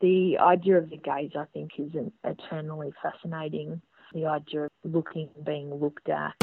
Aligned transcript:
The 0.00 0.38
idea 0.38 0.78
of 0.78 0.90
the 0.90 0.96
gaze, 0.96 1.32
I 1.36 1.46
think, 1.52 1.72
is 1.76 1.92
an 1.94 2.12
eternally 2.22 2.92
fascinating. 3.02 3.82
The 4.14 4.26
idea 4.26 4.66
of 4.66 4.70
looking, 4.84 5.28
and 5.34 5.44
being 5.44 5.74
looked 5.74 6.08
at. 6.08 6.34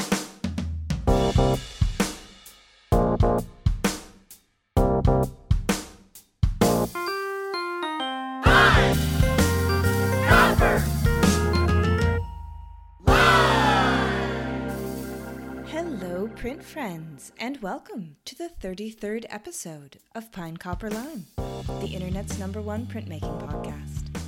Hello, 15.68 16.28
print 16.36 16.62
friends, 16.62 17.32
and 17.40 17.62
welcome 17.62 18.18
to 18.26 18.36
the 18.36 18.50
33rd 18.62 19.26
episode 19.30 20.00
of 20.14 20.34
Pine 20.34 20.58
Copper 20.58 20.90
Line, 20.90 21.28
the 21.66 21.88
internet's 21.88 22.38
number 22.38 22.62
one 22.62 22.86
printmaking 22.86 23.42
podcast. 23.42 24.22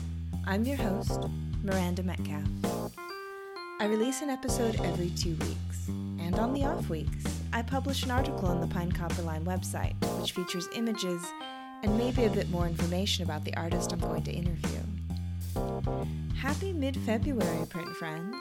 I'm 0.45 0.63
your 0.65 0.77
host, 0.77 1.19
Miranda 1.63 2.01
Metcalf. 2.01 2.47
I 3.79 3.85
release 3.85 4.23
an 4.23 4.31
episode 4.31 4.81
every 4.81 5.11
two 5.11 5.35
weeks, 5.35 5.87
and 5.87 6.39
on 6.39 6.53
the 6.53 6.65
off 6.65 6.89
weeks, 6.89 7.23
I 7.53 7.61
publish 7.61 8.03
an 8.03 8.11
article 8.11 8.47
on 8.47 8.59
the 8.59 8.65
Pine 8.67 8.91
Copper 8.91 9.21
Line 9.21 9.45
website, 9.45 9.93
which 10.19 10.31
features 10.31 10.67
images 10.73 11.23
and 11.83 11.95
maybe 11.95 12.25
a 12.25 12.29
bit 12.29 12.49
more 12.49 12.65
information 12.65 13.23
about 13.23 13.45
the 13.45 13.55
artist 13.55 13.93
I'm 13.93 13.99
going 13.99 14.23
to 14.23 14.31
interview. 14.31 14.79
Happy 16.35 16.73
mid 16.73 16.97
February, 17.01 17.67
print 17.67 17.95
friends! 17.97 18.35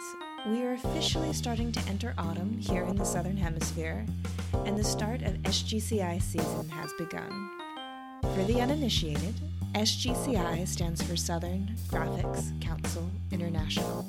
We 0.47 0.63
are 0.63 0.73
officially 0.73 1.35
starting 1.35 1.71
to 1.73 1.89
enter 1.89 2.15
autumn 2.17 2.57
here 2.59 2.85
in 2.85 2.97
the 2.97 3.05
Southern 3.05 3.37
Hemisphere, 3.37 4.07
and 4.65 4.75
the 4.77 4.85
start 4.85 5.21
of 5.21 5.35
SGCI 5.43 6.23
season 6.23 6.69
has 6.71 6.93
begun. 6.95 7.51
For 8.35 8.45
the 8.45 8.61
uninitiated, 8.61 9.35
SGCI 9.75 10.67
stands 10.67 11.03
for 11.03 11.17
Southern 11.17 11.75
Graphics 11.89 12.59
Council 12.61 13.09
International. 13.31 14.07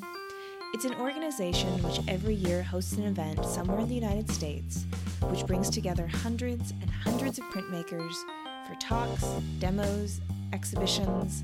It's 0.73 0.85
an 0.85 0.95
organization 0.95 1.81
which 1.83 1.99
every 2.07 2.35
year 2.35 2.63
hosts 2.63 2.93
an 2.93 3.03
event 3.03 3.45
somewhere 3.45 3.79
in 3.79 3.87
the 3.87 3.95
United 3.95 4.29
States 4.29 4.85
which 5.23 5.45
brings 5.45 5.69
together 5.69 6.07
hundreds 6.07 6.71
and 6.81 6.89
hundreds 6.89 7.39
of 7.39 7.45
printmakers 7.45 8.13
for 8.67 8.75
talks, 8.79 9.23
demos, 9.59 10.21
exhibitions, 10.53 11.43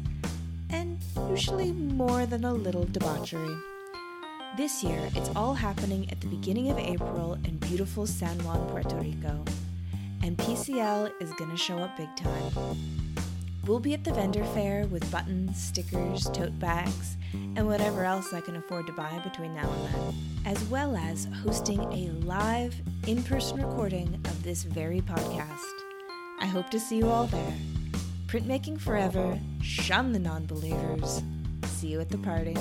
and 0.70 1.00
usually 1.30 1.72
more 1.72 2.26
than 2.26 2.46
a 2.46 2.54
little 2.54 2.86
debauchery. 2.86 3.58
This 4.58 4.84
year, 4.84 5.10
it's 5.16 5.32
all 5.36 5.54
happening 5.54 6.10
at 6.12 6.22
the 6.22 6.28
beginning 6.28 6.70
of 6.70 6.78
April 6.78 7.34
in 7.46 7.58
beautiful 7.58 8.06
San 8.06 8.38
Juan, 8.44 8.68
Puerto 8.70 8.96
Rico. 8.98 9.44
And 10.24 10.38
PCL 10.38 11.12
is 11.20 11.34
gonna 11.34 11.58
show 11.58 11.80
up 11.80 11.98
big 11.98 12.16
time. 12.16 12.78
We'll 13.68 13.82
be 13.82 13.94
at 13.94 14.06
the 14.06 14.14
vendor 14.14 14.46
fair 14.46 14.88
with 14.88 15.12
buttons, 15.12 15.62
stickers, 15.62 16.30
tote 16.30 16.58
bags, 16.60 17.18
and 17.34 17.68
whatever 17.68 18.06
else 18.06 18.34
I 18.34 18.40
can 18.40 18.56
afford 18.56 18.88
to 18.88 18.94
buy 18.94 19.20
between 19.22 19.54
now 19.54 19.70
and 19.70 19.94
then, 19.94 20.14
as 20.46 20.64
well 20.70 20.96
as 20.96 21.28
hosting 21.44 21.82
a 21.82 22.10
live, 22.26 22.74
in 23.06 23.22
person 23.24 23.62
recording 23.62 24.16
of 24.24 24.44
this 24.44 24.64
very 24.64 25.02
podcast. 25.02 25.74
I 26.40 26.46
hope 26.46 26.70
to 26.70 26.80
see 26.80 27.00
you 27.00 27.10
all 27.10 27.28
there. 27.28 27.54
Printmaking 28.28 28.80
forever, 28.80 29.38
shun 29.62 30.14
the 30.14 30.20
non 30.20 30.46
believers. 30.46 31.22
See 31.66 31.90
you 31.90 32.00
at 32.00 32.08
the 32.08 32.18
party. 32.20 32.56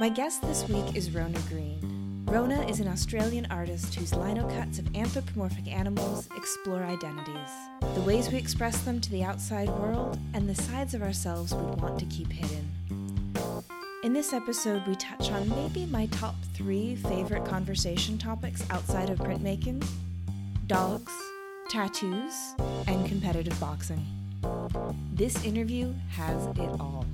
My 0.00 0.08
guest 0.08 0.42
this 0.42 0.68
week 0.68 0.96
is 0.96 1.14
Rona 1.14 1.38
Green. 1.48 2.05
Rona 2.26 2.66
is 2.66 2.80
an 2.80 2.88
Australian 2.88 3.46
artist 3.50 3.94
whose 3.94 4.12
lino 4.12 4.50
cuts 4.50 4.80
of 4.80 4.96
anthropomorphic 4.96 5.68
animals 5.68 6.28
explore 6.36 6.82
identities, 6.82 7.50
the 7.94 8.00
ways 8.00 8.30
we 8.30 8.36
express 8.36 8.80
them 8.80 9.00
to 9.00 9.10
the 9.12 9.22
outside 9.22 9.68
world, 9.68 10.18
and 10.34 10.48
the 10.48 10.54
sides 10.54 10.92
of 10.92 11.02
ourselves 11.02 11.54
we'd 11.54 11.80
want 11.80 12.00
to 12.00 12.04
keep 12.06 12.32
hidden. 12.32 12.68
In 14.02 14.12
this 14.12 14.32
episode, 14.32 14.84
we 14.88 14.96
touch 14.96 15.30
on 15.30 15.48
maybe 15.48 15.86
my 15.86 16.06
top 16.06 16.34
three 16.52 16.96
favorite 16.96 17.44
conversation 17.44 18.18
topics 18.18 18.64
outside 18.70 19.08
of 19.08 19.20
printmaking 19.20 19.86
dogs, 20.66 21.12
tattoos, 21.70 22.34
and 22.88 23.06
competitive 23.06 23.58
boxing. 23.60 24.04
This 25.12 25.44
interview 25.44 25.94
has 26.10 26.46
it 26.46 26.80
all. 26.80 27.06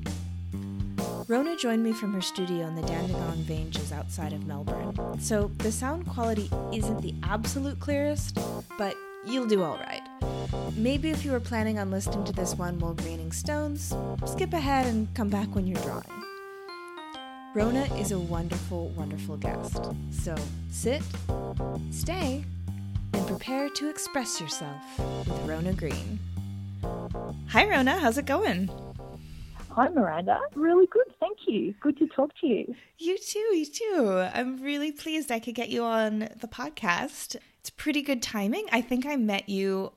Rona 1.28 1.56
joined 1.56 1.84
me 1.84 1.92
from 1.92 2.12
her 2.14 2.20
studio 2.20 2.66
in 2.66 2.74
the 2.74 2.82
Dandenong 2.82 3.46
Ranges 3.48 3.92
outside 3.92 4.32
of 4.32 4.46
Melbourne, 4.46 5.20
so 5.20 5.50
the 5.58 5.70
sound 5.70 6.06
quality 6.06 6.50
isn't 6.72 7.00
the 7.00 7.14
absolute 7.22 7.78
clearest, 7.78 8.38
but 8.76 8.96
you'll 9.24 9.46
do 9.46 9.62
all 9.62 9.76
right. 9.76 10.02
Maybe 10.76 11.10
if 11.10 11.24
you 11.24 11.30
were 11.30 11.40
planning 11.40 11.78
on 11.78 11.90
listening 11.90 12.24
to 12.24 12.32
this 12.32 12.54
one 12.54 12.78
while 12.80 12.94
greening 12.94 13.30
stones, 13.30 13.94
skip 14.26 14.52
ahead 14.52 14.86
and 14.86 15.12
come 15.14 15.28
back 15.28 15.54
when 15.54 15.66
you're 15.66 15.80
drawing. 15.82 16.04
Rona 17.54 17.84
is 17.96 18.12
a 18.12 18.18
wonderful, 18.18 18.88
wonderful 18.90 19.36
guest, 19.36 19.90
so 20.10 20.34
sit, 20.70 21.02
stay, 21.90 22.44
and 23.12 23.26
prepare 23.26 23.68
to 23.68 23.88
express 23.88 24.40
yourself 24.40 24.80
with 24.98 25.38
Rona 25.46 25.72
Green. 25.72 26.18
Hi, 27.48 27.68
Rona, 27.68 27.98
how's 27.98 28.18
it 28.18 28.26
going? 28.26 28.70
Hi, 29.74 29.88
Miranda. 29.88 30.38
Really 30.54 30.86
good. 30.86 31.06
Thank 31.18 31.38
you. 31.46 31.74
Good 31.80 31.96
to 31.98 32.06
talk 32.08 32.30
to 32.40 32.46
you. 32.46 32.74
You 32.98 33.16
too, 33.16 33.38
you 33.38 33.64
too. 33.64 34.28
I'm 34.34 34.62
really 34.62 34.92
pleased 34.92 35.32
I 35.32 35.38
could 35.38 35.54
get 35.54 35.70
you 35.70 35.82
on 35.82 36.18
the 36.18 36.48
podcast. 36.48 37.36
It's 37.58 37.70
pretty 37.70 38.02
good 38.02 38.20
timing. 38.22 38.66
I 38.70 38.82
think 38.82 39.06
I 39.06 39.16
met 39.16 39.48
you 39.48 39.92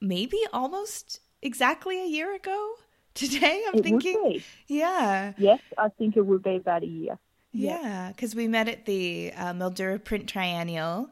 maybe 0.00 0.38
almost 0.52 1.20
exactly 1.42 2.00
a 2.02 2.06
year 2.06 2.34
ago 2.34 2.74
today. 3.14 3.64
I'm 3.68 3.80
It 3.80 3.82
thinking. 3.82 4.42
Yeah. 4.66 5.34
Yes, 5.36 5.60
I 5.76 5.88
think 5.90 6.16
it 6.16 6.22
would 6.22 6.42
be 6.42 6.56
about 6.56 6.82
a 6.82 6.86
year. 6.86 7.18
Yeah. 7.52 7.80
Yeah, 7.82 8.08
because 8.08 8.34
we 8.34 8.48
met 8.48 8.68
at 8.68 8.86
the 8.86 9.32
uh, 9.36 9.52
Mildura 9.52 10.02
Print 10.02 10.26
Triennial. 10.26 11.10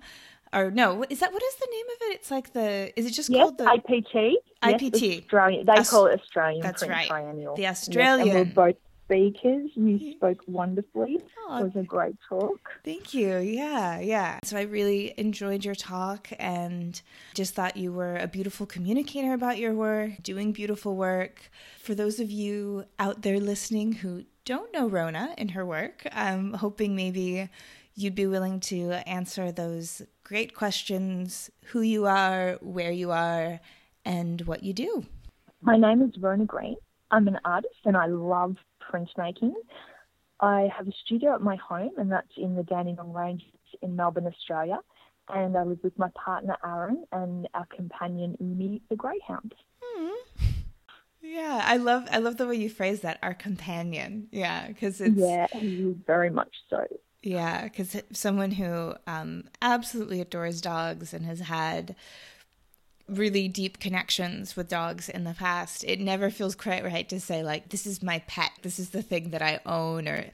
Or 0.56 0.70
no, 0.70 1.04
is 1.10 1.20
that 1.20 1.32
what 1.32 1.42
is 1.42 1.54
the 1.56 1.68
name 1.70 1.86
of 1.86 1.96
it? 2.08 2.14
It's 2.14 2.30
like 2.30 2.52
the 2.54 2.98
is 2.98 3.06
it 3.06 3.10
just 3.12 3.28
Yes, 3.28 3.42
called 3.42 3.58
the 3.58 3.64
IPT? 3.64 4.32
Yes, 4.64 4.80
IPT. 4.80 5.22
Australian. 5.24 5.66
They 5.66 5.72
Aus- 5.72 5.90
call 5.90 6.06
it 6.06 6.18
Australian 6.20 6.62
That's 6.62 6.82
Print 6.82 6.92
right. 6.94 7.08
Triennial. 7.08 7.56
The 7.56 7.62
Yes, 7.62 7.86
and 7.86 7.96
Australian. 7.96 8.34
we're 8.34 8.44
both 8.54 8.76
speakers. 9.04 9.70
You 9.76 10.12
spoke 10.16 10.38
wonderfully. 10.48 11.18
Aw, 11.48 11.58
It 11.60 11.62
was 11.64 11.76
a 11.76 11.82
great 11.84 12.16
talk. 12.28 12.58
Thank 12.84 13.14
you. 13.14 13.36
Yeah, 13.36 14.00
yeah. 14.00 14.40
So 14.44 14.56
I 14.56 14.62
really 14.62 15.14
enjoyed 15.18 15.64
your 15.64 15.74
talk 15.76 16.28
and 16.40 17.00
just 17.34 17.54
thought 17.54 17.76
you 17.76 17.92
were 17.92 18.16
a 18.16 18.26
beautiful 18.26 18.66
communicator 18.66 19.32
about 19.34 19.58
your 19.58 19.74
work, 19.74 20.22
doing 20.22 20.52
beautiful 20.52 20.96
work. 20.96 21.50
For 21.78 21.94
those 21.94 22.18
of 22.18 22.30
you 22.32 22.86
out 22.98 23.22
there 23.22 23.38
listening 23.38 23.92
who 23.92 24.24
don't 24.44 24.72
know 24.72 24.88
Rona 24.88 25.34
and 25.38 25.52
her 25.52 25.64
work, 25.64 26.06
I'm 26.12 26.54
hoping 26.54 26.96
maybe 26.96 27.48
you'd 27.96 28.14
be 28.14 28.26
willing 28.26 28.60
to 28.60 28.92
answer 29.08 29.50
those 29.50 30.02
great 30.22 30.54
questions 30.54 31.50
who 31.64 31.80
you 31.80 32.06
are, 32.06 32.58
where 32.60 32.92
you 32.92 33.10
are, 33.10 33.58
and 34.04 34.42
what 34.42 34.62
you 34.62 34.72
do. 34.72 35.04
My 35.62 35.76
name 35.76 36.02
is 36.02 36.12
Rona 36.20 36.44
Green. 36.44 36.76
I'm 37.10 37.26
an 37.26 37.40
artist 37.44 37.74
and 37.84 37.96
I 37.96 38.06
love 38.06 38.56
printmaking. 38.80 39.52
I 40.40 40.68
have 40.76 40.86
a 40.86 40.92
studio 41.04 41.34
at 41.34 41.40
my 41.40 41.56
home, 41.56 41.92
and 41.96 42.12
that's 42.12 42.36
in 42.36 42.54
the 42.54 42.62
Dandenong 42.62 43.12
Ranges 43.12 43.48
in 43.80 43.96
Melbourne, 43.96 44.26
Australia. 44.26 44.78
And 45.28 45.56
I 45.56 45.62
live 45.62 45.78
with 45.82 45.98
my 45.98 46.10
partner 46.14 46.56
Aaron 46.62 47.04
and 47.10 47.48
our 47.54 47.66
companion 47.74 48.36
Umi, 48.38 48.82
the 48.90 48.96
greyhound. 48.96 49.54
Hmm. 49.82 50.10
Yeah, 51.22 51.62
I 51.64 51.78
love 51.78 52.06
I 52.12 52.18
love 52.18 52.36
the 52.36 52.46
way 52.46 52.54
you 52.54 52.68
phrase 52.68 53.00
that, 53.00 53.18
our 53.22 53.34
companion. 53.34 54.28
Yeah, 54.30 54.68
because 54.68 55.00
it's 55.00 55.16
Yeah, 55.16 55.46
very 56.06 56.30
much 56.30 56.54
so. 56.70 56.86
Yeah, 57.26 57.64
because 57.64 57.96
someone 58.12 58.52
who 58.52 58.94
um, 59.08 59.44
absolutely 59.60 60.20
adores 60.20 60.60
dogs 60.60 61.12
and 61.12 61.24
has 61.26 61.40
had 61.40 61.96
really 63.08 63.46
deep 63.46 63.78
connections 63.78 64.56
with 64.56 64.68
dogs 64.68 65.08
in 65.08 65.24
the 65.24 65.32
past, 65.34 65.84
it 65.84 66.00
never 66.00 66.28
feels 66.30 66.54
quite 66.56 66.84
right 66.84 67.08
to 67.08 67.18
say, 67.20 67.42
like, 67.42 67.68
this 67.70 67.86
is 67.86 68.02
my 68.02 68.20
pet, 68.26 68.50
this 68.62 68.78
is 68.78 68.90
the 68.90 69.02
thing 69.02 69.30
that 69.30 69.42
I 69.42 69.60
own, 69.66 70.08
or 70.08 70.24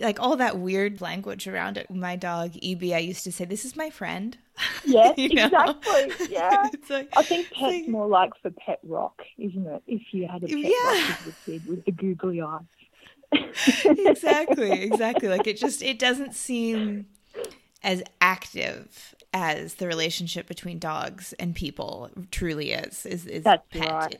like 0.00 0.20
all 0.20 0.36
that 0.36 0.58
weird 0.58 1.00
language 1.00 1.46
around 1.46 1.76
it. 1.78 1.90
My 1.90 2.16
dog, 2.16 2.52
EB, 2.62 2.82
I 2.94 2.98
used 2.98 3.24
to 3.24 3.32
say, 3.32 3.44
this 3.44 3.64
is 3.64 3.74
my 3.76 3.88
friend. 3.90 4.36
Yes, 4.86 5.14
You 5.18 5.30
know? 5.30 5.46
exactly. 5.46 6.26
Yeah. 6.30 6.68
It's 6.74 6.90
like- 6.90 7.08
I 7.16 7.22
think 7.22 7.48
pet's 7.48 7.60
like- 7.62 7.88
more 7.88 8.06
like 8.06 8.32
for 8.42 8.50
pet 8.50 8.80
rock, 8.84 9.22
isn't 9.38 9.66
it? 9.66 9.82
If 9.86 10.02
you 10.12 10.26
had 10.28 10.44
a 10.44 10.46
pet 10.46 10.58
Yeah. 10.58 10.68
rock 11.10 11.20
as 11.20 11.26
a 11.26 11.32
kid 11.50 11.66
with 11.66 11.84
the 11.86 11.92
googly 11.92 12.40
eyes. 12.42 12.60
Exactly, 13.84 14.82
exactly. 14.82 15.28
Like 15.28 15.46
it 15.46 15.56
just 15.56 15.82
it 15.82 15.98
doesn't 15.98 16.34
seem 16.34 17.06
as 17.82 18.02
active 18.20 19.14
as 19.32 19.74
the 19.74 19.86
relationship 19.86 20.46
between 20.46 20.78
dogs 20.78 21.32
and 21.38 21.54
people 21.54 22.10
truly 22.30 22.72
is. 22.72 23.04
Is 23.06 23.26
is 23.26 23.44
That's 23.44 23.62
pet. 23.70 23.90
right. 23.90 24.18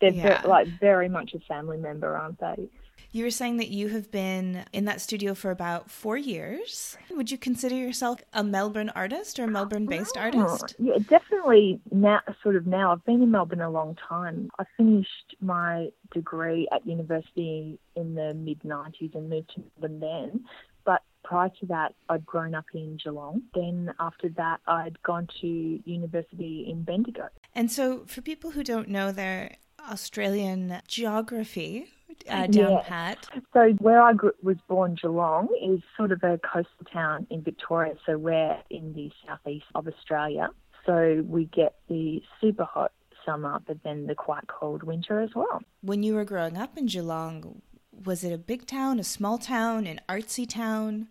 They're 0.00 0.12
Yeah. 0.12 0.42
like 0.44 0.68
very 0.80 1.08
much 1.08 1.34
a 1.34 1.40
family 1.40 1.76
member, 1.78 2.16
aren't 2.16 2.38
they? 2.40 2.68
You 3.14 3.22
were 3.22 3.30
saying 3.30 3.58
that 3.58 3.68
you 3.68 3.90
have 3.90 4.10
been 4.10 4.64
in 4.72 4.86
that 4.86 5.00
studio 5.00 5.34
for 5.34 5.52
about 5.52 5.88
four 5.88 6.16
years. 6.16 6.98
Would 7.12 7.30
you 7.30 7.38
consider 7.38 7.76
yourself 7.76 8.20
a 8.32 8.42
Melbourne 8.42 8.90
artist 8.92 9.38
or 9.38 9.44
a 9.44 9.46
Melbourne 9.46 9.86
based 9.86 10.16
Oh, 10.16 10.22
artist? 10.22 10.74
Yeah, 10.80 10.94
definitely. 11.08 11.80
Now, 11.92 12.22
sort 12.42 12.56
of 12.56 12.66
now, 12.66 12.90
I've 12.90 13.04
been 13.04 13.22
in 13.22 13.30
Melbourne 13.30 13.60
a 13.60 13.70
long 13.70 13.96
time. 14.08 14.50
I 14.58 14.64
finished 14.76 15.36
my 15.40 15.90
degree 16.12 16.66
at 16.72 16.84
university 16.88 17.78
in 17.94 18.16
the 18.16 18.34
mid 18.34 18.58
'90s 18.64 19.14
and 19.14 19.30
moved 19.30 19.52
to 19.54 19.62
Melbourne 19.78 20.00
then. 20.00 20.44
But 20.84 21.02
prior 21.22 21.50
to 21.60 21.66
that, 21.66 21.94
I'd 22.08 22.26
grown 22.26 22.56
up 22.56 22.66
in 22.74 22.96
Geelong. 22.96 23.42
Then 23.54 23.94
after 24.00 24.28
that, 24.30 24.58
I'd 24.66 25.00
gone 25.04 25.28
to 25.40 25.46
university 25.46 26.66
in 26.68 26.82
Bendigo. 26.82 27.28
And 27.54 27.70
so, 27.70 28.06
for 28.06 28.22
people 28.22 28.50
who 28.50 28.64
don't 28.64 28.88
know 28.88 29.12
their 29.12 29.54
Australian 29.88 30.80
geography 30.88 31.86
uh, 32.28 32.46
down 32.48 32.72
Yeah. 32.72 32.82
pat, 32.84 33.28
So 33.52 33.70
where 33.80 34.00
I 34.02 34.12
grew, 34.12 34.32
was 34.42 34.56
born, 34.68 34.96
Geelong, 35.00 35.48
is 35.62 35.80
sort 35.96 36.12
of 36.12 36.22
a 36.22 36.38
coastal 36.38 36.86
town 36.92 37.26
in 37.30 37.42
Victoria. 37.42 37.94
So 38.06 38.18
we're 38.18 38.58
in 38.70 38.92
the 38.94 39.10
southeast 39.26 39.66
of 39.74 39.86
Australia. 39.88 40.48
So 40.86 41.24
we 41.26 41.46
get 41.46 41.76
the 41.88 42.22
super 42.40 42.64
hot 42.64 42.92
summer, 43.24 43.58
but 43.66 43.82
then 43.84 44.06
the 44.06 44.14
quite 44.14 44.46
cold 44.48 44.82
winter 44.82 45.20
as 45.20 45.30
well. 45.34 45.62
when 45.80 46.02
you 46.02 46.14
were 46.14 46.24
growing 46.26 46.58
up 46.58 46.76
in 46.76 46.86
Geelong, 46.86 47.62
was 48.04 48.22
it 48.24 48.32
a 48.32 48.38
big 48.38 48.66
town, 48.66 48.98
a 48.98 49.04
small 49.04 49.38
town, 49.38 49.86
an 49.86 50.00
artsy 50.08 50.46
town? 50.48 51.08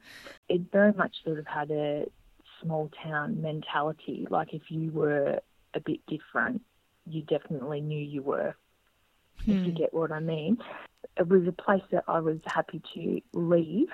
It 0.50 0.62
very 0.72 0.94
much 0.94 1.16
sort 1.24 1.40
of 1.40 1.48
had 1.48 1.72
a 1.72 2.06
small 2.62 2.92
town 3.04 3.42
mentality. 3.42 4.28
Like 4.30 4.54
if 4.54 4.64
you 4.70 4.92
were 4.92 5.40
a 5.74 5.80
bit 5.80 6.02
different, 6.08 6.62
you 7.08 7.22
definitely 7.24 7.82
knew 7.82 7.98
you 8.04 8.22
were. 8.22 8.56
If 9.42 9.66
you 9.66 9.72
get 9.72 9.94
what 9.94 10.12
I 10.12 10.20
mean. 10.20 10.58
It 11.18 11.28
was 11.28 11.46
a 11.48 11.52
place 11.52 11.84
that 11.92 12.06
I 12.08 12.20
was 12.20 12.40
happy 12.46 12.82
to 12.96 13.22
leave, 13.34 13.90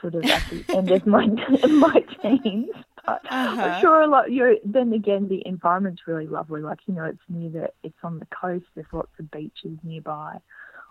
sort 0.00 0.14
of 0.14 0.24
at 0.24 0.42
the 0.50 0.64
end 0.76 0.90
of 0.90 1.06
my 1.06 1.26
my 1.68 2.04
teens. 2.20 2.70
But 3.06 3.22
Uh-huh. 3.30 3.60
I'm 3.62 3.80
sure 3.80 4.02
a 4.02 4.06
lot. 4.06 4.30
You 4.30 4.44
know, 4.44 4.56
then 4.64 4.92
again, 4.92 5.28
the 5.28 5.42
environment's 5.46 6.02
really 6.06 6.26
lovely. 6.26 6.60
Like 6.60 6.80
you 6.86 6.94
know, 6.94 7.04
it's 7.04 7.22
near 7.28 7.50
the, 7.50 7.72
it's 7.82 7.96
on 8.02 8.18
the 8.18 8.26
coast. 8.26 8.66
There's 8.74 8.86
lots 8.92 9.12
of 9.18 9.30
beaches 9.30 9.78
nearby, 9.82 10.38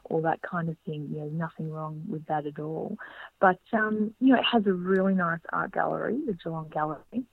all 0.06 0.22
that 0.22 0.42
kind 0.42 0.70
of 0.70 0.78
thing. 0.86 1.10
You 1.12 1.20
know, 1.20 1.30
nothing 1.30 1.72
wrong 1.72 2.02
with 2.08 2.26
that 2.26 2.46
at 2.48 2.60
all. 2.60 2.98
But 3.40 3.60
um, 3.74 4.14
you 4.20 4.34
know, 4.34 4.40
it 4.40 4.46
has 4.52 4.66
a 4.66 4.74
really 4.74 5.14
nice 5.14 5.40
art 5.52 5.74
gallery, 5.74 6.20
the 6.26 6.34
Geelong 6.34 6.70
Gallery. 6.70 7.24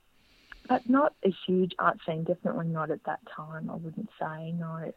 But 0.68 0.86
not 0.88 1.14
a 1.24 1.32
huge 1.46 1.72
art 1.78 1.98
scene. 2.04 2.24
Definitely 2.24 2.66
not 2.66 2.90
at 2.90 3.04
that 3.04 3.20
time. 3.34 3.70
I 3.70 3.74
wouldn't 3.76 4.10
say 4.20 4.52
no. 4.52 4.92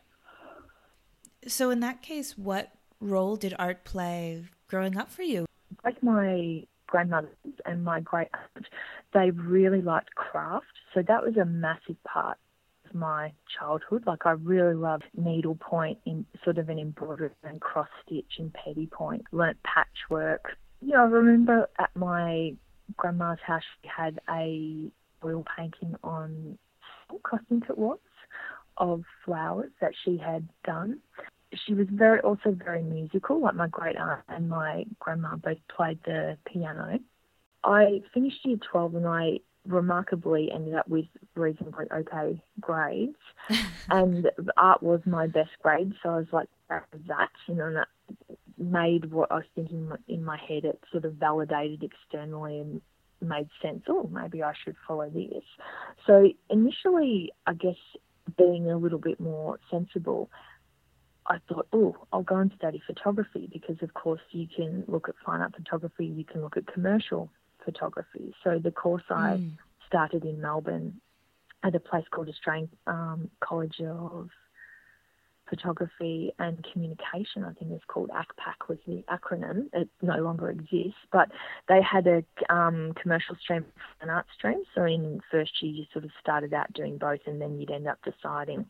So, 1.48 1.70
in 1.70 1.80
that 1.80 2.02
case, 2.02 2.38
what 2.38 2.72
role 3.00 3.36
did 3.36 3.56
art 3.58 3.84
play 3.84 4.46
growing 4.68 4.98
up 4.98 5.12
for 5.12 5.24
you? 5.24 5.46
like 5.84 6.02
my 6.04 6.64
grandmothers 6.88 7.30
and 7.66 7.84
my 7.84 8.00
great 8.00 8.28
aunt, 8.56 8.68
they 9.14 9.32
really 9.32 9.82
liked 9.82 10.14
craft. 10.16 10.66
So 10.94 11.02
that 11.08 11.24
was 11.24 11.38
a 11.38 11.46
massive 11.46 12.02
part 12.04 12.38
of 12.86 12.96
my 12.96 13.32
childhood. 13.58 14.04
Like 14.06 14.26
I 14.26 14.32
really 14.32 14.76
loved 14.76 15.06
needlepoint 15.16 16.00
in 16.06 16.26
sort 16.44 16.58
of 16.58 16.70
an 16.70 16.80
embroidery 16.80 17.32
and 17.44 17.62
cross 17.62 17.88
stitch 18.06 18.34
and 18.40 18.54
petit 18.54 18.88
point, 18.88 19.24
learnt 19.32 19.58
patchwork. 19.64 20.58
You 20.82 20.94
know, 20.94 21.04
I 21.04 21.08
remember 21.08 21.70
at 21.80 21.92
my 21.96 22.54
grandma's 22.98 23.40
house 23.46 23.64
she 23.82 23.90
had 23.96 24.20
a 24.30 24.92
oil 25.24 25.46
painting 25.58 25.96
on 26.04 26.58
silk, 27.08 27.30
I 27.32 27.38
think 27.48 27.66
it 27.70 27.78
was, 27.78 28.00
of 28.78 29.04
flowers 29.24 29.72
that 29.80 29.92
she 30.04 30.18
had 30.18 30.48
done 30.66 31.00
she 31.66 31.74
was 31.74 31.88
very 31.92 32.20
also 32.22 32.52
very 32.52 32.84
musical. 32.84 33.42
Like 33.42 33.56
my 33.56 33.68
great 33.68 33.98
aunt 33.98 34.22
and 34.28 34.50
my 34.50 34.86
grandma 35.00 35.36
both 35.36 35.58
played 35.76 36.00
the 36.06 36.38
piano. 36.46 37.00
I 37.64 38.02
finished 38.14 38.46
year 38.46 38.58
twelve 38.72 38.96
and 38.96 39.08
I 39.08 39.40
remarkably 39.68 40.52
ended 40.52 40.74
up 40.74 40.88
with 40.88 41.06
reasonably 41.36 41.86
okay 41.94 42.42
grades, 42.60 43.18
and 43.90 44.30
art 44.58 44.82
was 44.82 45.02
my 45.06 45.28
best 45.28 45.52
grade. 45.62 45.94
So 46.02 46.10
I 46.10 46.18
was 46.18 46.28
like, 46.32 46.50
that 46.70 46.86
was 46.92 47.02
that, 47.08 47.30
you 47.48 47.56
know, 47.56 47.68
and 47.68 47.76
that 47.78 47.88
made 48.58 49.12
what 49.12 49.32
I 49.32 49.36
was 49.36 49.46
thinking 49.56 49.92
in 50.08 50.24
my 50.24 50.38
head. 50.38 50.66
It 50.66 50.80
sort 50.92 51.06
of 51.06 51.14
validated 51.14 51.84
externally 51.84 52.60
and 52.60 52.82
made 53.22 53.50
sense. 53.62 53.84
Oh, 53.88 54.10
maybe 54.12 54.42
I 54.42 54.54
should 54.64 54.76
follow 54.88 55.10
this. 55.10 55.44
So 56.08 56.30
initially, 56.50 57.32
I 57.46 57.54
guess 57.54 57.76
being 58.38 58.70
a 58.70 58.78
little 58.78 59.00
bit 59.00 59.20
more 59.20 59.60
sensible. 59.70 60.30
I 61.28 61.38
thought, 61.48 61.68
oh, 61.72 61.96
I'll 62.12 62.24
go 62.24 62.38
and 62.38 62.52
study 62.58 62.82
photography 62.86 63.48
because, 63.52 63.78
of 63.82 63.94
course, 63.94 64.22
you 64.32 64.48
can 64.48 64.84
look 64.88 65.08
at 65.08 65.16
fine 65.26 65.42
art 65.42 65.56
photography, 65.56 66.06
you 66.06 66.26
can 66.26 66.42
look 66.42 66.58
at 66.58 66.66
commercial 66.68 67.30
photography. 67.64 68.34
So 68.44 68.60
the 68.60 68.72
course 68.72 69.04
I 69.10 69.38
Mm. 69.38 69.58
started 69.86 70.26
in 70.26 70.42
Melbourne 70.42 71.00
at 71.64 71.76
a 71.76 71.80
place 71.80 72.08
called 72.10 72.28
Australian 72.30 72.70
um, 72.88 73.30
College 73.40 73.82
of 73.82 74.30
Photography 75.50 76.32
and 76.40 76.66
Communication, 76.72 77.44
I 77.44 77.52
think 77.54 77.72
it's 77.72 77.84
called 77.86 78.10
ACPAC 78.10 78.70
was 78.70 78.80
the 78.88 79.04
acronym. 79.10 79.68
It 79.74 79.90
no 80.02 80.16
longer 80.24 80.50
exists, 80.50 81.00
but 81.12 81.30
they 81.68 81.82
had 81.82 82.08
a 82.08 82.24
um, 82.50 82.94
commercial 82.94 83.36
stream 83.36 83.66
and 84.00 84.10
art 84.10 84.28
stream. 84.34 84.64
So 84.74 84.86
in 84.86 85.20
first 85.30 85.62
year, 85.62 85.74
you 85.74 85.86
sort 85.92 86.06
of 86.06 86.12
started 86.22 86.54
out 86.54 86.72
doing 86.74 86.98
both, 86.98 87.20
and 87.28 87.42
then 87.42 87.60
you'd 87.60 87.70
end 87.70 87.88
up 87.88 88.00
deciding 88.04 88.66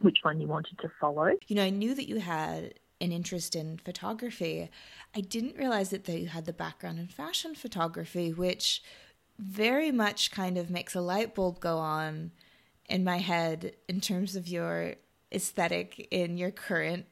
which 0.00 0.18
one 0.22 0.40
you 0.40 0.46
wanted 0.46 0.78
to 0.80 0.90
follow. 1.00 1.30
You 1.48 1.56
know, 1.56 1.64
I 1.64 1.70
knew 1.70 1.94
that 1.94 2.08
you 2.08 2.20
had 2.20 2.74
an 3.00 3.12
interest 3.12 3.54
in 3.54 3.78
photography. 3.78 4.70
I 5.14 5.20
didn't 5.20 5.56
realize 5.56 5.90
that, 5.90 6.08
you 6.08 6.28
had 6.28 6.46
the 6.46 6.52
background 6.52 6.98
in 6.98 7.08
fashion 7.08 7.54
photography, 7.54 8.32
which 8.32 8.82
very 9.38 9.92
much 9.92 10.30
kind 10.30 10.56
of 10.56 10.70
makes 10.70 10.94
a 10.94 11.00
light 11.00 11.34
bulb 11.34 11.60
go 11.60 11.76
on 11.78 12.32
in 12.88 13.04
my 13.04 13.18
head 13.18 13.74
in 13.88 14.00
terms 14.00 14.36
of 14.36 14.48
your 14.48 14.94
aesthetic 15.32 16.08
in 16.10 16.38
your 16.38 16.50
current 16.50 17.04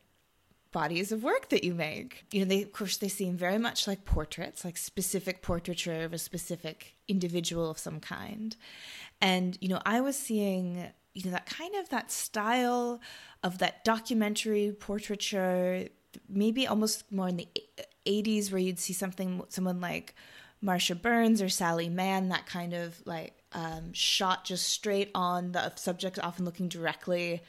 bodies 0.73 1.13
of 1.13 1.23
work 1.23 1.51
that 1.51 1.65
you 1.65 1.75
make. 1.75 2.25
You 2.33 2.41
know, 2.41 2.47
they 2.47 2.63
of 2.63 2.73
course 2.73 2.97
they 2.97 3.09
seem 3.09 3.37
very 3.37 3.59
much 3.59 3.87
like 3.87 4.05
portraits, 4.05 4.65
like 4.65 4.77
specific 4.77 5.43
portraiture 5.43 6.03
of 6.03 6.13
a 6.13 6.19
specific 6.19 6.97
individual 7.09 7.71
of 7.71 7.79
some 7.79 8.01
kind. 8.01 8.57
And 9.21 9.59
you 9.61 9.69
know, 9.69 9.81
I 9.85 10.01
was 10.01 10.17
seeing 10.19 10.93
you 11.15 11.25
know 11.25 11.31
that 11.31 11.47
kind 11.47 11.75
of 11.77 11.89
that 11.89 12.11
style 12.11 13.01
of 13.43 13.59
that 13.59 13.85
documentary 13.85 14.73
portraiture 14.79 15.89
maybe 16.29 16.67
almost 16.67 17.11
more 17.11 17.29
in 17.29 17.37
the 17.37 17.49
80s 18.07 18.53
where 18.53 18.61
you'd 18.61 18.79
see 18.79 18.93
something 18.93 19.43
someone 19.49 19.81
like 19.81 20.15
Marsha 20.63 21.01
Burns 21.01 21.43
or 21.43 21.49
Sally 21.49 21.89
Mann 21.89 22.29
that 22.31 22.47
kind 22.47 22.73
of 22.73 23.01
like 23.07 23.35
um, 23.53 23.93
shot 23.93 24.45
just 24.45 24.69
straight 24.69 25.11
on 25.15 25.53
the 25.53 25.75
subject 25.77 26.19
often 26.19 26.45
looking 26.45 26.69
directly 26.69 27.43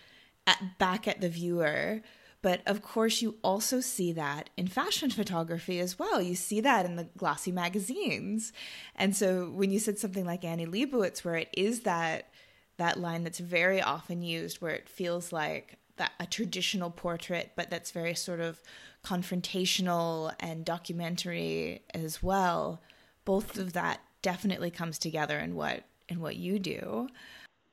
at, 0.46 0.78
back 0.78 1.08
at 1.08 1.22
the 1.22 1.30
viewer. 1.30 2.02
But 2.42 2.62
of 2.68 2.82
course 2.82 3.22
you 3.22 3.38
also 3.42 3.80
see 3.80 4.12
that 4.14 4.50
in 4.56 4.68
fashion 4.68 5.10
photography 5.10 5.80
as 5.80 5.98
well. 5.98 6.22
You 6.22 6.36
see 6.36 6.62
that 6.62 6.86
in 6.86 6.96
the 6.96 7.08
glossy 7.18 7.52
magazines. 7.52 8.54
And 8.96 9.16
so 9.16 9.50
when 9.50 9.72
you 9.72 9.80
said 9.80 9.98
something 9.98 10.26
like 10.26 10.44
Annie 10.44 10.68
Leibovitz 10.68 11.24
where 11.24 11.36
it 11.36 11.50
is 11.54 11.82
that 11.82 12.30
that 12.78 13.00
line 13.00 13.24
that's 13.24 13.40
very 13.40 13.82
often 13.82 14.22
used 14.22 14.62
where 14.62 14.74
it 14.74 14.90
feels 14.90 15.32
like 15.32 15.78
that 15.98 16.12
a 16.20 16.26
traditional 16.26 16.90
portrait 16.90 17.52
but 17.56 17.70
that's 17.70 17.92
very 17.92 18.14
sort 18.14 18.40
of 18.40 18.62
confrontational 19.04 20.34
and 20.40 20.66
documentary 20.66 21.84
as 21.94 22.22
well. 22.22 22.82
Both 23.24 23.58
of 23.58 23.74
that 23.74 24.02
definitely 24.22 24.72
comes 24.72 24.98
together 24.98 25.38
in 25.38 25.56
what 25.56 25.84
in 26.10 26.20
what 26.20 26.36
you 26.36 26.60
do. 26.60 27.08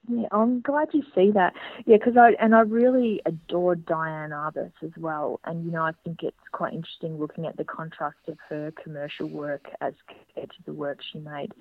Yeah, 0.09 0.26
I'm 0.32 0.61
glad 0.61 0.88
you 0.92 1.02
see 1.14 1.30
that. 1.30 1.54
Yeah, 1.87 1.97
because 1.97 2.16
I 2.16 2.32
and 2.40 2.54
I 2.54 2.61
really 2.61 3.23
adored 3.25 3.87
Diane 3.87 4.30
Arbus 4.30 4.73
as 4.82 4.90
well, 4.99 5.40
and 5.44 5.64
you 5.64 5.71
know 5.71 5.82
I 5.82 5.92
think 6.04 6.23
it's 6.23 6.37
quite 6.50 6.75
interesting 6.75 7.18
looking 7.18 7.47
at 7.47 7.56
the 7.56 7.64
contrast 7.64 8.18
of 8.28 8.37
her 8.49 8.73
commercial 8.82 9.28
work 9.28 9.68
as 9.80 9.94
compared 10.09 10.50
to 10.50 10.62
the 10.66 10.73
work 10.73 10.99
she 11.12 11.18
made 11.18 11.52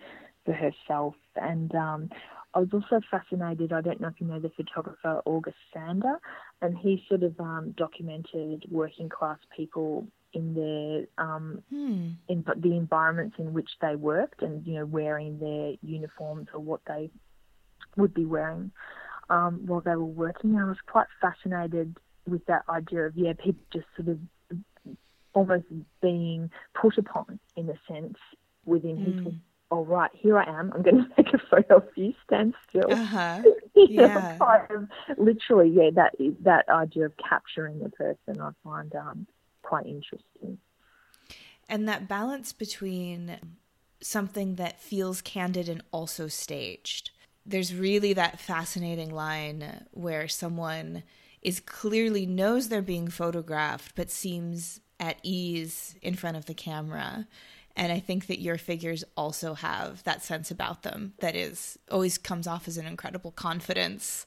for 0.45 0.53
herself. 0.53 1.15
And 1.35 1.73
um, 1.75 2.09
I 2.53 2.59
was 2.59 2.69
also 2.73 3.01
fascinated. 3.09 3.71
I 3.71 3.81
don't 3.81 4.01
know 4.01 4.09
if 4.09 4.19
you 4.19 4.27
know 4.27 4.39
the 4.39 4.49
photographer 4.49 5.21
August 5.25 5.57
Sander, 5.73 6.19
and 6.61 6.77
he 6.77 7.03
sort 7.07 7.23
of 7.23 7.39
um, 7.39 7.73
documented 7.77 8.65
working 8.69 9.09
class 9.09 9.39
people 9.55 10.07
in 10.33 10.53
their 10.53 11.25
um, 11.25 11.61
hmm. 11.69 12.09
in 12.27 12.43
the 12.57 12.75
environments 12.75 13.35
in 13.39 13.53
which 13.53 13.69
they 13.81 13.95
worked, 13.95 14.41
and 14.41 14.65
you 14.65 14.75
know 14.75 14.85
wearing 14.85 15.39
their 15.39 15.73
uniforms 15.81 16.47
or 16.53 16.59
what 16.59 16.81
they 16.87 17.09
would 17.97 18.13
be 18.13 18.25
wearing 18.25 18.71
um, 19.29 19.61
while 19.65 19.81
they 19.81 19.95
were 19.95 20.03
working. 20.03 20.57
I 20.57 20.65
was 20.65 20.77
quite 20.87 21.07
fascinated 21.21 21.95
with 22.27 22.45
that 22.45 22.63
idea 22.69 23.07
of 23.07 23.15
yeah, 23.15 23.33
people 23.33 23.63
just 23.71 23.85
sort 23.95 24.09
of 24.09 24.19
almost 25.33 25.65
being 26.01 26.51
put 26.79 26.97
upon 26.97 27.39
in 27.55 27.69
a 27.69 27.79
sense 27.87 28.17
within 28.65 28.97
his 28.97 29.15
Mm. 29.15 29.23
All 29.71 29.85
right, 29.85 30.11
here 30.13 30.37
I 30.37 30.43
am. 30.47 30.71
I'm 30.75 30.83
going 30.83 30.97
to 31.17 31.23
take 31.23 31.33
a 31.33 31.39
photo 31.49 31.77
of 31.77 31.87
you. 31.95 32.13
Stand 32.27 32.53
still. 32.69 32.91
Uh-huh. 32.91 33.41
Yeah. 33.73 34.37
kind 34.37 34.69
of, 34.69 35.17
literally, 35.17 35.69
yeah. 35.69 35.89
That 35.95 36.13
that 36.41 36.67
idea 36.69 37.05
of 37.05 37.13
capturing 37.17 37.81
a 37.83 37.89
person, 37.89 38.39
I 38.39 38.51
find 38.63 38.93
um, 38.95 39.27
quite 39.63 39.85
interesting. 39.85 40.57
And 41.69 41.87
that 41.87 42.07
balance 42.07 42.51
between 42.51 43.39
something 44.01 44.55
that 44.55 44.81
feels 44.81 45.21
candid 45.21 45.69
and 45.69 45.81
also 45.91 46.27
staged. 46.27 47.11
There's 47.45 47.73
really 47.73 48.13
that 48.13 48.39
fascinating 48.39 49.09
line 49.09 49.85
where 49.91 50.27
someone 50.27 51.03
is 51.41 51.59
clearly 51.59 52.25
knows 52.25 52.67
they're 52.67 52.81
being 52.81 53.07
photographed 53.07 53.93
but 53.95 54.11
seems 54.11 54.81
at 54.99 55.17
ease 55.23 55.95
in 56.01 56.15
front 56.15 56.37
of 56.37 56.45
the 56.45 56.53
camera 56.53 57.25
and 57.75 57.91
i 57.91 57.99
think 57.99 58.27
that 58.27 58.39
your 58.39 58.57
figures 58.57 59.03
also 59.15 59.53
have 59.53 60.03
that 60.03 60.23
sense 60.23 60.51
about 60.51 60.83
them 60.83 61.13
that 61.19 61.35
is 61.35 61.77
always 61.89 62.17
comes 62.17 62.47
off 62.47 62.67
as 62.67 62.77
an 62.77 62.85
incredible 62.85 63.31
confidence. 63.31 64.25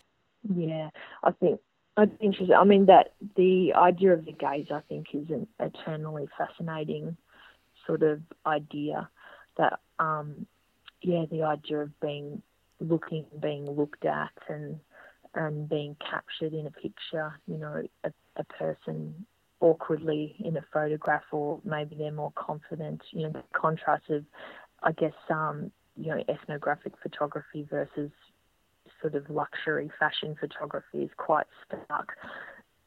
Yeah 0.54 0.90
i 1.22 1.30
think 1.32 1.60
I 1.96 2.06
think 2.06 2.36
I 2.54 2.64
mean 2.64 2.86
that 2.86 3.12
the 3.36 3.72
idea 3.74 4.14
of 4.14 4.24
the 4.24 4.32
gaze 4.32 4.66
I 4.70 4.80
think 4.88 5.06
is 5.14 5.30
an 5.30 5.46
eternally 5.60 6.28
fascinating 6.36 7.16
sort 7.86 8.02
of 8.02 8.20
idea 8.46 9.08
that 9.56 9.78
um 9.98 10.46
yeah 11.02 11.24
the 11.30 11.42
idea 11.44 11.82
of 11.82 12.00
being 12.00 12.42
looking 12.80 13.26
being 13.40 13.70
looked 13.70 14.04
at 14.04 14.32
and 14.48 14.80
and 15.34 15.68
being 15.68 15.96
captured 16.00 16.52
in 16.52 16.66
a 16.66 16.70
picture 16.70 17.38
you 17.46 17.58
know 17.58 17.82
a, 18.02 18.12
a 18.36 18.44
person 18.44 19.26
awkwardly 19.64 20.36
in 20.44 20.58
a 20.58 20.64
photograph, 20.72 21.22
or 21.32 21.58
maybe 21.64 21.96
they're 21.96 22.12
more 22.12 22.32
confident. 22.36 23.00
You 23.12 23.22
know, 23.24 23.30
the 23.30 23.42
contrast 23.58 24.04
of, 24.10 24.24
I 24.82 24.92
guess, 24.92 25.14
um, 25.30 25.72
you 25.96 26.10
know, 26.10 26.22
ethnographic 26.28 26.92
photography 27.02 27.66
versus 27.70 28.10
sort 29.00 29.14
of 29.14 29.28
luxury 29.30 29.90
fashion 29.98 30.36
photography 30.38 31.04
is 31.04 31.10
quite 31.16 31.46
stark. 31.66 32.10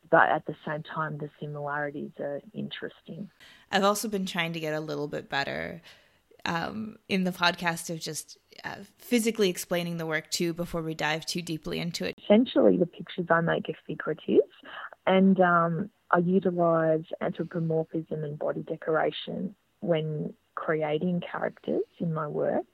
But 0.10 0.30
at 0.30 0.46
the 0.46 0.56
same 0.66 0.84
time, 0.84 1.18
the 1.18 1.30
similarities 1.40 2.12
are 2.20 2.42
interesting. 2.54 3.30
I've 3.72 3.84
also 3.84 4.08
been 4.08 4.28
trying 4.28 4.54
to 4.54 4.60
get 4.60 4.74
a 4.74 4.80
little 4.80 5.08
bit 5.08 5.30
better 5.30 5.82
um, 6.46 6.98
in 7.10 7.24
the 7.24 7.32
podcast 7.32 7.90
of 7.90 8.00
just 8.00 8.38
uh, 8.64 8.76
physically 9.00 9.50
explaining 9.50 9.98
the 9.98 10.06
work 10.06 10.30
too 10.30 10.54
before 10.54 10.84
we 10.84 10.94
dive 10.94 11.26
too 11.26 11.42
deeply 11.42 11.80
into 11.80 12.06
it. 12.06 12.16
Essentially, 12.24 12.78
the 12.78 12.86
pictures 12.86 13.26
I 13.30 13.42
make 13.42 13.68
are 13.68 13.74
figurative, 13.86 14.48
and 15.08 15.40
um, 15.42 15.90
I 16.12 16.20
utilise 16.20 17.04
anthropomorphism 17.22 18.24
and 18.24 18.40
body 18.40 18.64
decoration 18.64 19.56
when 19.82 20.34
creating 20.56 21.22
characters 21.30 21.84
in 22.00 22.14
my 22.14 22.28
work. 22.28 22.66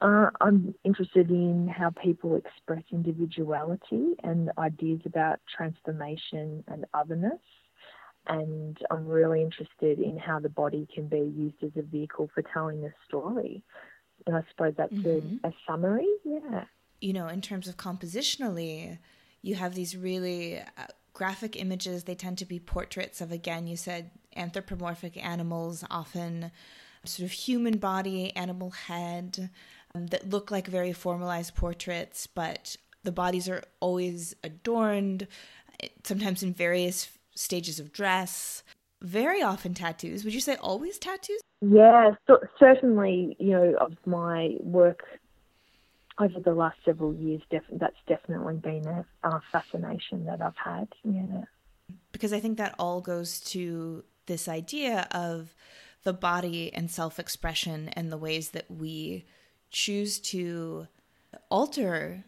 Uh, 0.00 0.28
I'm 0.40 0.74
interested 0.84 1.30
in 1.30 1.68
how 1.68 1.90
people 1.90 2.36
express 2.36 2.82
individuality 2.92 4.14
and 4.22 4.50
ideas 4.58 5.00
about 5.06 5.40
transformation 5.56 6.62
and 6.68 6.84
otherness. 6.92 7.40
And 8.28 8.76
I'm 8.90 9.06
really 9.06 9.40
interested 9.40 10.00
in 10.00 10.18
how 10.18 10.40
the 10.40 10.48
body 10.48 10.86
can 10.92 11.06
be 11.06 11.18
used 11.18 11.62
as 11.62 11.70
a 11.76 11.82
vehicle 11.82 12.28
for 12.34 12.42
telling 12.52 12.84
a 12.84 12.92
story. 13.08 13.62
And 14.26 14.36
I 14.36 14.42
suppose 14.50 14.74
that's 14.76 14.92
mm-hmm. 14.92 15.36
a, 15.44 15.48
a 15.48 15.54
summary. 15.66 16.08
Yeah. 16.24 16.64
You 17.00 17.12
know, 17.12 17.28
in 17.28 17.40
terms 17.40 17.68
of 17.68 17.76
compositionally, 17.76 18.98
you 19.42 19.54
have 19.54 19.74
these 19.74 19.96
really 19.96 20.58
uh, 20.58 20.86
graphic 21.16 21.56
images. 21.56 22.04
They 22.04 22.14
tend 22.14 22.36
to 22.38 22.44
be 22.44 22.60
portraits 22.60 23.22
of, 23.22 23.32
again, 23.32 23.66
you 23.66 23.76
said 23.76 24.10
anthropomorphic 24.36 25.16
animals, 25.24 25.82
often 25.90 26.52
sort 27.04 27.24
of 27.24 27.32
human 27.32 27.78
body, 27.78 28.36
animal 28.36 28.70
head, 28.70 29.48
um, 29.94 30.08
that 30.08 30.28
look 30.28 30.50
like 30.50 30.66
very 30.66 30.92
formalized 30.92 31.54
portraits, 31.54 32.26
but 32.26 32.76
the 33.02 33.12
bodies 33.12 33.48
are 33.48 33.62
always 33.80 34.36
adorned, 34.44 35.26
sometimes 36.04 36.42
in 36.42 36.52
various 36.52 37.08
stages 37.34 37.80
of 37.80 37.92
dress. 37.92 38.62
Very 39.00 39.40
often 39.40 39.72
tattoos. 39.72 40.22
Would 40.22 40.34
you 40.34 40.40
say 40.40 40.56
always 40.56 40.98
tattoos? 40.98 41.40
Yeah, 41.62 42.10
so 42.26 42.40
certainly, 42.58 43.36
you 43.38 43.52
know, 43.52 43.74
of 43.80 43.94
my 44.04 44.56
work 44.60 45.04
over 46.18 46.40
the 46.40 46.54
last 46.54 46.78
several 46.84 47.14
years, 47.14 47.42
def- 47.50 47.62
that's 47.72 47.96
definitely 48.06 48.56
been 48.56 48.86
a, 48.86 49.04
a 49.22 49.40
fascination 49.52 50.24
that 50.26 50.40
I've 50.40 50.56
had. 50.56 50.88
Yeah. 51.04 51.44
Because 52.12 52.32
I 52.32 52.40
think 52.40 52.58
that 52.58 52.74
all 52.78 53.00
goes 53.00 53.40
to 53.40 54.04
this 54.26 54.48
idea 54.48 55.06
of 55.10 55.54
the 56.04 56.12
body 56.12 56.72
and 56.72 56.90
self 56.90 57.18
expression 57.18 57.88
and 57.90 58.10
the 58.10 58.16
ways 58.16 58.50
that 58.50 58.70
we 58.70 59.26
choose 59.70 60.18
to 60.20 60.86
alter 61.50 62.24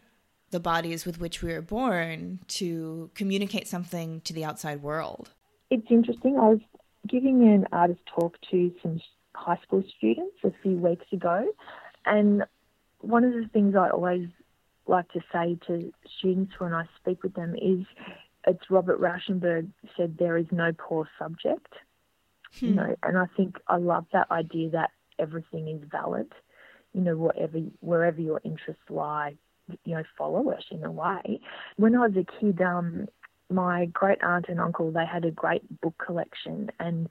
the 0.51 0.59
bodies 0.59 1.05
with 1.05 1.19
which 1.19 1.41
we 1.41 1.53
are 1.53 1.61
born 1.61 2.39
to 2.47 3.09
communicate 3.13 3.67
something 3.67 4.21
to 4.21 4.33
the 4.33 4.43
outside 4.43 4.81
world. 4.81 5.29
It's 5.69 5.85
interesting. 5.89 6.37
I 6.37 6.49
was 6.49 6.59
giving 7.07 7.47
an 7.47 7.67
artist 7.71 8.01
talk 8.13 8.37
to 8.51 8.73
some 8.81 8.99
high 9.35 9.59
school 9.63 9.83
students 9.97 10.35
a 10.43 10.51
few 10.61 10.77
weeks 10.77 11.05
ago, 11.11 11.45
and 12.05 12.43
one 13.01 13.23
of 13.23 13.33
the 13.33 13.47
things 13.51 13.75
I 13.75 13.89
always 13.89 14.27
like 14.87 15.09
to 15.11 15.21
say 15.31 15.57
to 15.67 15.91
students 16.17 16.53
when 16.57 16.73
I 16.73 16.85
speak 16.99 17.23
with 17.23 17.35
them 17.35 17.55
is 17.55 17.85
it's 18.47 18.69
Robert 18.69 18.99
Rauschenberg 18.99 19.69
said 19.95 20.17
there 20.17 20.37
is 20.37 20.47
no 20.51 20.71
poor 20.77 21.07
subject. 21.17 21.73
Hmm. 22.59 22.65
You 22.65 22.73
know, 22.73 22.95
and 23.03 23.17
I 23.17 23.25
think 23.37 23.57
I 23.67 23.77
love 23.77 24.05
that 24.13 24.31
idea 24.31 24.71
that 24.71 24.91
everything 25.19 25.67
is 25.67 25.87
valid. 25.89 26.31
You 26.93 27.01
know, 27.01 27.17
whatever 27.17 27.59
wherever 27.81 28.19
your 28.19 28.41
interests 28.43 28.81
lie, 28.89 29.35
you 29.85 29.95
know, 29.95 30.03
follow 30.17 30.49
it 30.49 30.63
in 30.71 30.83
a 30.83 30.91
way. 30.91 31.39
When 31.77 31.95
I 31.95 32.07
was 32.07 32.17
a 32.17 32.25
kid, 32.39 32.61
um, 32.61 33.07
my 33.51 33.85
great 33.85 34.23
aunt 34.23 34.45
and 34.49 34.59
uncle 34.59 34.91
they 34.91 35.05
had 35.05 35.25
a 35.25 35.31
great 35.31 35.81
book 35.81 35.95
collection, 36.03 36.71
and 36.79 37.09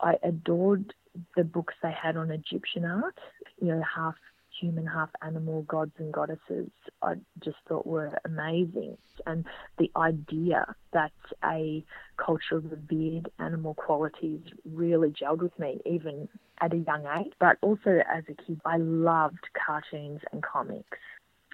I 0.00 0.16
adored 0.24 0.94
the 1.36 1.44
books 1.44 1.74
they 1.82 1.92
had 1.92 2.16
on 2.16 2.32
Egyptian 2.32 2.84
art. 2.84 3.18
You 3.60 3.68
know, 3.68 3.82
half 3.82 4.16
human, 4.60 4.86
half 4.86 5.10
animal 5.22 5.62
gods 5.62 5.92
and 5.98 6.12
goddesses, 6.12 6.70
I 7.02 7.14
just 7.42 7.56
thought 7.68 7.86
were 7.86 8.18
amazing. 8.24 8.96
And 9.26 9.44
the 9.78 9.90
idea 9.96 10.74
that 10.92 11.12
a 11.44 11.84
culture 12.16 12.60
revered 12.60 13.30
animal 13.38 13.74
qualities 13.74 14.40
really 14.64 15.10
gelled 15.10 15.42
with 15.42 15.58
me, 15.58 15.80
even 15.86 16.28
at 16.60 16.72
a 16.72 16.78
young 16.78 17.06
age. 17.18 17.32
But 17.38 17.56
also 17.62 18.02
as 18.12 18.24
a 18.28 18.34
kid, 18.34 18.60
I 18.64 18.76
loved 18.76 19.48
cartoons 19.66 20.20
and 20.32 20.42
comics. 20.42 20.98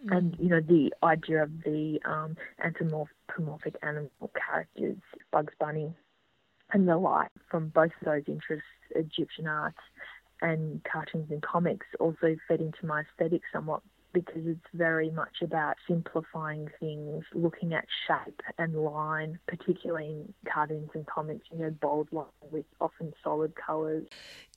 Mm. 0.05 0.17
And 0.17 0.37
you 0.39 0.49
know 0.49 0.61
the 0.61 0.93
idea 1.03 1.43
of 1.43 1.63
the 1.65 2.01
um, 2.05 2.37
anthropomorphic 2.63 3.77
animal 3.83 4.31
characters, 4.35 4.99
Bugs 5.33 5.55
Bunny, 5.59 5.93
and 6.73 6.89
the 6.89 6.97
like, 6.97 7.31
from 7.51 7.69
both 7.69 7.93
of 8.01 8.05
those 8.05 8.25
interests, 8.27 8.67
Egyptian 8.95 9.47
art 9.47 9.75
and 10.43 10.83
cartoons 10.91 11.31
and 11.31 11.43
comics 11.43 11.87
also 12.01 12.37
fed 12.49 12.61
into 12.61 12.85
my 12.85 13.03
aesthetic 13.03 13.43
somewhat 13.53 13.83
because 14.17 14.47
it's 14.47 14.67
very 14.73 15.11
much 15.11 15.43
about 15.43 15.77
simplifying 15.87 16.71
things, 16.81 17.23
looking 17.35 17.75
at 17.75 17.85
shape 18.07 18.41
and 18.57 18.75
line, 18.75 19.39
particularly 19.47 20.07
in 20.07 20.35
cartoons 20.51 20.89
and 20.95 21.07
comics, 21.07 21.47
you 21.53 21.59
know, 21.59 21.71
bold 21.71 22.09
line 22.13 22.25
with 22.51 22.65
often 22.81 23.13
solid 23.23 23.53
colours. 23.55 24.07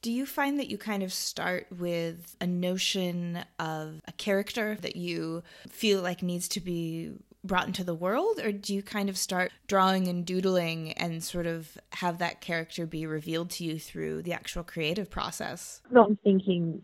Do 0.01 0.13
you 0.13 0.25
find 0.25 0.57
that 0.59 0.69
you 0.69 0.77
kind 0.77 1.03
of 1.03 1.11
start 1.11 1.67
with 1.77 2.37
a 2.39 2.47
notion 2.47 3.43
of 3.59 4.01
a 4.07 4.13
character 4.13 4.77
that 4.79 4.95
you 4.95 5.43
feel 5.67 6.01
like 6.01 6.23
needs 6.23 6.47
to 6.49 6.61
be 6.61 7.11
brought 7.43 7.67
into 7.67 7.83
the 7.83 7.95
world 7.95 8.39
or 8.43 8.51
do 8.51 8.73
you 8.73 8.83
kind 8.83 9.09
of 9.09 9.17
start 9.17 9.51
drawing 9.67 10.07
and 10.07 10.25
doodling 10.25 10.91
and 10.93 11.23
sort 11.23 11.45
of 11.45 11.77
have 11.93 12.17
that 12.17 12.41
character 12.41 12.85
be 12.85 13.05
revealed 13.05 13.49
to 13.49 13.63
you 13.63 13.79
through 13.79 14.21
the 14.21 14.33
actual 14.33 14.63
creative 14.63 15.09
process? 15.09 15.81
I'm 15.95 16.17
thinking 16.17 16.83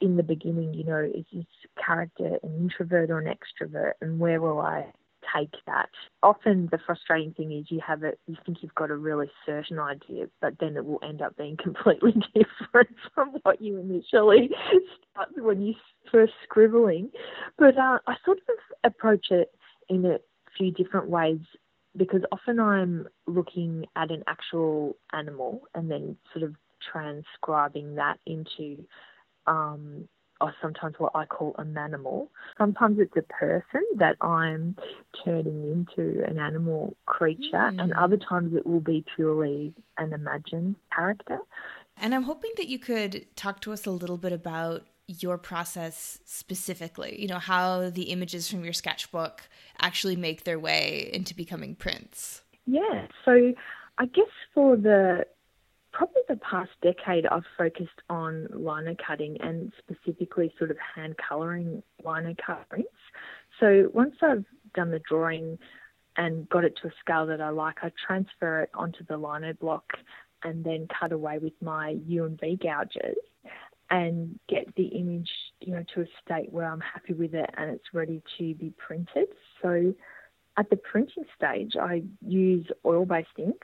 in 0.00 0.16
the 0.16 0.22
beginning 0.22 0.74
you 0.74 0.84
know 0.84 0.98
is 0.98 1.24
this 1.32 1.44
character 1.84 2.38
an 2.42 2.56
introvert 2.58 3.08
or 3.08 3.18
an 3.20 3.32
extrovert 3.32 3.92
and 4.00 4.18
where 4.18 4.40
will 4.40 4.60
i 4.60 4.84
take 5.36 5.54
that? 5.66 5.88
Often 6.22 6.68
the 6.70 6.78
frustrating 6.84 7.32
thing 7.32 7.52
is 7.52 7.66
you 7.70 7.80
have 7.86 8.02
it 8.02 8.18
you 8.26 8.36
think 8.44 8.58
you've 8.60 8.74
got 8.74 8.90
a 8.90 8.96
really 8.96 9.30
certain 9.46 9.78
idea 9.78 10.26
but 10.40 10.54
then 10.60 10.76
it 10.76 10.84
will 10.84 11.00
end 11.02 11.22
up 11.22 11.36
being 11.36 11.56
completely 11.62 12.12
different 12.34 12.88
from 13.14 13.36
what 13.42 13.60
you 13.60 13.78
initially 13.78 14.50
start 15.12 15.28
when 15.36 15.62
you 15.62 15.74
first 16.10 16.32
scribbling. 16.44 17.10
But 17.58 17.78
uh, 17.78 17.98
i 18.06 18.16
sort 18.24 18.38
of 18.38 18.56
approach 18.84 19.26
it 19.30 19.52
in 19.88 20.04
a 20.04 20.18
few 20.56 20.70
different 20.72 21.08
ways 21.08 21.40
because 21.96 22.22
often 22.32 22.58
I'm 22.58 23.06
looking 23.26 23.86
at 23.96 24.10
an 24.10 24.22
actual 24.26 24.96
animal 25.12 25.62
and 25.74 25.90
then 25.90 26.16
sort 26.32 26.44
of 26.44 26.54
transcribing 26.92 27.96
that 27.96 28.18
into, 28.26 28.84
um, 29.46 30.08
or 30.40 30.54
sometimes 30.60 30.94
what 30.98 31.12
I 31.14 31.26
call 31.26 31.54
a 31.58 31.64
manimal. 31.64 32.28
Sometimes 32.58 32.98
it's 32.98 33.16
a 33.16 33.22
person 33.22 33.82
that 33.98 34.16
I'm 34.20 34.76
turning 35.24 35.70
into 35.70 36.24
an 36.24 36.38
animal 36.38 36.96
creature, 37.06 37.52
mm. 37.52 37.80
and 37.80 37.92
other 37.92 38.16
times 38.16 38.54
it 38.54 38.66
will 38.66 38.80
be 38.80 39.04
purely 39.14 39.74
an 39.98 40.12
imagined 40.12 40.76
character. 40.94 41.38
And 41.96 42.14
I'm 42.14 42.22
hoping 42.22 42.52
that 42.56 42.68
you 42.68 42.78
could 42.78 43.26
talk 43.36 43.60
to 43.60 43.72
us 43.72 43.86
a 43.86 43.90
little 43.90 44.16
bit 44.16 44.32
about 44.32 44.82
your 45.18 45.38
process 45.38 46.18
specifically, 46.24 47.20
you 47.20 47.28
know, 47.28 47.38
how 47.38 47.90
the 47.90 48.04
images 48.04 48.48
from 48.48 48.64
your 48.64 48.72
sketchbook 48.72 49.48
actually 49.80 50.16
make 50.16 50.44
their 50.44 50.58
way 50.58 51.10
into 51.12 51.34
becoming 51.34 51.74
prints. 51.74 52.42
Yeah, 52.66 53.06
so 53.24 53.52
I 53.98 54.06
guess 54.06 54.30
for 54.54 54.76
the 54.76 55.26
probably 55.92 56.22
the 56.28 56.36
past 56.36 56.70
decade, 56.82 57.26
I've 57.26 57.44
focused 57.58 58.00
on 58.08 58.48
lino 58.52 58.96
cutting 59.06 59.36
and 59.40 59.72
specifically 59.78 60.52
sort 60.58 60.70
of 60.70 60.78
hand 60.94 61.16
colouring 61.16 61.82
lino 62.04 62.34
cut 62.44 62.68
prints. 62.68 62.88
So 63.60 63.90
once 63.92 64.16
I've 64.22 64.44
done 64.74 64.90
the 64.90 65.00
drawing 65.06 65.58
and 66.16 66.48
got 66.48 66.64
it 66.64 66.78
to 66.82 66.88
a 66.88 66.92
scale 67.00 67.26
that 67.26 67.40
I 67.40 67.50
like, 67.50 67.76
I 67.82 67.92
transfer 68.06 68.62
it 68.62 68.70
onto 68.74 69.04
the 69.04 69.16
lino 69.16 69.52
block 69.52 69.84
and 70.42 70.64
then 70.64 70.88
cut 70.98 71.12
away 71.12 71.38
with 71.38 71.52
my 71.60 71.96
U 72.06 72.24
and 72.24 72.40
V 72.40 72.58
gouges 72.62 73.16
and 73.92 74.40
get 74.48 74.74
the 74.74 74.86
image, 74.86 75.30
you 75.60 75.74
know, 75.74 75.84
to 75.94 76.00
a 76.00 76.06
state 76.24 76.50
where 76.50 76.64
I'm 76.64 76.80
happy 76.80 77.12
with 77.12 77.34
it 77.34 77.48
and 77.58 77.70
it's 77.70 77.92
ready 77.92 78.22
to 78.38 78.54
be 78.54 78.72
printed. 78.78 79.28
So 79.60 79.94
at 80.56 80.70
the 80.70 80.76
printing 80.76 81.24
stage, 81.36 81.74
I 81.78 82.02
use 82.26 82.66
oil-based 82.86 83.28
ink 83.36 83.62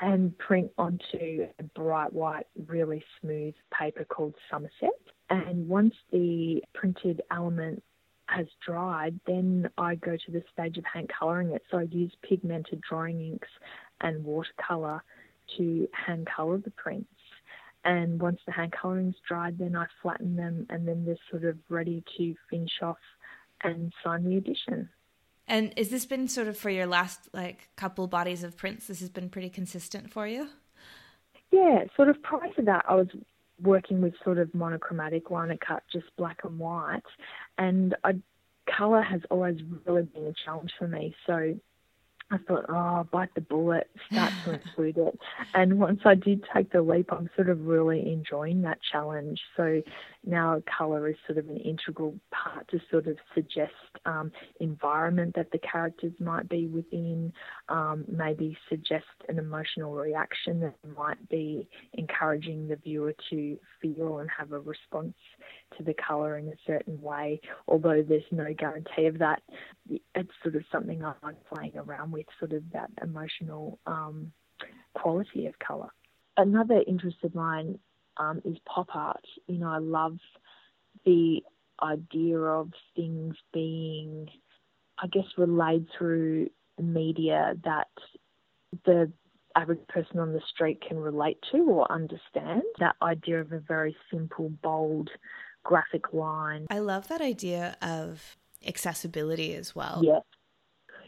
and 0.00 0.36
print 0.38 0.70
onto 0.78 1.46
a 1.58 1.62
bright 1.74 2.14
white, 2.14 2.46
really 2.68 3.04
smooth 3.20 3.54
paper 3.78 4.04
called 4.04 4.34
Somerset. 4.50 4.98
And 5.28 5.68
once 5.68 5.94
the 6.10 6.62
printed 6.72 7.20
element 7.30 7.82
has 8.28 8.46
dried, 8.64 9.20
then 9.26 9.68
I 9.76 9.96
go 9.96 10.16
to 10.24 10.32
the 10.32 10.42
stage 10.50 10.78
of 10.78 10.84
hand 10.86 11.10
colouring 11.18 11.50
it. 11.50 11.62
So 11.70 11.78
I 11.78 11.82
use 11.82 12.12
pigmented 12.22 12.80
drawing 12.80 13.20
inks 13.20 13.48
and 14.00 14.24
watercolour 14.24 15.02
to 15.58 15.88
hand 15.92 16.28
colour 16.34 16.56
the 16.56 16.70
prints. 16.70 17.12
And 17.88 18.20
once 18.20 18.38
the 18.44 18.52
hand 18.52 18.74
colouring's 18.78 19.16
dried, 19.26 19.56
then 19.56 19.74
I 19.74 19.86
flatten 20.02 20.36
them 20.36 20.66
and 20.68 20.86
then 20.86 21.06
they're 21.06 21.16
sort 21.30 21.44
of 21.44 21.56
ready 21.70 22.04
to 22.18 22.34
finish 22.50 22.82
off 22.82 22.98
and 23.64 23.94
sign 24.04 24.24
the 24.24 24.36
edition. 24.36 24.90
And 25.46 25.72
has 25.78 25.88
this 25.88 26.04
been 26.04 26.28
sort 26.28 26.48
of 26.48 26.58
for 26.58 26.68
your 26.68 26.84
last 26.84 27.30
like 27.32 27.70
couple 27.76 28.06
bodies 28.06 28.44
of 28.44 28.58
prints? 28.58 28.88
This 28.88 29.00
has 29.00 29.08
been 29.08 29.30
pretty 29.30 29.48
consistent 29.48 30.12
for 30.12 30.26
you. 30.26 30.48
Yeah, 31.50 31.84
sort 31.96 32.10
of 32.10 32.22
prior 32.22 32.52
to 32.56 32.62
that, 32.62 32.84
I 32.86 32.94
was 32.94 33.08
working 33.62 34.02
with 34.02 34.12
sort 34.22 34.36
of 34.36 34.54
monochromatic 34.54 35.30
lino 35.30 35.56
cut, 35.66 35.82
just 35.90 36.14
black 36.18 36.40
and 36.44 36.58
white, 36.58 37.00
and 37.56 37.96
I, 38.04 38.20
color 38.70 39.00
has 39.00 39.22
always 39.30 39.60
really 39.86 40.02
been 40.02 40.26
a 40.26 40.34
challenge 40.44 40.72
for 40.78 40.86
me. 40.86 41.14
So 41.26 41.54
I 42.30 42.36
thought, 42.36 42.66
oh, 42.68 43.06
bite 43.10 43.34
the 43.34 43.40
bullet, 43.40 43.88
start 44.10 44.32
to 44.44 44.52
include 44.52 44.98
it. 44.98 45.18
And 45.54 45.78
once 45.78 46.00
I 46.04 46.14
did 46.14 46.44
take 46.54 46.70
the 46.72 46.82
leap, 46.82 47.10
I'm 47.10 47.30
sort 47.34 47.48
of 47.48 47.66
really 47.66 48.12
enjoying 48.12 48.60
that 48.62 48.78
challenge. 48.92 49.40
So 49.56 49.82
now 50.26 50.62
colour 50.76 51.08
is 51.08 51.16
sort 51.26 51.38
of 51.38 51.48
an 51.48 51.56
integral 51.56 52.14
part 52.30 52.68
to 52.68 52.80
sort 52.90 53.06
of 53.06 53.16
suggest 53.34 53.72
um, 54.04 54.30
environment 54.60 55.36
that 55.36 55.50
the 55.52 55.58
characters 55.58 56.12
might 56.20 56.48
be 56.50 56.66
within, 56.66 57.32
um, 57.70 58.04
maybe 58.06 58.56
suggest 58.68 59.06
an 59.28 59.38
emotional 59.38 59.94
reaction 59.94 60.60
that 60.60 60.74
might 60.96 61.28
be 61.30 61.66
encouraging 61.94 62.68
the 62.68 62.76
viewer 62.76 63.14
to 63.30 63.58
feel 63.80 64.18
and 64.18 64.28
have 64.36 64.52
a 64.52 64.60
response 64.60 65.14
to 65.76 65.84
the 65.84 65.94
colour 65.94 66.38
in 66.38 66.48
a 66.48 66.56
certain 66.66 67.00
way. 67.00 67.40
Although 67.66 68.02
there's 68.02 68.22
no 68.30 68.52
guarantee 68.54 69.06
of 69.06 69.18
that, 69.18 69.42
it's 70.14 70.30
sort 70.42 70.56
of 70.56 70.62
something 70.72 71.04
I 71.04 71.12
like 71.22 71.36
playing 71.52 71.76
around 71.76 72.12
with, 72.12 72.26
sort 72.38 72.52
of 72.52 72.62
that 72.72 72.90
emotional 73.02 73.78
um, 73.86 74.32
quality 74.94 75.46
of 75.46 75.58
colour. 75.58 75.90
Another 76.36 76.82
interest 76.86 77.18
of 77.24 77.34
mine 77.34 77.78
um, 78.16 78.40
is 78.44 78.56
pop 78.66 78.88
art. 78.94 79.24
You 79.46 79.58
know, 79.58 79.70
I 79.70 79.78
love 79.78 80.18
the 81.04 81.42
idea 81.82 82.38
of 82.38 82.70
things 82.96 83.36
being, 83.52 84.28
I 84.98 85.06
guess, 85.06 85.26
relayed 85.36 85.86
through 85.96 86.50
media 86.80 87.54
that 87.64 87.88
the 88.84 89.10
average 89.56 89.86
person 89.88 90.18
on 90.18 90.32
the 90.32 90.40
street 90.52 90.80
can 90.86 90.98
relate 90.98 91.38
to 91.52 91.58
or 91.58 91.90
understand. 91.90 92.62
That 92.78 92.96
idea 93.02 93.40
of 93.40 93.52
a 93.52 93.58
very 93.58 93.96
simple, 94.10 94.50
bold 94.62 95.10
graphic 95.68 96.14
line. 96.14 96.66
I 96.70 96.78
love 96.78 97.08
that 97.08 97.20
idea 97.20 97.76
of 97.82 98.38
accessibility 98.66 99.54
as 99.54 99.76
well. 99.76 100.00
Yeah. 100.02 100.20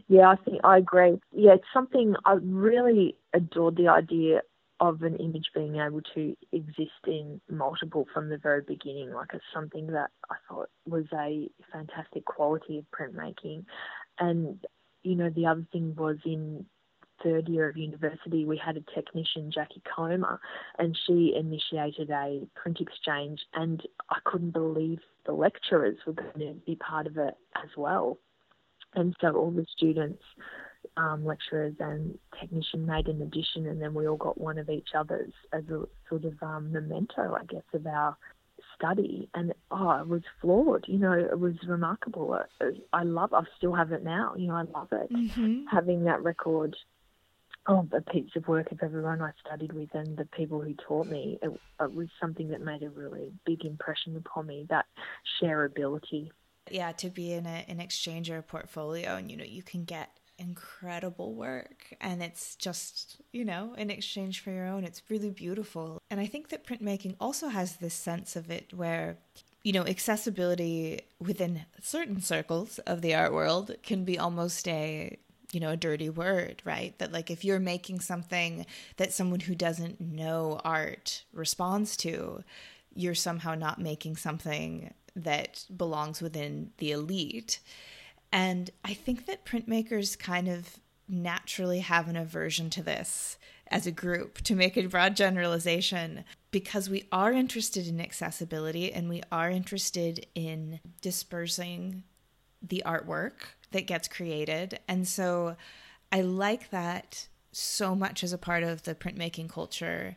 Yeah, 0.06 0.28
I 0.28 0.36
think 0.36 0.60
I 0.62 0.76
agree. 0.76 1.18
Yeah, 1.32 1.54
it's 1.54 1.72
something 1.72 2.14
I 2.26 2.34
really 2.42 3.16
adored 3.32 3.76
the 3.76 3.88
idea 3.88 4.42
of 4.80 5.02
an 5.02 5.16
image 5.16 5.46
being 5.54 5.76
able 5.76 6.02
to 6.14 6.36
exist 6.52 7.06
in 7.06 7.40
multiple 7.48 8.06
from 8.12 8.28
the 8.28 8.36
very 8.36 8.60
beginning. 8.60 9.12
Like 9.14 9.30
it's 9.32 9.44
something 9.54 9.86
that 9.88 10.10
I 10.30 10.36
thought 10.46 10.68
was 10.86 11.04
a 11.14 11.48
fantastic 11.72 12.26
quality 12.26 12.76
of 12.78 12.84
printmaking. 12.90 13.64
And, 14.18 14.58
you 15.02 15.14
know, 15.14 15.30
the 15.30 15.46
other 15.46 15.66
thing 15.72 15.94
was 15.96 16.18
in 16.26 16.66
third 17.22 17.48
year 17.48 17.68
of 17.68 17.76
university, 17.76 18.44
we 18.44 18.56
had 18.56 18.76
a 18.76 18.94
technician, 18.94 19.50
Jackie 19.52 19.82
Comer, 19.94 20.40
and 20.78 20.96
she 21.06 21.34
initiated 21.36 22.10
a 22.10 22.46
print 22.54 22.80
exchange. 22.80 23.40
And 23.54 23.82
I 24.10 24.18
couldn't 24.24 24.52
believe 24.52 25.00
the 25.26 25.32
lecturers 25.32 25.96
were 26.06 26.14
going 26.14 26.38
to 26.38 26.54
be 26.66 26.76
part 26.76 27.06
of 27.06 27.16
it 27.16 27.34
as 27.56 27.70
well. 27.76 28.18
And 28.94 29.14
so 29.20 29.32
all 29.34 29.50
the 29.50 29.66
students 29.76 30.22
um, 30.96 31.24
lecturers 31.24 31.74
and 31.80 32.18
technician 32.38 32.86
made 32.86 33.08
an 33.08 33.22
addition, 33.22 33.66
and 33.66 33.80
then 33.80 33.94
we 33.94 34.06
all 34.06 34.16
got 34.16 34.40
one 34.40 34.58
of 34.58 34.68
each 34.68 34.90
other's 34.96 35.32
as 35.52 35.64
a 35.64 35.84
sort 36.08 36.24
of 36.24 36.42
um, 36.42 36.72
memento, 36.72 37.36
I 37.38 37.44
guess, 37.44 37.62
of 37.72 37.86
our 37.86 38.16
study. 38.76 39.28
And 39.34 39.52
oh, 39.70 39.90
it 40.00 40.08
was 40.08 40.22
flawed. 40.40 40.84
You 40.88 40.98
know, 40.98 41.12
it 41.12 41.38
was 41.38 41.54
remarkable. 41.66 42.38
I 42.92 43.02
love. 43.02 43.32
I 43.32 43.42
still 43.56 43.74
have 43.74 43.92
it 43.92 44.04
now. 44.04 44.34
You 44.36 44.48
know, 44.48 44.56
I 44.56 44.62
love 44.62 44.88
it 44.92 45.12
mm-hmm. 45.12 45.66
having 45.70 46.04
that 46.04 46.22
record 46.22 46.76
of 47.66 47.92
a 47.92 48.00
piece 48.00 48.30
of 48.36 48.48
work 48.48 48.72
of 48.72 48.82
everyone 48.82 49.20
I 49.20 49.32
studied 49.44 49.72
with 49.72 49.94
and 49.94 50.16
the 50.16 50.24
people 50.26 50.60
who 50.60 50.74
taught 50.74 51.06
me. 51.06 51.38
It, 51.42 51.50
it 51.80 51.94
was 51.94 52.08
something 52.20 52.48
that 52.48 52.60
made 52.60 52.82
a 52.82 52.90
really 52.90 53.32
big 53.44 53.64
impression 53.64 54.16
upon 54.16 54.46
me. 54.46 54.66
That 54.68 54.86
shareability 55.40 56.30
yeah 56.70 56.92
to 56.92 57.10
be 57.10 57.32
in 57.32 57.46
a, 57.46 57.64
an 57.68 57.80
exchange 57.80 58.30
or 58.30 58.38
a 58.38 58.42
portfolio 58.42 59.16
and 59.16 59.30
you 59.30 59.36
know 59.36 59.44
you 59.44 59.62
can 59.62 59.84
get 59.84 60.10
incredible 60.38 61.34
work 61.34 61.94
and 62.00 62.22
it's 62.22 62.56
just 62.56 63.20
you 63.32 63.44
know 63.44 63.74
in 63.76 63.90
exchange 63.90 64.40
for 64.40 64.50
your 64.50 64.66
own 64.66 64.84
it's 64.84 65.02
really 65.10 65.30
beautiful 65.30 66.00
and 66.10 66.18
i 66.18 66.26
think 66.26 66.48
that 66.48 66.66
printmaking 66.66 67.14
also 67.20 67.48
has 67.48 67.76
this 67.76 67.92
sense 67.92 68.36
of 68.36 68.50
it 68.50 68.72
where 68.72 69.18
you 69.62 69.72
know 69.72 69.86
accessibility 69.86 71.00
within 71.18 71.66
certain 71.82 72.22
circles 72.22 72.78
of 72.80 73.02
the 73.02 73.14
art 73.14 73.34
world 73.34 73.74
can 73.82 74.04
be 74.04 74.18
almost 74.18 74.66
a 74.66 75.18
you 75.52 75.60
know 75.60 75.70
a 75.70 75.76
dirty 75.76 76.08
word 76.08 76.62
right? 76.64 76.98
That 76.98 77.12
like 77.12 77.30
if 77.30 77.44
you're 77.44 77.60
making 77.60 78.00
something 78.00 78.66
that 78.96 79.12
someone 79.12 79.40
who 79.40 79.54
doesn't 79.54 80.00
know 80.00 80.60
art 80.64 81.24
responds 81.32 81.96
to 81.98 82.44
you're 82.94 83.14
somehow 83.14 83.54
not 83.54 83.80
making 83.80 84.16
something 84.16 84.92
that 85.16 85.64
belongs 85.76 86.20
within 86.20 86.72
the 86.78 86.92
elite. 86.92 87.60
And 88.32 88.70
I 88.84 88.94
think 88.94 89.26
that 89.26 89.44
printmakers 89.44 90.18
kind 90.18 90.48
of 90.48 90.78
naturally 91.08 91.80
have 91.80 92.08
an 92.08 92.16
aversion 92.16 92.70
to 92.70 92.82
this 92.82 93.36
as 93.68 93.86
a 93.86 93.92
group, 93.92 94.40
to 94.42 94.54
make 94.54 94.76
a 94.76 94.86
broad 94.86 95.16
generalization, 95.16 96.24
because 96.50 96.90
we 96.90 97.06
are 97.12 97.32
interested 97.32 97.86
in 97.86 98.00
accessibility 98.00 98.92
and 98.92 99.08
we 99.08 99.22
are 99.30 99.50
interested 99.50 100.26
in 100.34 100.80
dispersing 101.00 102.02
the 102.62 102.82
artwork 102.84 103.54
that 103.72 103.86
gets 103.86 104.08
created. 104.08 104.80
And 104.88 105.06
so 105.06 105.56
I 106.12 106.22
like 106.22 106.70
that 106.70 107.28
so 107.52 107.94
much 107.94 108.22
as 108.24 108.32
a 108.32 108.38
part 108.38 108.62
of 108.62 108.82
the 108.82 108.94
printmaking 108.94 109.48
culture 109.48 110.16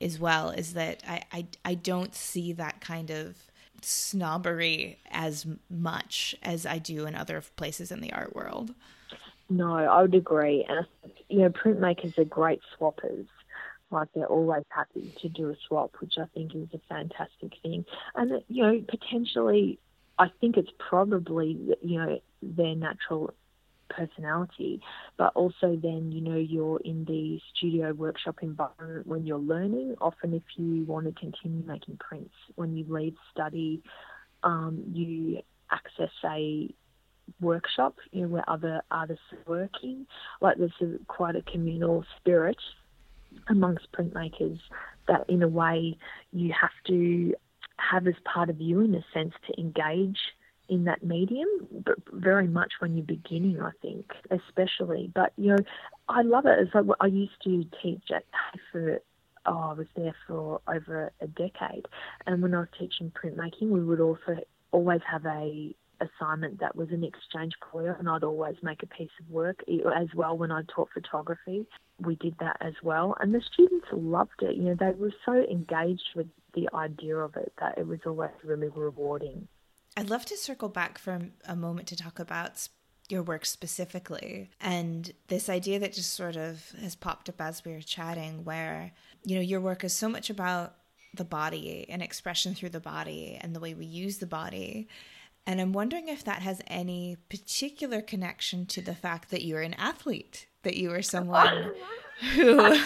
as 0.00 0.18
well, 0.18 0.50
is 0.50 0.74
that 0.74 1.02
I, 1.06 1.22
I, 1.32 1.46
I 1.64 1.74
don't 1.74 2.14
see 2.14 2.52
that 2.54 2.80
kind 2.80 3.10
of 3.10 3.36
snobbery 3.82 4.98
as 5.10 5.46
much 5.68 6.34
as 6.42 6.66
I 6.66 6.78
do 6.78 7.06
in 7.06 7.14
other 7.14 7.42
places 7.56 7.92
in 7.92 8.00
the 8.00 8.12
art 8.12 8.34
world. 8.34 8.74
No, 9.50 9.74
I 9.74 10.00
would 10.02 10.14
agree. 10.14 10.64
And, 10.68 10.86
you 11.28 11.40
know, 11.40 11.50
printmakers 11.50 12.16
are 12.18 12.24
great 12.24 12.60
swappers. 12.78 13.26
Like 13.90 14.08
they're 14.14 14.26
always 14.26 14.64
happy 14.70 15.12
to 15.20 15.28
do 15.28 15.50
a 15.50 15.56
swap, 15.68 15.92
which 16.00 16.14
I 16.18 16.24
think 16.32 16.54
is 16.54 16.68
a 16.72 16.80
fantastic 16.88 17.52
thing. 17.62 17.84
And, 18.14 18.42
you 18.48 18.62
know, 18.62 18.82
potentially, 18.88 19.78
I 20.18 20.28
think 20.40 20.56
it's 20.56 20.70
probably, 20.78 21.58
you 21.80 21.98
know, 21.98 22.20
their 22.42 22.74
natural 22.74 23.34
personality, 23.88 24.80
but 25.16 25.32
also 25.34 25.76
then, 25.82 26.12
you 26.12 26.20
know, 26.20 26.36
you're 26.36 26.80
in 26.80 27.04
the 27.04 27.40
studio 27.54 27.92
workshop 27.92 28.36
environment 28.42 29.06
when 29.06 29.26
you're 29.26 29.38
learning. 29.38 29.94
Often, 30.00 30.34
if 30.34 30.42
you 30.56 30.84
want 30.84 31.06
to 31.06 31.20
continue 31.20 31.64
making 31.66 31.98
prints, 31.98 32.34
when 32.54 32.76
you 32.76 32.84
leave 32.88 33.14
study, 33.32 33.82
um, 34.42 34.82
you 34.92 35.40
access 35.70 36.10
a 36.24 36.72
workshop, 37.40 37.96
you 38.12 38.22
know, 38.22 38.28
where 38.28 38.48
other 38.48 38.82
artists 38.90 39.24
are 39.32 39.50
working. 39.50 40.06
Like 40.40 40.58
there's 40.58 40.72
a, 40.80 40.98
quite 41.06 41.36
a 41.36 41.42
communal 41.42 42.04
spirit 42.18 42.58
amongst 43.48 43.90
printmakers 43.92 44.58
that, 45.08 45.24
in 45.28 45.42
a 45.42 45.48
way, 45.48 45.96
you 46.32 46.52
have 46.58 46.70
to 46.86 47.34
have 47.90 48.06
as 48.06 48.14
part 48.24 48.50
of 48.50 48.60
you 48.60 48.80
in 48.80 48.94
a 48.94 49.04
sense 49.12 49.34
to 49.46 49.60
engage 49.60 50.18
in 50.68 50.84
that 50.84 51.02
medium, 51.02 51.48
but 51.84 51.98
very 52.12 52.46
much 52.46 52.74
when 52.78 52.96
you're 52.96 53.04
beginning, 53.04 53.60
I 53.60 53.72
think, 53.82 54.12
especially. 54.30 55.10
But 55.14 55.32
you 55.36 55.50
know, 55.50 55.58
I 56.08 56.22
love 56.22 56.46
it. 56.46 56.58
It's 56.60 56.74
like 56.74 56.86
I 57.00 57.06
used 57.06 57.42
to 57.44 57.64
teach 57.82 58.04
at 58.14 58.24
for 58.70 59.00
oh, 59.44 59.70
I 59.70 59.72
was 59.72 59.88
there 59.96 60.14
for 60.26 60.60
over 60.68 61.12
a 61.20 61.26
decade, 61.26 61.86
and 62.26 62.42
when 62.42 62.54
I 62.54 62.60
was 62.60 62.68
teaching 62.78 63.12
printmaking, 63.12 63.70
we 63.70 63.84
would 63.84 64.00
also 64.00 64.38
always 64.70 65.00
have 65.10 65.26
a 65.26 65.74
assignment 66.00 66.60
that 66.60 66.76
was 66.76 66.88
an 66.90 67.04
exchange 67.04 67.52
career, 67.60 67.96
and 67.98 68.08
I'd 68.08 68.24
always 68.24 68.56
make 68.62 68.82
a 68.82 68.86
piece 68.86 69.10
of 69.20 69.30
work 69.30 69.62
as 69.68 70.08
well 70.14 70.36
when 70.36 70.50
I 70.50 70.62
taught 70.74 70.88
photography. 70.92 71.66
We 72.00 72.16
did 72.16 72.34
that 72.40 72.56
as 72.60 72.74
well, 72.82 73.16
and 73.20 73.34
the 73.34 73.42
students 73.52 73.86
loved 73.92 74.42
it. 74.42 74.56
You 74.56 74.64
know, 74.64 74.76
they 74.78 74.92
were 74.92 75.12
so 75.24 75.32
engaged 75.32 76.08
with 76.16 76.26
the 76.54 76.68
idea 76.74 77.16
of 77.16 77.36
it 77.36 77.52
that 77.60 77.78
it 77.78 77.86
was 77.86 78.00
always 78.06 78.30
really 78.44 78.68
rewarding. 78.68 79.48
I'd 79.96 80.10
love 80.10 80.24
to 80.26 80.36
circle 80.36 80.68
back 80.68 80.98
for 80.98 81.20
a 81.46 81.56
moment 81.56 81.88
to 81.88 81.96
talk 81.96 82.18
about 82.18 82.68
your 83.08 83.22
work 83.22 83.44
specifically 83.44 84.48
and 84.60 85.12
this 85.28 85.48
idea 85.48 85.78
that 85.78 85.92
just 85.92 86.14
sort 86.14 86.36
of 86.36 86.72
has 86.80 86.94
popped 86.94 87.28
up 87.28 87.40
as 87.40 87.62
we 87.64 87.72
were 87.72 87.80
chatting 87.80 88.44
where 88.44 88.92
you 89.24 89.34
know 89.34 89.42
your 89.42 89.60
work 89.60 89.84
is 89.84 89.92
so 89.92 90.08
much 90.08 90.30
about 90.30 90.76
the 91.14 91.24
body 91.24 91.84
and 91.90 92.00
expression 92.00 92.54
through 92.54 92.70
the 92.70 92.80
body 92.80 93.36
and 93.40 93.54
the 93.54 93.60
way 93.60 93.74
we 93.74 93.84
use 93.84 94.18
the 94.18 94.26
body 94.26 94.88
and 95.46 95.60
I'm 95.60 95.72
wondering 95.72 96.08
if 96.08 96.24
that 96.24 96.42
has 96.42 96.60
any 96.68 97.16
particular 97.28 98.00
connection 98.00 98.66
to 98.66 98.80
the 98.80 98.94
fact 98.94 99.30
that 99.30 99.44
you're 99.44 99.62
an 99.62 99.74
athlete, 99.74 100.46
that 100.62 100.76
you 100.76 100.92
are 100.92 101.02
someone 101.02 101.72
who, 102.34 102.76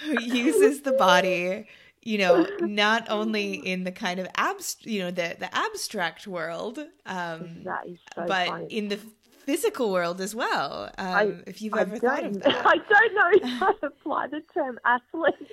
who 0.00 0.22
uses 0.22 0.80
the 0.82 0.92
body, 0.92 1.66
you 2.04 2.18
know, 2.18 2.46
not 2.60 3.06
only 3.10 3.54
in 3.54 3.84
the 3.84 3.92
kind 3.92 4.20
of 4.20 4.28
abstract, 4.36 4.86
you 4.86 5.00
know, 5.00 5.10
the, 5.10 5.36
the 5.38 5.54
abstract 5.54 6.26
world, 6.26 6.78
um, 7.06 7.64
so 7.64 8.24
but 8.26 8.46
funny. 8.48 8.66
in 8.66 8.88
the 8.88 8.98
physical 9.44 9.90
world 9.90 10.20
as 10.20 10.34
well. 10.34 10.90
Um, 10.98 11.06
I, 11.06 11.34
if 11.46 11.60
you've 11.62 11.74
ever 11.74 11.98
thought 11.98 12.24
of 12.24 12.40
that, 12.42 12.66
I 12.66 12.76
don't 12.76 13.14
know 13.14 13.30
if 13.32 13.62
I 13.62 13.86
apply 13.86 14.26
the 14.28 14.42
term 14.52 14.78
athlete 14.84 15.50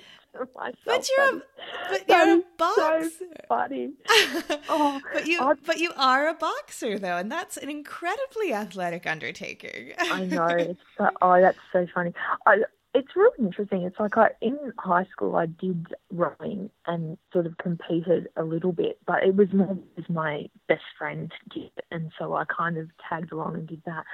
myself. 0.54 0.76
But 0.84 1.08
you're 1.08 1.36
a, 1.36 1.42
but 1.90 2.08
you're 2.08 2.38
a 2.38 2.42
boxer. 2.56 3.10
So 3.10 3.26
funny. 3.48 3.92
Oh, 4.68 5.00
but 5.12 5.26
you 5.26 5.40
I, 5.40 5.54
but 5.66 5.78
you 5.78 5.92
are 5.96 6.28
a 6.28 6.34
boxer 6.34 6.98
though, 6.98 7.16
and 7.16 7.30
that's 7.30 7.56
an 7.56 7.68
incredibly 7.68 8.54
athletic 8.54 9.06
undertaking. 9.06 9.92
I 9.98 10.24
know. 10.24 10.76
So, 10.96 11.10
oh, 11.20 11.40
that's 11.40 11.58
so 11.72 11.86
funny. 11.94 12.12
I, 12.46 12.62
it's 12.94 13.16
really 13.16 13.38
interesting. 13.38 13.82
It's 13.82 13.98
like 13.98 14.16
I, 14.18 14.30
in 14.40 14.58
high 14.78 15.06
school, 15.10 15.36
I 15.36 15.46
did 15.46 15.86
rowing 16.10 16.70
and 16.86 17.16
sort 17.32 17.46
of 17.46 17.56
competed 17.58 18.28
a 18.36 18.44
little 18.44 18.72
bit, 18.72 18.98
but 19.06 19.22
it 19.22 19.34
was 19.34 19.48
more 19.52 19.74
because 19.74 20.10
my 20.10 20.48
best 20.68 20.84
friend 20.98 21.32
did, 21.54 21.70
and 21.90 22.12
so 22.18 22.34
I 22.34 22.44
kind 22.44 22.76
of 22.76 22.88
tagged 23.08 23.32
along 23.32 23.54
and 23.54 23.66
did 23.66 23.82
that. 23.86 24.04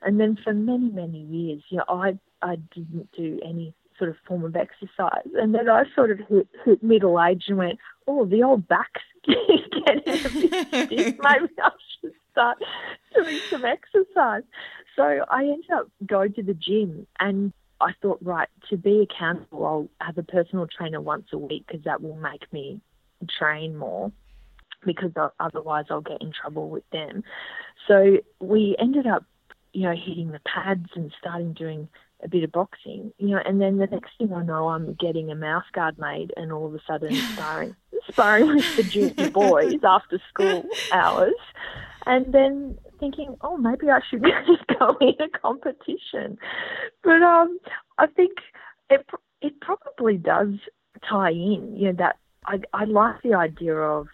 And 0.00 0.18
then 0.18 0.38
for 0.42 0.54
many, 0.54 0.88
many 0.90 1.20
years, 1.20 1.62
you 1.68 1.78
know, 1.78 1.84
I 1.88 2.18
I 2.40 2.56
didn't 2.74 3.12
do 3.12 3.38
any 3.44 3.74
sort 3.98 4.10
of 4.10 4.16
form 4.26 4.44
of 4.44 4.56
exercise. 4.56 5.28
And 5.34 5.54
then 5.54 5.68
I 5.68 5.84
sort 5.94 6.10
of 6.10 6.18
hit, 6.28 6.48
hit 6.64 6.82
middle 6.82 7.22
age 7.22 7.44
and 7.48 7.58
went, 7.58 7.78
oh, 8.06 8.24
the 8.24 8.42
old 8.42 8.66
back's 8.66 9.02
getting 9.26 9.62
a 9.86 10.00
bit 10.00 10.18
stiff. 10.18 10.72
Maybe 10.72 11.20
I 11.22 11.70
should 12.00 12.12
start 12.32 12.58
doing 13.14 13.38
some 13.50 13.64
exercise. 13.64 14.42
So 14.96 15.24
I 15.30 15.44
ended 15.44 15.70
up 15.70 15.88
going 16.06 16.32
to 16.34 16.42
the 16.42 16.54
gym 16.54 17.06
and 17.20 17.52
I 17.82 17.92
thought, 18.00 18.18
right, 18.22 18.48
to 18.70 18.76
be 18.76 19.06
accountable, 19.08 19.66
I'll 19.66 20.06
have 20.06 20.18
a 20.18 20.22
personal 20.22 20.66
trainer 20.66 21.00
once 21.00 21.26
a 21.32 21.38
week 21.38 21.66
because 21.66 21.84
that 21.84 22.02
will 22.02 22.16
make 22.16 22.50
me 22.52 22.80
train 23.38 23.76
more 23.76 24.12
because 24.84 25.12
otherwise 25.38 25.86
I'll 25.90 26.00
get 26.00 26.20
in 26.20 26.32
trouble 26.32 26.68
with 26.68 26.88
them. 26.90 27.22
So 27.86 28.18
we 28.40 28.76
ended 28.78 29.06
up, 29.06 29.24
you 29.72 29.82
know, 29.82 29.94
hitting 29.94 30.32
the 30.32 30.40
pads 30.40 30.88
and 30.94 31.12
starting 31.20 31.52
doing 31.52 31.88
a 32.22 32.28
bit 32.28 32.44
of 32.44 32.52
boxing, 32.52 33.12
you 33.18 33.28
know, 33.28 33.40
and 33.44 33.60
then 33.60 33.78
the 33.78 33.86
next 33.86 34.10
thing 34.16 34.32
I 34.32 34.42
know, 34.44 34.68
I'm 34.68 34.94
getting 34.94 35.30
a 35.30 35.34
mouth 35.34 35.64
guard 35.72 35.98
made, 35.98 36.32
and 36.36 36.52
all 36.52 36.66
of 36.66 36.74
a 36.74 36.80
sudden 36.86 37.14
sparring, 37.34 37.74
sparring 38.08 38.46
with 38.46 38.76
the 38.76 38.84
junior 38.84 39.30
boys 39.30 39.80
after 39.82 40.20
school 40.28 40.64
hours, 40.92 41.34
and 42.06 42.32
then 42.32 42.78
thinking, 43.02 43.36
oh, 43.40 43.56
maybe 43.56 43.90
I 43.90 43.98
should 44.08 44.22
just 44.46 44.78
go 44.78 44.96
in 45.00 45.14
a 45.20 45.38
competition. 45.38 46.38
But 47.02 47.20
um, 47.22 47.58
I 47.98 48.06
think 48.06 48.32
it 48.88 49.04
it 49.40 49.60
probably 49.60 50.16
does 50.16 50.54
tie 51.08 51.30
in, 51.30 51.76
you 51.76 51.88
know, 51.88 51.96
that 51.98 52.16
I 52.46 52.60
I 52.72 52.84
like 52.84 53.20
the 53.22 53.34
idea 53.34 53.74
of 53.74 54.06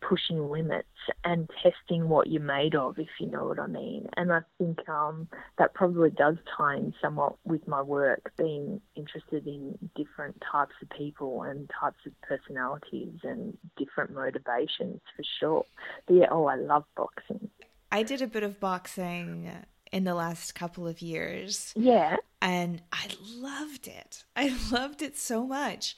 pushing 0.00 0.48
limits 0.48 0.86
and 1.24 1.50
testing 1.62 2.08
what 2.08 2.28
you're 2.28 2.40
made 2.40 2.74
of, 2.74 2.98
if 2.98 3.08
you 3.18 3.26
know 3.30 3.44
what 3.44 3.58
I 3.58 3.66
mean. 3.66 4.08
And 4.16 4.32
I 4.32 4.40
think 4.56 4.88
um, 4.88 5.28
that 5.58 5.74
probably 5.74 6.10
does 6.10 6.36
tie 6.56 6.76
in 6.76 6.94
somewhat 7.02 7.34
with 7.44 7.66
my 7.68 7.82
work, 7.82 8.32
being 8.38 8.80
interested 8.96 9.46
in 9.46 9.76
different 9.96 10.42
types 10.50 10.72
of 10.80 10.88
people 10.96 11.42
and 11.42 11.70
types 11.78 11.98
of 12.06 12.12
personalities 12.22 13.18
and 13.24 13.58
different 13.76 14.14
motivations 14.14 15.00
for 15.14 15.22
sure. 15.38 15.64
But 16.06 16.14
yeah, 16.14 16.26
oh, 16.30 16.46
I 16.46 16.56
love 16.56 16.84
boxing. 16.96 17.50
I 17.92 18.02
did 18.02 18.22
a 18.22 18.26
bit 18.26 18.42
of 18.42 18.60
boxing 18.60 19.50
in 19.92 20.04
the 20.04 20.14
last 20.14 20.54
couple 20.54 20.86
of 20.86 21.02
years. 21.02 21.72
Yeah. 21.76 22.16
And 22.40 22.80
I 22.92 23.08
loved 23.34 23.88
it. 23.88 24.24
I 24.36 24.56
loved 24.70 25.02
it 25.02 25.18
so 25.18 25.46
much 25.46 25.96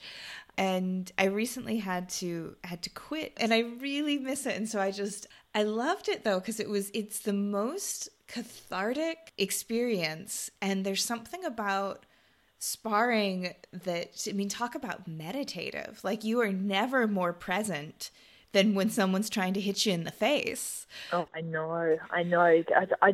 and 0.57 1.11
I 1.17 1.25
recently 1.25 1.77
had 1.77 2.09
to 2.09 2.55
had 2.63 2.83
to 2.83 2.89
quit 2.89 3.33
and 3.37 3.53
I 3.53 3.59
really 3.59 4.17
miss 4.17 4.45
it 4.45 4.55
and 4.55 4.69
so 4.69 4.79
I 4.79 4.91
just 4.91 5.27
I 5.55 5.63
loved 5.63 6.09
it 6.09 6.23
though 6.23 6.39
because 6.39 6.59
it 6.59 6.69
was 6.69 6.91
it's 6.93 7.19
the 7.19 7.33
most 7.33 8.09
cathartic 8.27 9.33
experience 9.37 10.49
and 10.61 10.85
there's 10.85 11.03
something 11.03 11.43
about 11.43 12.05
sparring 12.59 13.53
that 13.71 14.27
I 14.29 14.33
mean 14.33 14.49
talk 14.49 14.75
about 14.75 15.07
meditative 15.07 15.99
like 16.03 16.23
you 16.23 16.39
are 16.41 16.53
never 16.53 17.07
more 17.07 17.33
present 17.33 18.11
than 18.53 18.73
when 18.75 18.89
someone's 18.89 19.29
trying 19.29 19.53
to 19.53 19.59
hit 19.59 19.85
you 19.85 19.93
in 19.93 20.05
the 20.05 20.11
face. 20.11 20.87
Oh, 21.11 21.27
I 21.35 21.41
know, 21.41 21.97
I 22.09 22.23
know. 22.23 22.39
I, 22.41 22.63
I, 23.01 23.13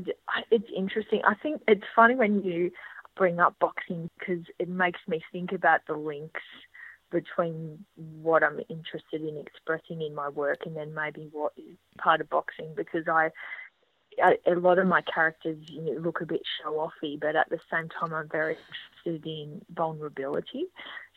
it's 0.52 0.70
interesting. 0.76 1.22
I 1.26 1.34
think 1.36 1.62
it's 1.68 1.84
funny 1.96 2.16
when 2.16 2.44
you 2.44 2.72
bring 3.18 3.40
up 3.40 3.56
boxing 3.60 4.10
because 4.20 4.44
it 4.60 4.70
makes 4.70 5.00
me 5.08 5.22
think 5.32 5.52
about 5.52 5.82
the 5.88 5.96
links 5.96 6.42
between 7.12 7.84
what 7.96 8.44
I'm 8.44 8.60
interested 8.70 9.22
in 9.22 9.38
expressing 9.38 10.02
in 10.02 10.14
my 10.14 10.30
work 10.30 10.60
and 10.66 10.76
then 10.76 10.94
maybe 10.94 11.28
what 11.32 11.54
is 11.58 11.76
part 11.98 12.22
of 12.22 12.30
boxing 12.30 12.74
because 12.76 13.08
I 13.08 13.32
a, 14.46 14.56
lot 14.56 14.80
of 14.80 14.88
my 14.88 15.02
characters 15.02 15.58
you 15.68 15.82
know, 15.82 16.02
look 16.02 16.22
a 16.22 16.26
bit 16.26 16.42
show 16.62 16.74
offy, 16.74 17.20
but 17.20 17.36
at 17.36 17.50
the 17.50 17.60
same 17.72 17.90
time, 17.90 18.14
I'm 18.14 18.30
very 18.30 18.58
interested 19.06 19.30
in 19.30 19.62
vulnerability. 19.74 20.66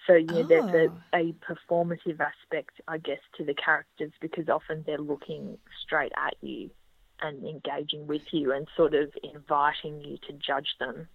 So 0.07 0.15
you 0.15 0.27
know, 0.27 0.41
oh. 0.41 0.43
there's 0.45 0.91
a, 1.13 1.17
a 1.17 1.35
performative 1.47 2.21
aspect, 2.21 2.81
I 2.89 2.99
guess, 2.99 3.21
to 3.37 3.45
the 3.45 3.55
characters 3.55 4.13
because 4.21 4.49
often 4.49 4.83
they're 4.87 4.99
looking 4.99 5.59
straight 5.85 6.13
at 6.17 6.35
you 6.41 6.71
and 7.21 7.45
engaging 7.45 8.07
with 8.07 8.23
you 8.33 8.53
and 8.53 8.67
sort 8.77 8.95
of 8.95 9.11
inviting 9.23 10.01
you 10.01 10.19
to 10.27 10.33
judge 10.33 10.75
them 10.81 11.07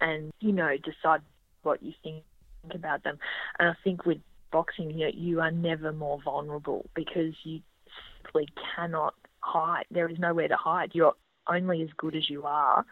and 0.00 0.32
you 0.40 0.50
know 0.50 0.76
decide 0.78 1.20
what 1.62 1.82
you 1.82 1.92
think 2.02 2.24
about 2.72 3.04
them. 3.04 3.18
And 3.58 3.68
I 3.68 3.74
think 3.84 4.04
with 4.04 4.18
boxing, 4.50 4.90
you 4.90 5.06
know, 5.06 5.12
you 5.14 5.40
are 5.40 5.50
never 5.50 5.92
more 5.92 6.20
vulnerable 6.22 6.88
because 6.94 7.34
you 7.44 7.60
simply 8.22 8.48
cannot 8.74 9.14
hide. 9.40 9.84
There 9.90 10.08
is 10.08 10.18
nowhere 10.18 10.48
to 10.48 10.56
hide. 10.56 10.90
You're 10.94 11.14
only 11.48 11.82
as 11.82 11.88
good 11.96 12.16
as 12.16 12.28
you 12.30 12.44
are. 12.44 12.84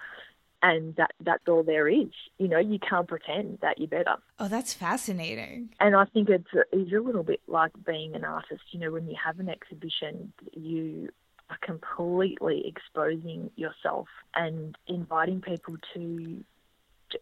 And 0.63 0.95
that, 0.97 1.11
that's 1.21 1.43
all 1.49 1.63
there 1.65 1.89
is. 1.89 2.13
You 2.39 2.49
know, 2.49 2.59
you 2.59 2.79
can't 2.79 3.09
pretend 3.09 3.59
that 3.63 3.79
you're 3.79 3.89
better. 3.89 4.17
Oh, 4.39 4.49
that's 4.49 4.73
fascinating. 4.73 5.71
And 5.81 5.97
I 5.97 6.05
think 6.05 6.29
it's, 6.29 6.47
it's 6.73 6.93
a 6.93 7.01
little 7.01 7.25
bit 7.25 7.41
like 7.49 7.73
being 7.85 8.15
an 8.15 8.25
artist. 8.25 8.63
You 8.71 8.81
know, 8.81 8.93
when 8.93 9.09
you 9.09 9.17
have 9.23 9.41
an 9.41 9.49
exhibition, 9.49 10.33
you 10.53 11.09
are 11.51 11.59
completely 11.63 12.65
exposing 12.67 13.51
yourself 13.57 14.07
and 14.35 14.77
inviting 14.87 15.41
people 15.41 15.77
to 15.95 16.45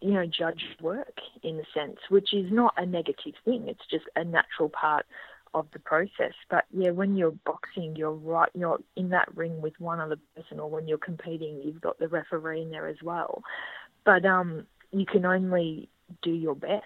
you 0.01 0.13
know, 0.13 0.25
judge 0.27 0.63
work 0.81 1.19
in 1.43 1.59
a 1.59 1.65
sense, 1.75 1.99
which 2.09 2.33
is 2.33 2.51
not 2.53 2.75
a 2.77 2.87
negative 2.87 3.35
thing. 3.45 3.67
It's 3.67 3.85
just 3.91 4.05
a 4.17 4.25
natural 4.25 4.69
part 4.69 5.07
of 5.55 5.67
the 5.73 5.79
process. 5.79 6.35
But 6.49 6.65
yeah, 6.73 6.91
when 6.91 7.17
you're 7.17 7.35
boxing, 7.45 7.97
you're 7.97 8.13
right, 8.13 8.51
you're 8.55 8.81
in 8.97 9.11
that 9.11 9.35
ring 9.37 9.61
with 9.61 9.79
one 9.79 10.01
other 10.01 10.17
person, 10.37 10.61
or 10.61 10.71
when 10.71 10.89
you're 10.89 10.99
competing, 10.99 11.61
you've 11.65 11.81
got 11.81 11.99
the 11.99 12.09
referee 12.09 12.63
in 12.63 12.71
there 12.71 12.89
as 12.89 13.03
well. 13.03 13.43
But 14.05 14.25
um, 14.25 14.67
you 14.93 15.07
can 15.07 15.25
only 15.25 15.89
do 16.23 16.31
your 16.31 16.55
best. 16.55 16.85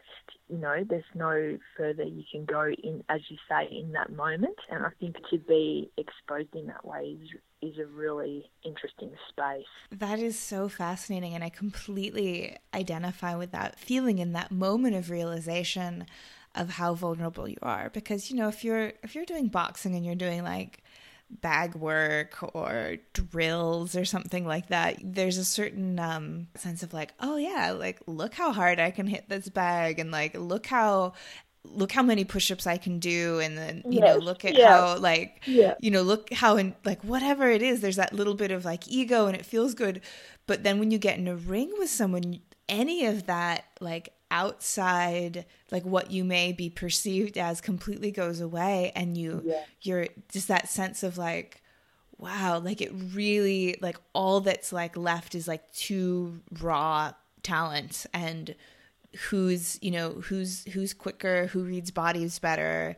You 0.49 0.59
know, 0.59 0.85
there's 0.89 1.05
no 1.15 1.59
further 1.77 2.03
you 2.03 2.25
can 2.31 2.45
go 2.45 2.67
in, 2.67 3.03
as 3.09 3.21
you 3.29 3.39
say, 3.49 3.67
in 3.71 3.93
that 3.93 4.13
moment. 4.13 4.57
And 4.71 4.85
I 4.85 4.91
think 5.01 5.17
to 5.31 5.39
be 5.39 5.91
exposed 5.97 6.55
in 6.55 6.67
that 6.67 6.85
way 6.85 7.17
is 7.23 7.31
is 7.63 7.79
a 7.79 7.87
really 7.87 8.51
interesting 8.63 9.11
space. 9.31 9.65
That 9.91 10.19
is 10.19 10.39
so 10.39 10.69
fascinating, 10.69 11.35
and 11.35 11.43
I 11.43 11.49
completely 11.49 12.57
identify 12.75 13.35
with 13.37 13.53
that 13.53 13.79
feeling 13.79 14.19
in 14.19 14.35
that 14.35 14.51
moment 14.51 14.97
of 14.97 15.09
realization. 15.11 16.05
Of 16.55 16.71
how 16.71 16.95
vulnerable 16.95 17.49
you 17.49 17.57
are. 17.63 17.91
Because 17.91 18.31
you 18.31 18.37
know 18.37 18.49
if 18.49 18.65
you're 18.65 18.93
if 19.03 19.15
you're 19.15 19.25
doing 19.25 19.49
boxing 19.49 19.95
and 19.95 20.05
you're 20.05 20.15
doing 20.15 20.43
like 20.43 20.83
bag 21.31 21.75
work 21.75 22.37
or 22.55 22.97
drills 23.13 23.97
or 23.97 24.05
something 24.05 24.47
like 24.47 24.69
that 24.69 24.99
there's 25.03 25.39
a 25.39 25.45
certain 25.45 25.99
um, 25.99 26.47
sense 26.55 26.83
of 26.83 26.93
like 26.93 27.13
oh 27.19 27.37
yeah 27.37 27.73
like 27.73 27.99
look 28.07 28.35
how 28.35 28.53
hard 28.53 28.79
i 28.79 28.91
can 28.91 29.07
hit 29.07 29.29
this 29.29 29.49
bag 29.49 29.99
and 29.99 30.13
like 30.13 30.37
look 30.39 30.67
how 30.67 31.13
look 31.65 31.91
how 31.91 32.03
many 32.03 32.25
push-ups 32.25 32.67
i 32.67 32.77
can 32.77 32.99
do 32.99 33.41
and 33.41 33.57
then 33.57 33.83
you 33.87 34.01
yes. 34.01 34.15
know 34.17 34.23
look 34.23 34.45
at 34.45 34.55
how 34.61 34.97
like 34.99 35.43
you 35.81 35.91
know 35.91 36.03
look 36.03 36.33
how 36.33 36.57
and 36.57 36.75
like 36.85 37.03
whatever 37.03 37.49
it 37.49 37.63
is 37.63 37.81
there's 37.81 37.97
that 37.97 38.13
little 38.13 38.35
bit 38.35 38.51
of 38.51 38.65
like 38.65 38.87
ego 38.87 39.27
and 39.27 39.37
it 39.37 39.45
feels 39.45 39.75
good. 39.75 40.01
But 40.47 40.63
then 40.63 40.79
when 40.79 40.91
you 40.91 40.99
get 40.99 41.19
in 41.19 41.29
a 41.29 41.37
ring 41.37 41.73
with 41.79 41.91
someone 41.91 42.41
any 42.69 43.07
of 43.07 43.27
that 43.27 43.65
like 43.81 44.11
outside 44.35 45.47
like 45.71 45.85
what 45.85 46.11
you 46.11 46.25
may 46.25 46.53
be 46.53 46.69
perceived 46.69 47.39
as 47.39 47.61
completely 47.61 48.11
goes 48.11 48.41
away 48.41 48.91
and 48.97 49.17
you 49.17 49.41
yeah. 49.45 49.63
you're 49.81 50.09
just 50.33 50.49
that 50.49 50.69
sense 50.69 51.05
of 51.05 51.17
like 51.17 51.63
wow 52.19 52.59
like 52.59 52.81
it 52.81 52.91
really 53.13 53.77
like 53.81 53.97
all 54.13 54.41
that's 54.41 54.73
like 54.73 54.97
left 54.97 55.37
is 55.37 55.47
like 55.47 55.73
two 55.73 56.41
raw 56.61 57.13
talents 57.45 58.09
and 58.13 58.57
who's 59.29 59.79
you 59.81 59.93
know 59.93 60.11
who's 60.11 60.65
who's 60.73 60.93
quicker 60.93 61.47
who 61.47 61.63
reads 61.63 61.93
bodies 61.93 62.41
better. 62.41 62.97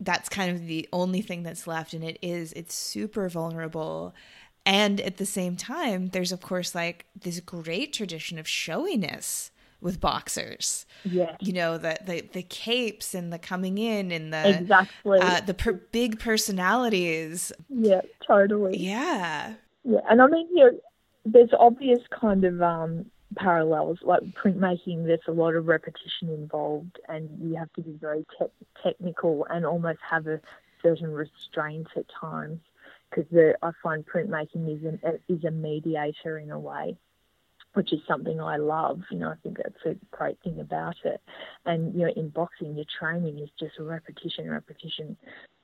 That's 0.00 0.30
kind 0.30 0.50
of 0.50 0.66
the 0.66 0.88
only 0.92 1.20
thing 1.20 1.42
that's 1.42 1.66
left 1.66 1.92
and 1.92 2.02
it 2.02 2.18
is 2.22 2.54
it's 2.54 2.74
super 2.74 3.28
vulnerable. 3.28 4.14
And 4.64 4.98
at 5.02 5.18
the 5.18 5.26
same 5.26 5.56
time 5.56 6.08
there's 6.08 6.32
of 6.32 6.40
course 6.40 6.74
like 6.74 7.04
this 7.14 7.38
great 7.40 7.92
tradition 7.92 8.38
of 8.38 8.48
showiness 8.48 9.50
with 9.84 10.00
boxers. 10.00 10.86
Yeah. 11.04 11.36
You 11.38 11.52
know, 11.52 11.78
the, 11.78 11.96
the, 12.04 12.22
the 12.32 12.42
capes 12.42 13.14
and 13.14 13.32
the 13.32 13.38
coming 13.38 13.78
in 13.78 14.10
and 14.10 14.32
the 14.32 14.58
exactly 14.58 15.20
uh, 15.20 15.42
the 15.42 15.54
per- 15.54 15.74
big 15.74 16.18
personalities. 16.18 17.52
Yeah, 17.68 18.00
totally. 18.26 18.78
Yeah. 18.78 19.54
Yeah, 19.84 20.00
and 20.08 20.22
I 20.22 20.26
mean, 20.26 20.48
you 20.48 20.64
know, 20.64 20.80
there's 21.26 21.52
obvious 21.56 22.00
kind 22.10 22.44
of 22.44 22.62
um, 22.62 23.04
parallels 23.36 23.98
like 24.02 24.22
printmaking. 24.32 25.04
There's 25.06 25.20
a 25.28 25.32
lot 25.32 25.54
of 25.54 25.68
repetition 25.68 26.30
involved, 26.30 26.98
and 27.08 27.28
you 27.42 27.54
have 27.56 27.72
to 27.74 27.82
be 27.82 27.92
very 27.92 28.24
te- 28.38 28.66
technical 28.82 29.46
and 29.50 29.66
almost 29.66 29.98
have 30.08 30.26
a 30.26 30.40
certain 30.82 31.12
restraint 31.12 31.88
at 31.94 32.06
times 32.08 32.60
because 33.10 33.54
I 33.62 33.70
find 33.82 34.04
printmaking 34.06 34.74
is 34.74 34.84
an, 34.84 35.20
is 35.28 35.44
a 35.44 35.50
mediator 35.50 36.38
in 36.38 36.50
a 36.50 36.58
way 36.58 36.96
which 37.74 37.92
is 37.92 38.00
something 38.08 38.40
I 38.40 38.56
love. 38.56 39.02
You 39.10 39.18
know, 39.18 39.28
I 39.30 39.34
think 39.42 39.58
that's 39.58 39.84
a 39.84 39.96
great 40.16 40.38
thing 40.42 40.58
about 40.60 40.96
it. 41.04 41.20
And, 41.66 41.94
you 41.94 42.06
know, 42.06 42.12
in 42.16 42.30
boxing, 42.30 42.76
your 42.76 42.86
training 42.98 43.38
is 43.38 43.50
just 43.58 43.74
repetition, 43.78 44.50
repetition, 44.50 45.16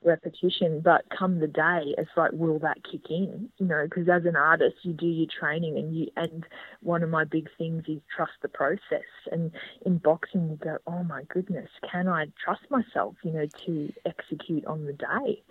repetition. 0.03 0.81
But 0.81 1.05
come 1.17 1.39
the 1.39 1.47
day, 1.47 1.95
it's 1.97 2.11
like, 2.15 2.31
will 2.33 2.59
that 2.59 2.83
kick 2.83 3.09
in? 3.09 3.49
You 3.57 3.65
know, 3.65 3.83
because 3.83 4.07
as 4.09 4.25
an 4.25 4.35
artist, 4.35 4.77
you 4.83 4.93
do 4.93 5.07
your 5.07 5.27
training 5.27 5.77
and 5.77 5.95
you, 5.95 6.07
and 6.15 6.45
one 6.81 7.01
of 7.03 7.09
my 7.09 7.23
big 7.23 7.49
things 7.57 7.83
is 7.87 7.99
trust 8.15 8.33
the 8.41 8.49
process. 8.49 9.09
And 9.31 9.51
in 9.85 9.97
boxing, 9.97 10.49
you 10.49 10.57
go, 10.57 10.77
oh 10.87 11.03
my 11.03 11.23
goodness, 11.23 11.69
can 11.89 12.07
I 12.07 12.27
trust 12.43 12.61
myself, 12.69 13.15
you 13.23 13.31
know, 13.31 13.47
to 13.65 13.93
execute 14.05 14.65
on 14.65 14.85
the 14.85 14.93
day? 14.93 15.41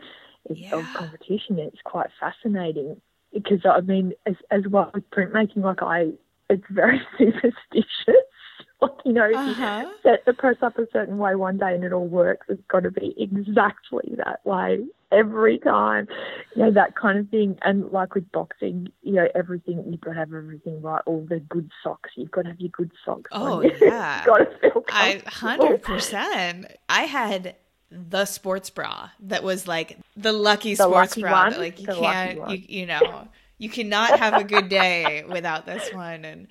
Yeah. 0.48 0.76
Of 0.76 0.86
competition, 0.94 1.58
it's 1.58 1.82
quite 1.84 2.08
fascinating 2.18 3.00
because 3.32 3.60
I 3.64 3.82
mean, 3.82 4.14
as, 4.26 4.36
as 4.50 4.66
well 4.66 4.90
with 4.94 5.08
printmaking, 5.10 5.58
like 5.58 5.82
I 5.82 6.12
it's 6.50 6.66
very 6.70 7.00
superstitious. 7.18 8.24
like, 8.82 8.90
you 9.04 9.12
know, 9.12 9.30
uh-huh. 9.30 9.86
you 9.86 9.94
set 10.02 10.24
the 10.24 10.32
press 10.32 10.56
up 10.62 10.78
a 10.78 10.86
certain 10.92 11.18
way 11.18 11.34
one 11.34 11.58
day 11.58 11.74
and 11.74 11.84
it 11.84 11.92
all 11.92 12.06
works, 12.06 12.46
it's 12.48 12.62
got 12.68 12.82
to 12.82 12.90
be 12.90 13.14
exactly 13.18 14.14
that 14.16 14.44
way 14.44 14.84
every 15.12 15.58
time. 15.58 16.08
You 16.54 16.64
know, 16.64 16.70
that 16.72 16.96
kind 16.96 17.18
of 17.18 17.28
thing. 17.28 17.58
And 17.62 17.90
like 17.92 18.14
with 18.14 18.30
boxing, 18.32 18.88
you 19.02 19.14
know, 19.14 19.28
everything, 19.34 19.84
you've 19.88 20.00
got 20.00 20.12
to 20.12 20.18
have 20.18 20.32
everything 20.32 20.80
right. 20.82 21.02
All 21.06 21.26
the 21.28 21.40
good 21.40 21.70
socks, 21.82 22.10
you've 22.16 22.30
got 22.30 22.42
to 22.42 22.48
have 22.48 22.60
your 22.60 22.70
good 22.70 22.92
socks. 23.04 23.30
Oh, 23.32 23.62
yeah. 23.80 24.24
got 24.24 24.38
to 24.38 24.58
feel 24.60 24.84
I 24.88 25.22
100%. 25.26 26.74
I 26.88 27.02
had 27.02 27.56
the 27.90 28.24
sports 28.24 28.70
bra 28.70 29.10
that 29.18 29.42
was 29.42 29.66
like 29.66 29.98
the 30.16 30.32
lucky 30.32 30.76
the 30.76 30.84
sports 30.84 31.16
lucky 31.16 31.22
bra 31.22 31.32
one, 31.32 31.50
that 31.50 31.58
like 31.58 31.80
you 31.80 31.86
can't 31.88 32.50
you, 32.50 32.62
you 32.68 32.86
know 32.86 33.26
you 33.60 33.68
cannot 33.68 34.18
have 34.18 34.34
a 34.34 34.42
good 34.42 34.68
day 34.68 35.22
without 35.28 35.66
this 35.66 35.92
one. 35.92 36.24
And 36.24 36.48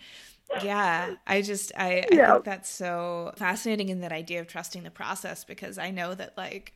yeah 0.63 1.13
i 1.27 1.43
just 1.43 1.71
i, 1.77 1.99
I 1.99 2.07
yeah. 2.11 2.33
think 2.33 2.45
that's 2.45 2.69
so 2.71 3.33
fascinating 3.35 3.89
in 3.89 4.01
that 4.01 4.11
idea 4.11 4.41
of 4.41 4.47
trusting 4.47 4.81
the 4.81 4.89
process 4.89 5.43
because 5.43 5.77
i 5.77 5.91
know 5.91 6.15
that 6.15 6.35
like 6.37 6.73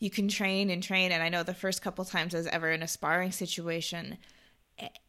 you 0.00 0.10
can 0.10 0.26
train 0.26 0.70
and 0.70 0.82
train. 0.82 1.12
And 1.12 1.22
i 1.22 1.28
know 1.28 1.44
the 1.44 1.54
first 1.54 1.82
couple 1.82 2.04
times 2.04 2.34
i 2.34 2.38
was 2.38 2.48
ever 2.48 2.72
in 2.72 2.82
a 2.82 2.88
sparring 2.88 3.30
situation 3.30 4.18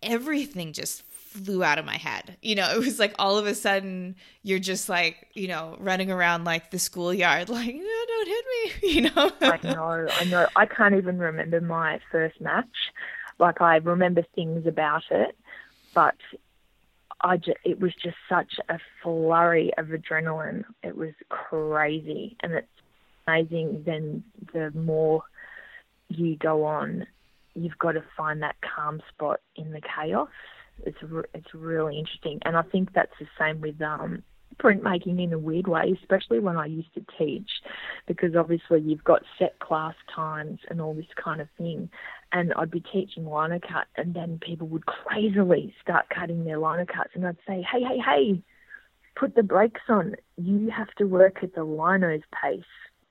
everything 0.03 0.73
just 0.73 1.01
flew 1.03 1.63
out 1.63 1.79
of 1.79 1.85
my 1.85 1.97
head. 1.97 2.37
You 2.41 2.55
know 2.55 2.69
it 2.75 2.77
was 2.77 2.99
like 2.99 3.15
all 3.17 3.37
of 3.39 3.47
a 3.47 3.55
sudden 3.55 4.15
you're 4.43 4.59
just 4.59 4.89
like 4.89 5.29
you 5.33 5.47
know 5.47 5.75
running 5.79 6.11
around 6.11 6.43
like 6.43 6.69
the 6.69 6.77
schoolyard 6.77 7.49
like 7.49 7.73
no 7.73 8.05
don't 8.07 8.27
hit 8.27 8.45
me 8.45 8.89
you 8.93 9.01
know? 9.01 9.31
I 9.41 9.59
know 9.63 10.07
i 10.11 10.23
know. 10.25 10.47
I 10.55 10.65
can't 10.67 10.93
even 10.93 11.17
remember 11.17 11.61
my 11.61 11.99
first 12.11 12.39
match 12.39 12.67
like 13.39 13.61
I 13.61 13.77
remember 13.77 14.23
things 14.35 14.65
about 14.67 15.03
it, 15.11 15.35
but 15.93 16.15
I 17.21 17.37
just, 17.37 17.57
it 17.63 17.79
was 17.79 17.93
just 17.95 18.17
such 18.27 18.59
a 18.69 18.79
flurry 19.01 19.71
of 19.77 19.87
adrenaline. 19.87 20.65
It 20.83 20.97
was 20.97 21.13
crazy, 21.29 22.35
and 22.41 22.53
it's 22.53 22.67
amazing. 23.27 23.83
Then 23.85 24.23
the 24.53 24.71
more 24.71 25.23
you 26.09 26.35
go 26.35 26.65
on, 26.65 27.07
you've 27.55 27.77
got 27.77 27.93
to 27.93 28.03
find 28.17 28.41
that 28.43 28.55
calm 28.61 29.01
spot 29.09 29.39
in 29.55 29.71
the 29.71 29.81
chaos. 29.81 30.29
It's 30.85 30.97
it's 31.33 31.53
really 31.53 31.99
interesting, 31.99 32.39
and 32.43 32.57
I 32.57 32.63
think 32.63 32.93
that's 32.93 33.13
the 33.19 33.27
same 33.39 33.61
with 33.61 33.81
um, 33.81 34.23
printmaking 34.57 35.23
in 35.23 35.33
a 35.33 35.39
weird 35.39 35.67
way, 35.67 35.97
especially 36.01 36.39
when 36.39 36.57
I 36.57 36.65
used 36.65 36.93
to 36.95 37.05
teach, 37.17 37.49
because 38.07 38.35
obviously 38.35 38.81
you've 38.81 39.03
got 39.03 39.23
set 39.39 39.59
class 39.59 39.95
times 40.13 40.59
and 40.69 40.81
all 40.81 40.93
this 40.93 41.05
kind 41.15 41.41
of 41.41 41.47
thing. 41.57 41.89
And 42.33 42.51
I'd 42.55 42.71
be 42.71 42.81
teaching 42.81 43.25
lino 43.25 43.59
cut, 43.59 43.85
and 43.95 44.13
then 44.13 44.39
people 44.41 44.67
would 44.67 44.85
crazily 44.85 45.73
start 45.81 46.09
cutting 46.09 46.43
their 46.43 46.57
lino 46.57 46.85
cuts, 46.85 47.11
and 47.13 47.27
I'd 47.27 47.37
say, 47.47 47.63
hey, 47.71 47.81
hey, 47.83 47.99
hey, 48.03 48.41
put 49.15 49.35
the 49.35 49.43
brakes 49.43 49.81
on. 49.87 50.15
You 50.37 50.71
have 50.71 50.91
to 50.97 51.05
work 51.05 51.37
at 51.43 51.53
the 51.53 51.63
lino's 51.63 52.23
pace. 52.41 52.63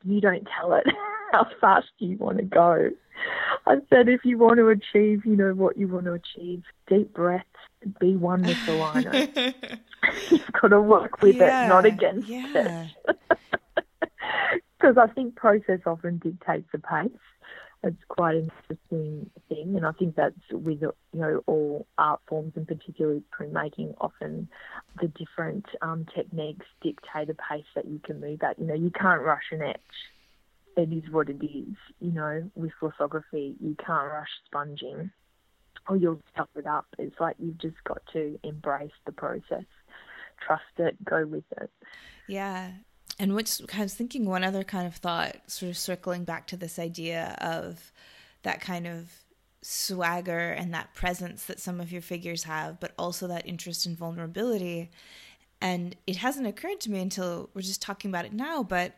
You 0.05 0.21
don't 0.21 0.47
tell 0.59 0.75
it 0.75 0.87
how 1.33 1.47
fast 1.61 1.87
you 1.99 2.17
want 2.19 2.39
to 2.39 2.45
go. 2.45 2.91
I 3.67 3.77
said, 3.91 4.09
if 4.09 4.25
you 4.25 4.39
want 4.39 4.57
to 4.57 4.69
achieve, 4.69 5.25
you 5.25 5.37
know, 5.37 5.55
what 5.55 5.77
you 5.77 5.87
want 5.87 6.07
to 6.07 6.15
achieve, 6.15 6.65
deep 6.89 7.15
breaths, 7.15 7.47
be 8.01 8.17
one 8.17 8.43
with 8.43 8.67
the 8.67 8.73
lino. 8.73 9.53
You've 10.31 10.53
got 10.61 10.69
to 10.69 10.81
work 10.81 11.23
with 11.23 11.37
yeah, 11.37 11.67
it, 11.67 11.69
not 11.69 11.85
against 11.85 12.29
yeah. 12.29 12.89
it. 13.09 13.17
Because 14.79 14.99
I 14.99 15.07
think 15.13 15.37
process 15.37 15.81
often 15.87 16.19
dictates 16.19 16.69
the 16.73 16.79
pace. 16.79 17.11
It's 17.85 18.05
quite 18.09 18.37
an 18.37 18.51
interesting 18.71 19.31
thing, 19.49 19.75
and 19.77 19.85
I 19.85 19.93
think 19.93 20.15
that's 20.15 20.37
with 20.53 20.83
you 20.83 20.93
know 21.13 21.43
all 21.47 21.87
art 21.99 22.21
forms, 22.29 22.53
and 22.55 22.67
particularly 22.67 23.23
printmaking. 23.37 23.95
Often, 24.01 24.49
the 25.01 25.09
different 25.09 25.67
um, 25.81 26.07
techniques 26.15 26.67
dictate 26.81 27.29
a 27.29 27.35
pace 27.35 27.65
that 27.75 27.87
you 27.87 28.01
can 28.05 28.21
move 28.21 28.41
at. 28.43 28.59
You 28.59 28.67
know, 28.67 28.75
you 28.75 28.91
can't 28.91 29.23
rush 29.23 29.51
an 29.51 29.63
etch 29.63 29.81
it 30.77 30.93
is 30.93 31.11
what 31.11 31.29
it 31.29 31.45
is. 31.45 31.77
You 32.01 32.13
know, 32.13 32.51
with 32.55 32.73
lithography, 32.81 33.57
you 33.61 33.77
can't 33.85 34.11
rush 34.11 34.29
sponging 34.47 35.11
or 35.89 35.97
you'll 35.97 36.21
stuff 36.33 36.49
it 36.57 36.67
up. 36.67 36.87
It's 36.99 37.19
like 37.21 37.37
you've 37.39 37.59
just 37.59 37.83
got 37.85 38.03
to 38.13 38.39
embrace 38.43 38.93
the 39.05 39.13
process, 39.13 39.65
trust 40.47 40.63
it, 40.79 41.03
go 41.05 41.27
with 41.27 41.45
it. 41.61 41.71
Yeah. 42.29 42.73
And 43.23 43.35
what's 43.37 43.63
I 43.73 43.83
was 43.83 43.95
thinking 43.95 44.25
one 44.25 44.43
other 44.43 44.65
kind 44.65 44.85
of 44.85 44.97
thought, 44.97 45.37
sort 45.47 45.71
of 45.71 45.79
circling 45.79 46.25
back 46.25 46.49
to 46.49 46.57
this 46.57 46.77
idea 46.77 47.37
of 47.41 47.93
that 48.43 48.61
kind 48.61 48.85
of 48.85 49.13
swagger 49.63 50.51
and 50.51 50.75
that 50.75 50.93
presence 50.93 51.45
that 51.45 51.61
some 51.61 51.81
of 51.81 51.93
your 51.93 52.03
figures 52.03 52.43
have, 52.43 52.81
but 52.81 52.93
also 52.99 53.29
that 53.29 53.47
interest 53.47 53.87
in 53.87 53.95
vulnerability. 53.95 54.91
And 55.61 55.95
it 56.05 56.17
hasn't 56.17 56.49
occurred 56.49 56.81
to 56.81 56.91
me 56.91 56.99
until 56.99 57.49
we're 57.55 57.63
just 57.63 57.81
talking 57.81 58.11
about 58.11 58.25
it 58.25 58.33
now, 58.33 58.65
but 58.65 58.97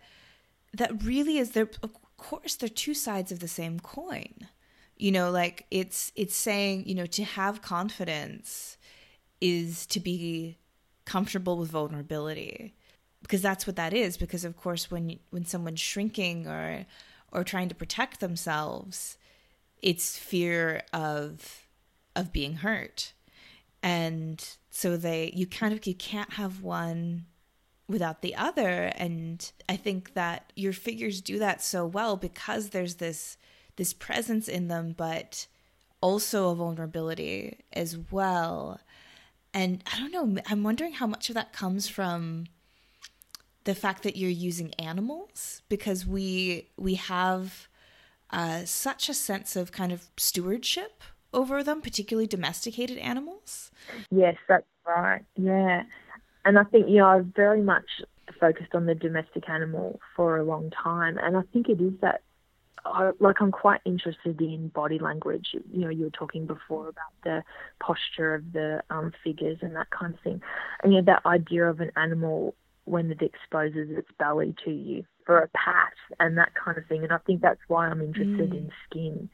that 0.73 1.05
really 1.05 1.37
is 1.37 1.51
there 1.51 1.69
of 1.83 1.91
course 2.17 2.57
they're 2.57 2.69
two 2.69 2.95
sides 2.95 3.31
of 3.31 3.41
the 3.41 3.49
same 3.49 3.79
coin 3.81 4.49
you 4.97 5.13
know 5.13 5.31
like 5.31 5.67
it's 5.71 6.13
it's 6.17 6.35
saying 6.35 6.85
you 6.87 6.95
know 6.95 7.07
to 7.07 7.25
have 7.25 7.63
confidence 7.63 8.77
is 9.41 9.87
to 9.87 10.01
be 10.01 10.57
comfortable 11.05 11.59
with 11.59 11.71
vulnerability 11.71 12.75
because 13.25 13.43
that's 13.43 13.67
what 13.67 13.77
that 13.77 13.93
is 13.93 14.17
because 14.17 14.45
of 14.45 14.57
course 14.57 14.91
when 14.91 15.19
when 15.31 15.45
someone's 15.45 15.81
shrinking 15.81 16.47
or 16.47 16.87
or 17.33 17.43
trying 17.43 17.69
to 17.69 17.75
protect 17.75 18.21
themselves 18.21 19.17
it's 19.85 20.17
fear 20.17 20.83
of 20.95 21.67
of 22.17 22.33
being 22.33 22.57
hurt. 22.57 23.13
And 23.83 24.43
so 24.71 24.97
they 24.97 25.31
you 25.35 25.47
kind 25.47 25.75
of 25.75 25.87
you 25.87 25.95
can't 25.95 26.35
have 26.35 26.63
one 26.63 27.27
without 27.87 28.23
the 28.23 28.35
other. 28.35 28.93
And 28.97 29.53
i 29.69 29.77
think 29.77 30.15
that 30.15 30.53
your 30.57 30.73
figures 30.73 31.21
do 31.21 31.39
that 31.39 31.63
so 31.63 31.87
well 31.87 32.17
because 32.17 32.71
there's 32.71 32.97
this 32.97 33.37
this 33.77 33.93
presence 33.93 34.49
in 34.49 34.69
them 34.69 34.95
but 34.97 35.47
also 36.01 36.51
a 36.51 36.55
vulnerability 36.55 37.59
as 37.73 37.99
well. 38.11 38.81
And 39.53 39.85
i 39.93 39.99
don't 39.99 40.13
know 40.13 40.43
i'm 40.47 40.63
wondering 40.63 40.95
how 40.95 41.07
much 41.07 41.29
of 41.29 41.35
that 41.35 41.53
comes 41.53 41.89
from 41.89 42.47
the 43.65 43.75
fact 43.75 44.03
that 44.03 44.17
you're 44.17 44.31
using 44.31 44.73
animals 44.75 45.63
because 45.69 46.07
we 46.07 46.69
we 46.77 46.95
have 46.95 47.69
uh, 48.31 48.65
such 48.65 49.09
a 49.09 49.15
sense 49.15 49.57
of 49.57 49.73
kind 49.73 49.93
of 49.93 50.07
stewardship 50.17 51.03
over 51.33 51.63
them, 51.63 51.81
particularly 51.81 52.27
domesticated 52.27 52.99
animals. 52.99 53.71
Yes, 54.11 54.37
that's 54.49 54.67
right. 54.87 55.23
Yeah, 55.37 55.83
and 56.45 56.59
I 56.59 56.65
think 56.65 56.89
you 56.89 56.99
know 56.99 57.07
I've 57.07 57.27
very 57.27 57.63
much 57.63 58.03
focused 58.39 58.75
on 58.75 58.87
the 58.87 58.95
domestic 58.95 59.49
animal 59.49 60.01
for 60.15 60.37
a 60.37 60.45
long 60.45 60.71
time, 60.71 61.19
and 61.19 61.37
I 61.37 61.43
think 61.53 61.69
it 61.69 61.81
is 61.81 61.95
that. 62.01 62.23
I, 62.87 63.13
like 63.19 63.41
I'm 63.41 63.51
quite 63.51 63.81
interested 63.87 64.39
in 64.43 64.69
body 64.69 64.99
language. 64.99 65.57
You 65.73 65.85
know, 65.85 65.89
you 65.89 66.05
were 66.05 66.11
talking 66.11 66.45
before 66.45 66.89
about 66.89 67.15
the 67.23 67.43
posture 67.81 68.35
of 68.35 68.53
the 68.53 68.83
um, 68.91 69.11
figures 69.25 69.57
and 69.63 69.75
that 69.75 69.89
kind 69.89 70.13
of 70.13 70.21
thing, 70.21 70.43
and 70.83 70.93
you 70.93 71.01
know 71.01 71.07
that 71.07 71.25
idea 71.25 71.65
of 71.65 71.81
an 71.81 71.93
animal 71.97 72.55
when 72.85 73.11
it 73.11 73.23
exposes 73.23 73.89
its 73.97 74.09
belly 74.19 74.55
to 74.65 74.71
you 74.71 75.05
for 75.25 75.39
a 75.39 75.49
pat 75.49 75.95
and 76.21 76.37
that 76.37 76.53
kind 76.55 76.77
of 76.77 76.87
thing. 76.87 77.03
And 77.03 77.13
I 77.13 77.19
think 77.19 77.41
that's 77.41 77.61
why 77.69 77.89
I'm 77.89 78.03
interested 78.03 78.51
mm. 78.51 78.57
in 78.57 78.71
skin 78.89 79.29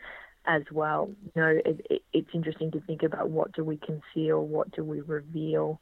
as 0.47 0.63
well. 0.73 1.11
You 1.35 1.43
know, 1.43 1.61
it, 1.65 1.87
it, 1.91 2.03
it's 2.13 2.31
interesting 2.33 2.71
to 2.73 2.81
think 2.81 3.03
about 3.03 3.29
what 3.31 3.53
do 3.53 3.65
we 3.65 3.79
conceal, 3.79 4.45
what 4.45 4.71
do 4.73 4.85
we 4.85 5.01
reveal, 5.01 5.81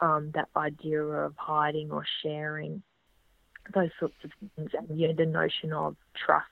um, 0.00 0.32
that 0.34 0.48
idea 0.56 1.02
of 1.02 1.34
hiding 1.36 1.90
or 1.90 2.04
sharing, 2.22 2.82
those 3.74 3.90
sorts 3.98 4.16
of 4.24 4.30
things, 4.56 4.70
and 4.74 4.98
you 4.98 5.08
know, 5.08 5.14
the 5.14 5.26
notion 5.26 5.72
of 5.72 5.96
trust 6.24 6.46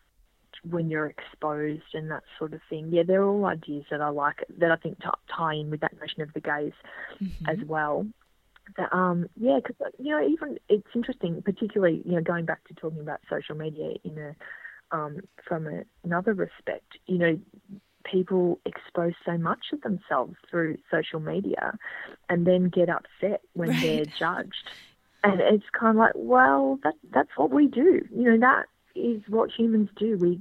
when 0.71 0.89
you're 0.89 1.07
exposed 1.07 1.83
and 1.93 2.11
that 2.11 2.23
sort 2.39 2.55
of 2.55 2.61
thing. 2.71 2.89
Yeah, 2.91 3.03
they're 3.07 3.25
all 3.25 3.45
ideas 3.45 3.85
that 3.91 4.01
I 4.01 4.09
like 4.09 4.45
that 4.59 4.71
I 4.71 4.77
think 4.77 4.99
t- 5.01 5.09
tie 5.37 5.55
in 5.55 5.71
with 5.71 5.81
that 5.81 5.93
notion 6.01 6.23
of 6.23 6.33
the 6.33 6.41
gaze 6.41 6.73
mm-hmm. 7.21 7.49
as 7.49 7.59
well 7.67 8.07
that, 8.77 8.93
um, 8.93 9.29
yeah, 9.37 9.59
because 9.63 9.93
you 9.99 10.11
know, 10.11 10.27
even 10.27 10.59
it's 10.69 10.87
interesting, 10.95 11.43
particularly 11.43 12.03
you 12.05 12.13
know, 12.13 12.21
going 12.21 12.45
back 12.45 12.67
to 12.69 12.75
talking 12.75 13.01
about 13.01 13.21
social 13.29 13.55
media 13.55 13.95
in 14.05 14.19
a 14.19 14.35
um, 14.91 15.21
from 15.47 15.67
a, 15.67 15.83
another 16.05 16.35
respect. 16.35 16.99
You 17.07 17.19
know, 17.19 17.39
people 18.05 18.61
expose 18.65 19.15
so 19.25 19.37
much 19.39 19.67
of 19.73 19.81
themselves 19.83 20.35
through 20.51 20.79
social 20.91 21.21
media, 21.21 21.77
and 22.29 22.47
then 22.47 22.69
get 22.69 22.89
upset 22.89 23.43
when 23.55 23.71
right. 23.71 23.83
they're 23.83 24.05
judged. 24.19 24.71
And 25.23 25.41
it's 25.41 25.65
kind 25.73 25.97
of 25.97 25.97
like, 25.97 26.13
well, 26.15 26.79
that 26.85 26.95
that's 27.13 27.31
what 27.37 27.51
we 27.51 27.67
do. 27.67 28.07
You 28.15 28.31
know, 28.31 28.39
that 28.41 28.67
is 28.95 29.23
what 29.29 29.51
humans 29.51 29.89
do. 29.97 30.19
We 30.19 30.41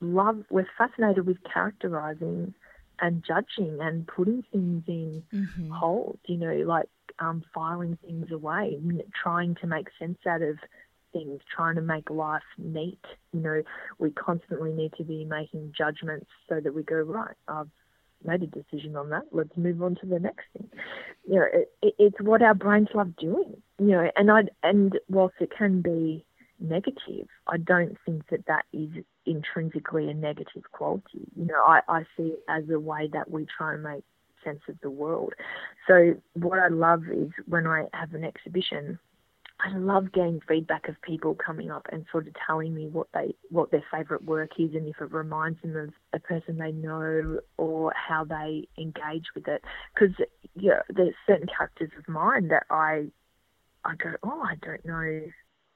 love, 0.00 0.44
we're 0.50 0.66
fascinated 0.76 1.26
with 1.26 1.38
characterizing 1.50 2.54
and 3.00 3.24
judging 3.26 3.78
and 3.80 4.06
putting 4.06 4.44
things 4.52 4.84
in 4.86 5.22
mm-hmm. 5.32 5.70
hold. 5.70 6.18
You 6.26 6.36
know, 6.36 6.54
like 6.66 6.88
um, 7.18 7.42
filing 7.54 7.98
things 8.04 8.30
away, 8.30 8.78
trying 9.22 9.54
to 9.56 9.66
make 9.66 9.88
sense 9.98 10.18
out 10.26 10.42
of 10.42 10.58
things, 11.12 11.40
trying 11.54 11.76
to 11.76 11.80
make 11.80 12.10
life 12.10 12.42
neat. 12.58 13.00
You 13.32 13.40
know, 13.40 13.62
we 13.98 14.10
constantly 14.10 14.72
need 14.72 14.92
to 14.98 15.04
be 15.04 15.24
making 15.24 15.72
judgments 15.76 16.26
so 16.48 16.60
that 16.60 16.74
we 16.74 16.82
go, 16.82 16.96
right, 16.96 17.36
I've 17.48 17.70
made 18.24 18.42
a 18.42 18.46
decision 18.46 18.96
on 18.96 19.10
that. 19.10 19.24
Let's 19.32 19.56
move 19.56 19.82
on 19.82 19.96
to 19.96 20.06
the 20.06 20.18
next 20.18 20.44
thing. 20.52 20.68
You 21.28 21.36
know, 21.36 21.46
it, 21.52 21.72
it, 21.82 21.94
it's 21.98 22.20
what 22.20 22.42
our 22.42 22.54
brains 22.54 22.88
love 22.94 23.16
doing. 23.16 23.62
You 23.78 23.86
know, 23.86 24.10
and 24.16 24.30
I 24.30 24.42
and 24.62 24.98
whilst 25.08 25.36
it 25.40 25.52
can 25.56 25.82
be 25.82 26.24
negative, 26.60 27.28
I 27.46 27.58
don't 27.58 27.96
think 28.06 28.28
that 28.30 28.46
that 28.46 28.64
is 28.72 28.90
intrinsically 29.26 30.08
a 30.08 30.14
negative 30.14 30.64
quality. 30.72 31.26
You 31.36 31.46
know, 31.46 31.62
I, 31.66 31.80
I 31.88 32.02
see 32.16 32.28
it 32.28 32.42
as 32.48 32.64
a 32.70 32.78
way 32.78 33.08
that 33.12 33.30
we 33.30 33.46
try 33.46 33.74
and 33.74 33.82
make 33.82 34.04
sense 34.44 34.60
of 34.68 34.76
the 34.82 34.90
world. 34.90 35.34
So 35.86 36.14
what 36.34 36.58
I 36.58 36.68
love 36.68 37.04
is 37.12 37.30
when 37.46 37.66
I 37.66 37.86
have 37.92 38.14
an 38.14 38.24
exhibition, 38.24 38.98
I 39.60 39.76
love 39.76 40.12
getting 40.12 40.40
feedback 40.46 40.88
of 40.88 41.00
people 41.02 41.34
coming 41.34 41.70
up 41.70 41.86
and 41.90 42.04
sort 42.10 42.26
of 42.26 42.34
telling 42.46 42.74
me 42.74 42.88
what 42.88 43.06
they 43.14 43.34
what 43.50 43.70
their 43.70 43.84
favourite 43.90 44.24
work 44.24 44.50
is 44.58 44.74
and 44.74 44.86
if 44.88 45.00
it 45.00 45.12
reminds 45.12 45.62
them 45.62 45.76
of 45.76 45.90
a 46.12 46.18
person 46.18 46.58
they 46.58 46.72
know 46.72 47.38
or 47.56 47.92
how 47.94 48.24
they 48.24 48.68
engage 48.76 49.26
with 49.34 49.46
it. 49.48 49.62
Because 49.94 50.14
yeah, 50.54 50.80
there's 50.88 51.14
certain 51.26 51.46
characters 51.46 51.90
of 51.96 52.08
mine 52.08 52.48
that 52.48 52.64
I 52.68 53.06
I 53.84 53.94
go, 53.96 54.14
oh, 54.22 54.42
I 54.42 54.56
don't 54.56 54.84
know 54.84 55.20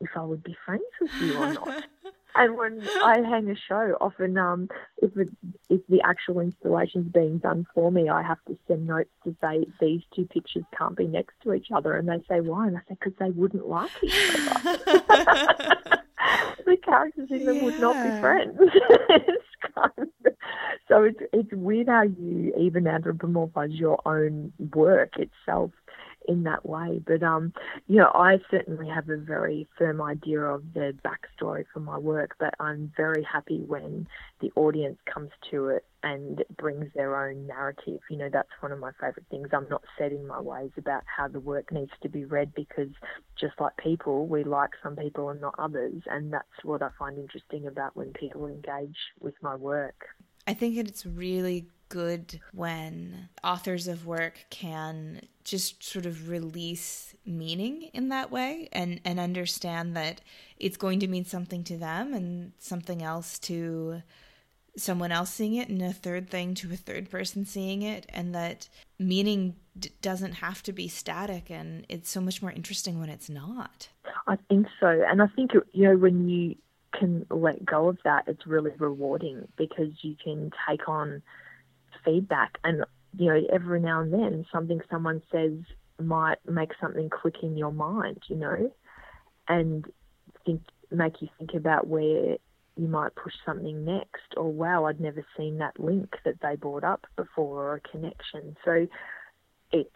if 0.00 0.10
I 0.16 0.22
would 0.22 0.42
be 0.42 0.56
friends 0.64 0.82
with 1.00 1.10
you 1.20 1.34
or 1.36 1.52
not. 1.54 1.84
and 2.38 2.56
when 2.56 2.88
I 3.02 3.18
hang 3.18 3.50
a 3.50 3.56
show, 3.56 3.96
often 4.00 4.38
um, 4.38 4.68
if 5.02 5.16
it, 5.16 5.28
if 5.68 5.80
the 5.88 6.00
actual 6.02 6.40
installation 6.40 7.02
is 7.02 7.12
being 7.12 7.38
done 7.38 7.66
for 7.74 7.90
me, 7.90 8.08
I 8.08 8.22
have 8.22 8.38
to 8.46 8.56
send 8.68 8.86
notes 8.86 9.10
to 9.24 9.34
say 9.40 9.66
these 9.80 10.02
two 10.14 10.26
pictures 10.26 10.64
can't 10.76 10.96
be 10.96 11.06
next 11.06 11.34
to 11.42 11.52
each 11.52 11.68
other, 11.74 11.96
and 11.96 12.08
they 12.08 12.22
say 12.28 12.40
why, 12.40 12.68
and 12.68 12.76
I 12.76 12.80
say 12.88 12.96
because 13.00 13.14
they 13.18 13.30
wouldn't 13.30 13.66
like 13.66 13.90
each 14.02 14.30
other. 14.30 14.78
the 16.64 16.76
characters 16.84 17.28
in 17.30 17.44
them 17.44 17.56
yeah. 17.56 17.64
would 17.64 17.80
not 17.80 17.94
be 17.94 18.20
friends. 18.20 18.56
it's 18.60 19.44
kind 19.74 19.92
of, 19.98 20.32
so 20.88 21.02
it's 21.02 21.20
it's 21.32 21.52
weird 21.52 21.88
how 21.88 22.02
you 22.02 22.54
even 22.58 22.84
anthropomorphize 22.84 23.78
your 23.78 24.00
own 24.06 24.52
work 24.74 25.14
itself 25.16 25.72
in 26.28 26.44
that 26.44 26.68
way. 26.68 27.00
But 27.04 27.22
um, 27.22 27.52
you 27.88 27.96
know, 27.96 28.12
I 28.14 28.38
certainly 28.50 28.88
have 28.88 29.08
a 29.08 29.16
very 29.16 29.66
firm 29.76 30.00
idea 30.00 30.40
of 30.42 30.62
the 30.74 30.94
backstory 31.04 31.64
for 31.72 31.80
my 31.80 31.98
work, 31.98 32.36
but 32.38 32.54
I'm 32.60 32.92
very 32.96 33.24
happy 33.24 33.64
when 33.66 34.06
the 34.40 34.52
audience 34.54 34.98
comes 35.12 35.30
to 35.50 35.68
it 35.68 35.84
and 36.02 36.44
brings 36.56 36.86
their 36.94 37.16
own 37.16 37.46
narrative. 37.46 38.00
You 38.08 38.18
know, 38.18 38.28
that's 38.30 38.50
one 38.60 38.70
of 38.70 38.78
my 38.78 38.92
favourite 39.00 39.26
things. 39.30 39.48
I'm 39.52 39.66
not 39.68 39.82
set 39.98 40.12
in 40.12 40.26
my 40.26 40.40
ways 40.40 40.70
about 40.76 41.02
how 41.06 41.26
the 41.26 41.40
work 41.40 41.72
needs 41.72 41.90
to 42.02 42.08
be 42.08 42.24
read 42.24 42.54
because 42.54 42.90
just 43.40 43.58
like 43.58 43.76
people, 43.78 44.26
we 44.26 44.44
like 44.44 44.70
some 44.82 44.94
people 44.94 45.30
and 45.30 45.40
not 45.40 45.54
others, 45.58 46.02
and 46.06 46.32
that's 46.32 46.46
what 46.62 46.82
I 46.82 46.90
find 46.98 47.18
interesting 47.18 47.66
about 47.66 47.96
when 47.96 48.12
people 48.12 48.46
engage 48.46 48.96
with 49.20 49.34
my 49.42 49.56
work. 49.56 50.04
I 50.48 50.54
think 50.54 50.78
it's 50.78 51.04
really 51.04 51.66
good 51.90 52.40
when 52.52 53.28
authors 53.44 53.86
of 53.86 54.06
work 54.06 54.46
can 54.48 55.20
just 55.44 55.84
sort 55.84 56.06
of 56.06 56.30
release 56.30 57.14
meaning 57.26 57.90
in 57.92 58.08
that 58.08 58.30
way 58.30 58.68
and 58.72 58.98
and 59.04 59.20
understand 59.20 59.94
that 59.94 60.22
it's 60.58 60.78
going 60.78 61.00
to 61.00 61.06
mean 61.06 61.26
something 61.26 61.64
to 61.64 61.76
them 61.76 62.14
and 62.14 62.52
something 62.58 63.02
else 63.02 63.38
to 63.40 64.02
someone 64.74 65.12
else 65.12 65.30
seeing 65.30 65.54
it 65.54 65.68
and 65.68 65.82
a 65.82 65.92
third 65.92 66.30
thing 66.30 66.54
to 66.54 66.72
a 66.72 66.76
third 66.76 67.10
person 67.10 67.44
seeing 67.44 67.82
it 67.82 68.06
and 68.08 68.34
that 68.34 68.70
meaning 68.98 69.54
d- 69.78 69.90
doesn't 70.00 70.32
have 70.32 70.62
to 70.62 70.72
be 70.72 70.88
static 70.88 71.50
and 71.50 71.84
it's 71.90 72.08
so 72.08 72.22
much 72.22 72.40
more 72.40 72.52
interesting 72.52 72.98
when 72.98 73.10
it's 73.10 73.28
not. 73.28 73.88
I 74.26 74.36
think 74.48 74.66
so. 74.80 74.86
And 75.06 75.20
i 75.20 75.26
think 75.26 75.52
you 75.72 75.84
know 75.84 75.96
when 75.96 76.26
you 76.26 76.56
can 76.98 77.26
let 77.30 77.64
go 77.64 77.88
of 77.88 77.98
that 78.04 78.24
it's 78.26 78.46
really 78.46 78.72
rewarding 78.78 79.46
because 79.56 79.92
you 80.02 80.16
can 80.22 80.50
take 80.68 80.88
on 80.88 81.22
feedback. 82.04 82.58
And, 82.64 82.84
you 83.16 83.26
know, 83.26 83.40
every 83.52 83.80
now 83.80 84.00
and 84.00 84.12
then 84.12 84.46
something 84.52 84.80
someone 84.90 85.22
says 85.32 85.52
might 86.00 86.38
make 86.48 86.70
something 86.80 87.10
click 87.10 87.36
in 87.42 87.56
your 87.56 87.72
mind, 87.72 88.22
you 88.28 88.36
know, 88.36 88.72
and 89.48 89.84
think 90.44 90.62
make 90.90 91.20
you 91.20 91.28
think 91.38 91.54
about 91.54 91.86
where 91.86 92.36
you 92.76 92.88
might 92.88 93.14
push 93.14 93.34
something 93.44 93.84
next 93.84 94.34
or 94.36 94.50
wow 94.50 94.84
i'd 94.86 95.00
never 95.00 95.26
seen 95.36 95.58
that 95.58 95.78
link 95.80 96.16
that 96.24 96.40
they 96.40 96.54
brought 96.54 96.84
up 96.84 97.06
before 97.16 97.64
or 97.64 97.74
a 97.74 97.80
connection. 97.80 98.56
So 98.64 98.86
it's 99.72 99.90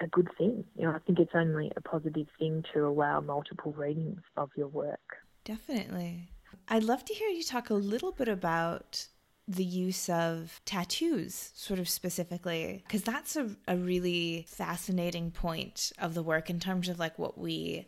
a 0.00 0.06
good 0.06 0.28
thing. 0.38 0.64
You 0.76 0.84
know 0.84 0.92
i 0.92 0.98
think 1.00 1.18
it's 1.18 1.34
only 1.34 1.72
a 1.76 1.80
positive 1.80 2.28
thing 2.38 2.64
to 2.72 2.86
allow 2.86 3.20
multiple 3.20 3.72
readings 3.72 4.20
of 4.36 4.50
your 4.56 4.68
work 4.68 5.18
definitely 5.48 6.28
i'd 6.68 6.84
love 6.84 7.04
to 7.04 7.14
hear 7.14 7.28
you 7.28 7.42
talk 7.42 7.70
a 7.70 7.74
little 7.74 8.12
bit 8.12 8.28
about 8.28 9.08
the 9.48 9.64
use 9.64 10.10
of 10.10 10.60
tattoos, 10.66 11.52
sort 11.54 11.80
of 11.80 11.88
specifically, 11.88 12.82
because 12.86 13.02
that's 13.02 13.34
a, 13.34 13.48
a 13.66 13.76
really 13.78 14.44
fascinating 14.46 15.30
point 15.30 15.90
of 15.98 16.12
the 16.12 16.22
work 16.22 16.50
in 16.50 16.60
terms 16.60 16.86
of 16.88 16.98
like 16.98 17.18
what 17.18 17.38
we, 17.38 17.86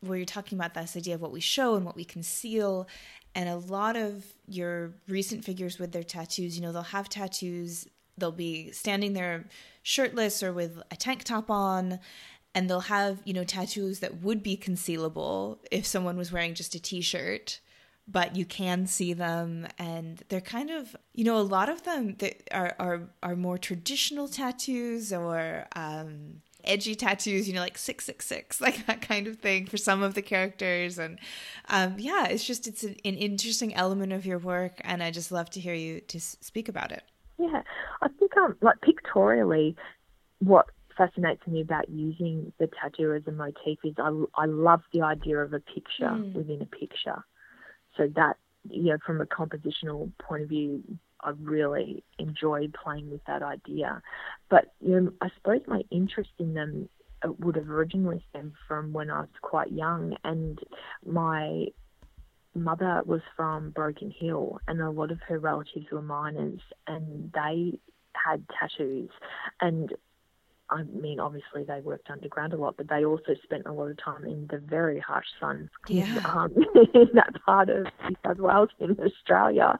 where 0.00 0.16
you're 0.16 0.24
talking 0.24 0.56
about 0.56 0.72
this 0.74 0.96
idea 0.96 1.16
of 1.16 1.20
what 1.20 1.32
we 1.32 1.40
show 1.40 1.74
and 1.74 1.84
what 1.84 1.96
we 1.96 2.04
conceal. 2.04 2.86
And 3.34 3.48
a 3.48 3.56
lot 3.56 3.96
of 3.96 4.24
your 4.46 4.92
recent 5.08 5.44
figures 5.44 5.80
with 5.80 5.90
their 5.90 6.04
tattoos, 6.04 6.56
you 6.56 6.62
know, 6.62 6.70
they'll 6.70 6.82
have 6.82 7.08
tattoos, 7.08 7.88
they'll 8.16 8.30
be 8.30 8.70
standing 8.70 9.14
there 9.14 9.46
shirtless 9.82 10.44
or 10.44 10.52
with 10.52 10.80
a 10.92 10.96
tank 10.96 11.24
top 11.24 11.50
on. 11.50 11.98
And 12.54 12.70
they'll 12.70 12.80
have, 12.80 13.20
you 13.24 13.34
know, 13.34 13.44
tattoos 13.44 14.00
that 14.00 14.22
would 14.22 14.42
be 14.42 14.56
concealable 14.56 15.58
if 15.70 15.86
someone 15.86 16.16
was 16.16 16.30
wearing 16.30 16.54
just 16.54 16.74
a 16.74 16.80
t 16.80 17.00
shirt 17.00 17.60
but 18.06 18.36
you 18.36 18.44
can 18.44 18.86
see 18.86 19.14
them 19.14 19.66
and 19.78 20.24
they're 20.28 20.38
kind 20.38 20.68
of 20.68 20.94
you 21.14 21.24
know 21.24 21.38
a 21.38 21.40
lot 21.40 21.70
of 21.70 21.84
them 21.84 22.14
that 22.18 22.46
are 22.52 22.76
are, 22.78 23.08
are 23.22 23.34
more 23.34 23.56
traditional 23.56 24.28
tattoos 24.28 25.10
or 25.10 25.66
um, 25.74 26.42
edgy 26.66 26.94
tattoos, 26.94 27.46
you 27.46 27.54
know, 27.54 27.60
like 27.60 27.78
666, 27.78 28.60
like 28.60 28.86
that 28.86 29.00
kind 29.00 29.26
of 29.26 29.38
thing 29.38 29.66
for 29.66 29.76
some 29.76 30.02
of 30.02 30.14
the 30.14 30.22
characters. 30.22 30.98
And 30.98 31.18
um, 31.68 31.96
yeah, 31.98 32.26
it's 32.26 32.44
just, 32.44 32.66
it's 32.66 32.82
an, 32.82 32.96
an 33.04 33.16
interesting 33.16 33.74
element 33.74 34.12
of 34.12 34.26
your 34.26 34.38
work. 34.38 34.80
And 34.82 35.02
I 35.02 35.10
just 35.10 35.32
love 35.32 35.50
to 35.50 35.60
hear 35.60 35.74
you 35.74 36.00
to 36.00 36.20
speak 36.20 36.68
about 36.68 36.92
it. 36.92 37.02
Yeah, 37.38 37.62
I 38.02 38.08
think 38.08 38.36
um, 38.36 38.56
like 38.62 38.80
pictorially, 38.80 39.74
what 40.38 40.66
fascinates 40.96 41.46
me 41.46 41.60
about 41.60 41.88
using 41.88 42.52
the 42.58 42.68
tattoo 42.80 43.12
as 43.14 43.22
a 43.26 43.32
motif 43.32 43.78
is 43.84 43.94
I, 43.98 44.10
I 44.34 44.46
love 44.46 44.82
the 44.92 45.02
idea 45.02 45.38
of 45.38 45.52
a 45.52 45.60
picture 45.60 46.10
mm. 46.10 46.34
within 46.34 46.62
a 46.62 46.66
picture. 46.66 47.24
So 47.96 48.08
that, 48.16 48.36
you 48.68 48.90
know, 48.90 48.98
from 49.04 49.20
a 49.20 49.26
compositional 49.26 50.10
point 50.18 50.42
of 50.42 50.48
view, 50.48 50.82
I 51.20 51.32
really 51.40 52.04
enjoy 52.18 52.68
playing 52.82 53.10
with 53.10 53.24
that 53.26 53.42
idea. 53.42 54.02
But, 54.50 54.74
you 54.80 55.00
know, 55.00 55.12
I 55.20 55.30
suppose 55.36 55.60
my 55.66 55.82
interest 55.90 56.30
in 56.38 56.54
them 56.54 56.88
uh, 57.22 57.32
would 57.38 57.56
have 57.56 57.70
originally 57.70 58.24
stemmed 58.30 58.52
from 58.68 58.92
when 58.92 59.10
I 59.10 59.20
was 59.20 59.28
quite 59.40 59.72
young 59.72 60.16
and 60.24 60.58
my 61.06 61.66
mother 62.54 63.02
was 63.04 63.20
from 63.36 63.70
Broken 63.70 64.10
Hill 64.10 64.60
and 64.68 64.80
a 64.80 64.90
lot 64.90 65.10
of 65.10 65.20
her 65.28 65.38
relatives 65.38 65.86
were 65.90 66.02
miners 66.02 66.60
and 66.86 67.32
they 67.32 67.78
had 68.12 68.44
tattoos 68.48 69.10
and 69.60 69.92
I 70.70 70.82
mean, 70.84 71.20
obviously 71.20 71.64
they 71.64 71.80
worked 71.80 72.10
underground 72.10 72.52
a 72.52 72.56
lot, 72.56 72.76
but 72.76 72.88
they 72.88 73.04
also 73.04 73.34
spent 73.42 73.66
a 73.66 73.72
lot 73.72 73.90
of 73.90 73.98
time 74.02 74.24
in 74.24 74.46
the 74.50 74.58
very 74.58 74.98
harsh 74.98 75.26
sun 75.38 75.68
yeah. 75.88 76.22
um, 76.24 76.52
in 76.94 77.08
that 77.14 77.34
part 77.44 77.68
of 77.68 77.86
New 78.08 78.16
South 78.24 78.38
Wales 78.38 78.70
in 78.80 78.96
Australia. 78.98 79.78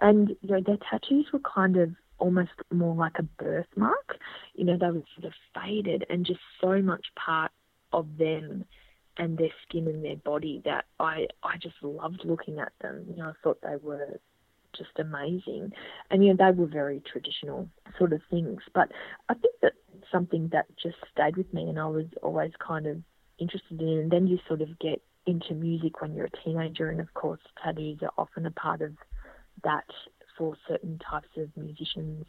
And, 0.00 0.30
you 0.40 0.50
know, 0.50 0.60
their 0.60 0.78
tattoos 0.90 1.26
were 1.32 1.40
kind 1.40 1.76
of 1.76 1.90
almost 2.18 2.50
more 2.72 2.94
like 2.94 3.18
a 3.18 3.22
birthmark. 3.22 4.18
You 4.54 4.64
know, 4.64 4.76
they 4.76 4.86
were 4.86 5.04
sort 5.14 5.26
of 5.26 5.32
faded 5.54 6.04
and 6.10 6.26
just 6.26 6.40
so 6.60 6.82
much 6.82 7.06
part 7.16 7.52
of 7.92 8.18
them 8.18 8.64
and 9.16 9.38
their 9.38 9.50
skin 9.62 9.86
and 9.86 10.04
their 10.04 10.16
body 10.16 10.60
that 10.64 10.86
I, 10.98 11.28
I 11.44 11.56
just 11.58 11.76
loved 11.82 12.22
looking 12.24 12.58
at 12.58 12.72
them. 12.80 13.04
You 13.08 13.16
know, 13.16 13.28
I 13.28 13.32
thought 13.42 13.60
they 13.62 13.76
were 13.80 14.18
just 14.76 14.98
amazing. 14.98 15.72
And, 16.10 16.24
you 16.24 16.34
know, 16.34 16.44
they 16.44 16.56
were 16.56 16.66
very 16.66 17.00
traditional 17.00 17.68
sort 17.96 18.12
of 18.12 18.20
things. 18.30 18.62
But 18.74 18.90
I 19.28 19.34
think 19.34 19.54
that 19.62 19.74
something 20.14 20.48
that 20.52 20.66
just 20.80 20.96
stayed 21.12 21.36
with 21.36 21.52
me 21.52 21.68
and 21.68 21.78
I 21.78 21.86
was 21.86 22.06
always 22.22 22.52
kind 22.64 22.86
of 22.86 22.98
interested 23.38 23.80
in. 23.80 23.98
And 23.98 24.10
then 24.10 24.26
you 24.26 24.38
sort 24.46 24.62
of 24.62 24.78
get 24.78 25.02
into 25.26 25.54
music 25.54 26.00
when 26.00 26.14
you're 26.14 26.26
a 26.26 26.44
teenager. 26.44 26.88
And, 26.88 27.00
of 27.00 27.12
course, 27.14 27.40
tattoos 27.62 27.98
are 28.02 28.12
often 28.16 28.46
a 28.46 28.50
part 28.50 28.82
of 28.82 28.92
that 29.64 29.84
for 30.38 30.56
certain 30.68 30.98
types 30.98 31.28
of 31.36 31.48
musicians 31.56 32.26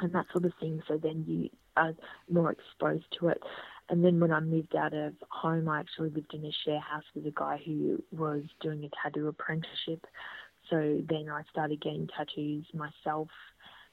and 0.00 0.12
that 0.12 0.26
sort 0.32 0.44
of 0.44 0.52
thing. 0.60 0.82
So 0.88 0.98
then 0.98 1.24
you 1.26 1.50
are 1.76 1.92
more 2.30 2.52
exposed 2.52 3.06
to 3.18 3.28
it. 3.28 3.42
And 3.88 4.04
then 4.04 4.18
when 4.20 4.32
I 4.32 4.40
moved 4.40 4.74
out 4.74 4.94
of 4.94 5.14
home, 5.30 5.68
I 5.68 5.80
actually 5.80 6.10
lived 6.10 6.34
in 6.34 6.44
a 6.44 6.52
share 6.64 6.80
house 6.80 7.04
with 7.14 7.26
a 7.26 7.32
guy 7.34 7.60
who 7.64 8.02
was 8.10 8.42
doing 8.60 8.84
a 8.84 8.88
tattoo 9.02 9.28
apprenticeship. 9.28 10.06
So 10.70 11.00
then 11.08 11.28
I 11.30 11.42
started 11.50 11.80
getting 11.80 12.08
tattoos 12.08 12.66
myself 12.74 13.28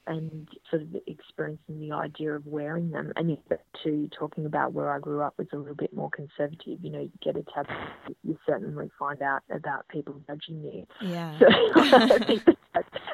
and 0.08 0.48
sort 0.70 0.82
of 0.82 0.96
experiencing 1.08 1.80
the 1.80 1.92
idea 1.92 2.34
of 2.34 2.46
wearing 2.46 2.92
them. 2.92 3.14
And 3.16 3.38
to 3.84 4.10
talking 4.18 4.46
about 4.46 4.74
where 4.74 4.92
I 4.92 5.00
grew 5.00 5.22
up 5.22 5.36
was 5.38 5.48
a 5.54 5.58
little 5.58 5.76
bit 5.76 5.94
more 5.94 6.10
conservative. 6.10 6.80
You 6.82 6.90
know, 6.90 7.02
you 7.02 7.12
get 7.22 7.36
a 7.36 7.44
tattoo, 7.44 8.16
you 8.24 8.38
certainly 8.46 8.90
find 8.98 9.22
out 9.22 9.42
about 9.50 9.88
people 9.88 10.16
judging 10.28 10.64
you. 10.64 10.88
Yeah. 11.02 11.38
So 11.40 11.46
I 11.76 12.20
think 12.20 12.46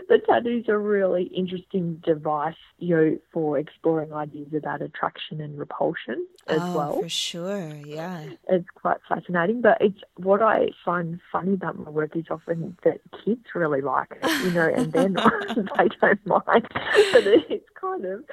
the 0.09 0.19
tattoos 0.27 0.67
are 0.67 0.75
a 0.75 0.79
really 0.79 1.23
interesting 1.25 2.01
device, 2.05 2.55
you 2.77 2.95
know, 2.95 3.17
for 3.31 3.57
exploring 3.57 4.13
ideas 4.13 4.53
about 4.55 4.81
attraction 4.81 5.41
and 5.41 5.57
repulsion 5.57 6.25
as 6.49 6.59
oh, 6.61 6.77
well. 6.77 7.01
For 7.01 7.09
sure, 7.09 7.75
yeah. 7.85 8.25
It's 8.49 8.67
quite 8.75 8.97
fascinating. 9.07 9.61
But 9.61 9.77
it's 9.81 9.99
what 10.17 10.41
I 10.41 10.69
find 10.83 11.19
funny 11.31 11.53
about 11.53 11.77
my 11.77 11.89
work 11.89 12.15
is 12.15 12.25
often 12.29 12.77
that 12.83 12.99
kids 13.23 13.45
really 13.55 13.81
like 13.81 14.09
it, 14.21 14.45
you 14.45 14.51
know, 14.51 14.71
and 14.73 14.91
then 14.91 15.13
they 15.77 15.87
don't 16.01 16.25
mind. 16.25 16.67
But 17.11 17.23
it's 17.25 17.69
kind 17.79 18.05
of 18.05 18.23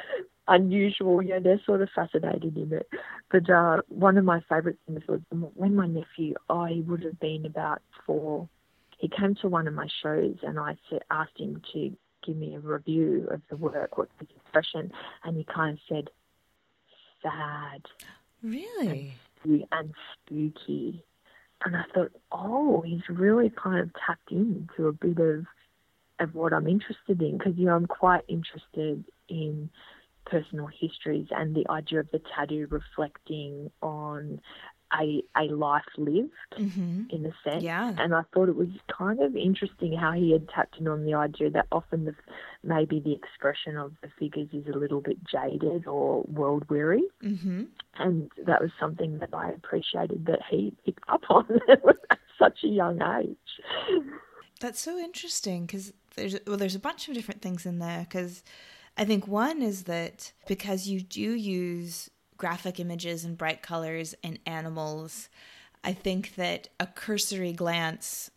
unusual. 0.49 1.23
you 1.23 1.31
know, 1.31 1.41
they're 1.41 1.61
sort 1.64 1.83
of 1.83 1.89
fascinated 1.95 2.57
in 2.57 2.73
it. 2.73 2.89
But 3.31 3.49
uh, 3.51 3.83
one 3.89 4.19
of 4.19 4.25
my 4.25 4.41
favourite 4.49 4.79
things 4.87 5.03
was 5.09 5.21
when 5.55 5.75
my 5.75 5.87
nephew, 5.87 6.35
I 6.49 6.83
would 6.87 7.03
have 7.03 7.19
been 7.21 7.47
about 7.47 7.83
four 8.07 8.49
he 8.99 9.09
came 9.09 9.35
to 9.37 9.49
one 9.49 9.69
of 9.69 9.75
my 9.75 9.89
shows 10.03 10.37
and 10.43 10.59
I 10.59 10.77
asked 11.11 11.39
him 11.39 11.61
to 11.73 11.97
give 12.25 12.37
me 12.37 12.55
a 12.55 12.61
review 12.61 13.29
of 13.31 13.43
the 13.51 13.57
work, 13.57 13.99
what's 13.99 14.11
his 14.19 14.29
expression, 14.37 14.91
and 15.25 15.37
he 15.37 15.45
kind 15.45 15.75
of 15.75 15.81
said, 15.89 16.11
sad. 17.27 17.83
Really? 18.43 19.14
And, 19.45 19.64
and 19.72 19.95
spooky. 20.12 21.05
And 21.64 21.77
I 21.77 21.85
thought, 21.95 22.12
oh, 22.33 22.83
he's 22.83 23.09
really 23.09 23.51
kind 23.51 23.81
of 23.81 23.91
tapped 24.07 24.31
into 24.31 24.89
a 24.89 24.93
bit 24.93 25.18
of 25.18 25.47
of 26.18 26.35
what 26.35 26.53
I'm 26.55 26.66
interested 26.66 27.20
in 27.20 27.37
because 27.37 27.55
you 27.57 27.66
know 27.66 27.77
I'm 27.77 27.87
quite 27.87 28.22
interested 28.29 29.05
in 29.29 29.68
personal 30.24 30.66
histories 30.66 31.27
and 31.31 31.55
the 31.55 31.68
idea 31.70 32.01
of 32.01 32.11
the 32.11 32.20
tattoo 32.35 32.66
reflecting 32.70 33.70
on 33.83 34.41
a 34.93 35.22
a 35.37 35.45
life 35.53 35.84
lived 35.97 36.32
mm-hmm. 36.59 37.05
in 37.11 37.26
a 37.26 37.32
sense. 37.49 37.62
Yeah. 37.62 37.95
And 37.99 38.14
I 38.14 38.22
thought 38.32 38.49
it 38.49 38.57
was 38.57 38.68
kind 38.97 39.20
of 39.20 39.37
interesting 39.37 39.97
how 39.97 40.12
he 40.12 40.32
had 40.32 40.49
tapped 40.49 40.78
in 40.78 40.89
on 40.89 41.05
the 41.05 41.14
idea 41.14 41.51
that 41.51 41.66
often 41.72 42.05
the 42.05 42.14
maybe 42.62 43.01
the 43.01 43.12
expression 43.12 43.76
of 43.76 43.93
the 44.03 44.09
figures 44.18 44.49
is 44.53 44.66
a 44.72 44.78
little 44.78 45.01
bit 45.01 45.18
jaded 45.24 45.87
or 45.87 46.22
world 46.22 46.64
weary. 46.68 47.05
Mm-hmm. 47.22 47.64
And 47.99 48.30
that 48.47 48.61
was 48.61 48.70
something 48.78 49.18
that 49.18 49.30
I 49.32 49.51
appreciated 49.51 50.26
that 50.26 50.41
he 50.51 50.74
picked 50.84 51.05
up 51.09 51.22
on 51.30 51.47
at 52.11 52.18
such 52.39 52.59
a 52.64 52.68
young 52.68 53.01
age. 53.03 54.05
That's 54.61 54.80
so 54.80 54.99
interesting 54.99 55.66
because 55.66 55.93
there's 56.14 56.37
well, 56.47 56.57
there's 56.57 56.74
a 56.74 56.80
bunch 56.80 57.09
of 57.09 57.14
different 57.14 57.43
things 57.43 57.66
in 57.66 57.78
there 57.78 58.01
because. 58.09 58.43
I 58.99 59.05
think 59.05 59.28
one 59.28 59.61
is 59.61 59.82
that 59.82 60.32
because 60.49 60.89
you 60.89 61.03
do 61.03 61.34
use 61.34 62.09
graphic 62.37 62.80
images 62.80 63.24
and 63.24 63.39
bright 63.39 63.62
colors 63.62 64.14
and 64.22 64.39
animals, 64.47 65.28
I 65.84 65.93
think 65.93 66.34
that 66.37 66.68
a 66.80 66.87
cursory 66.87 67.53
glance, 67.53 68.30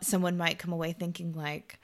someone 0.00 0.36
might 0.36 0.58
come 0.58 0.72
away 0.72 0.92
thinking 0.92 1.32
like, 1.32 1.78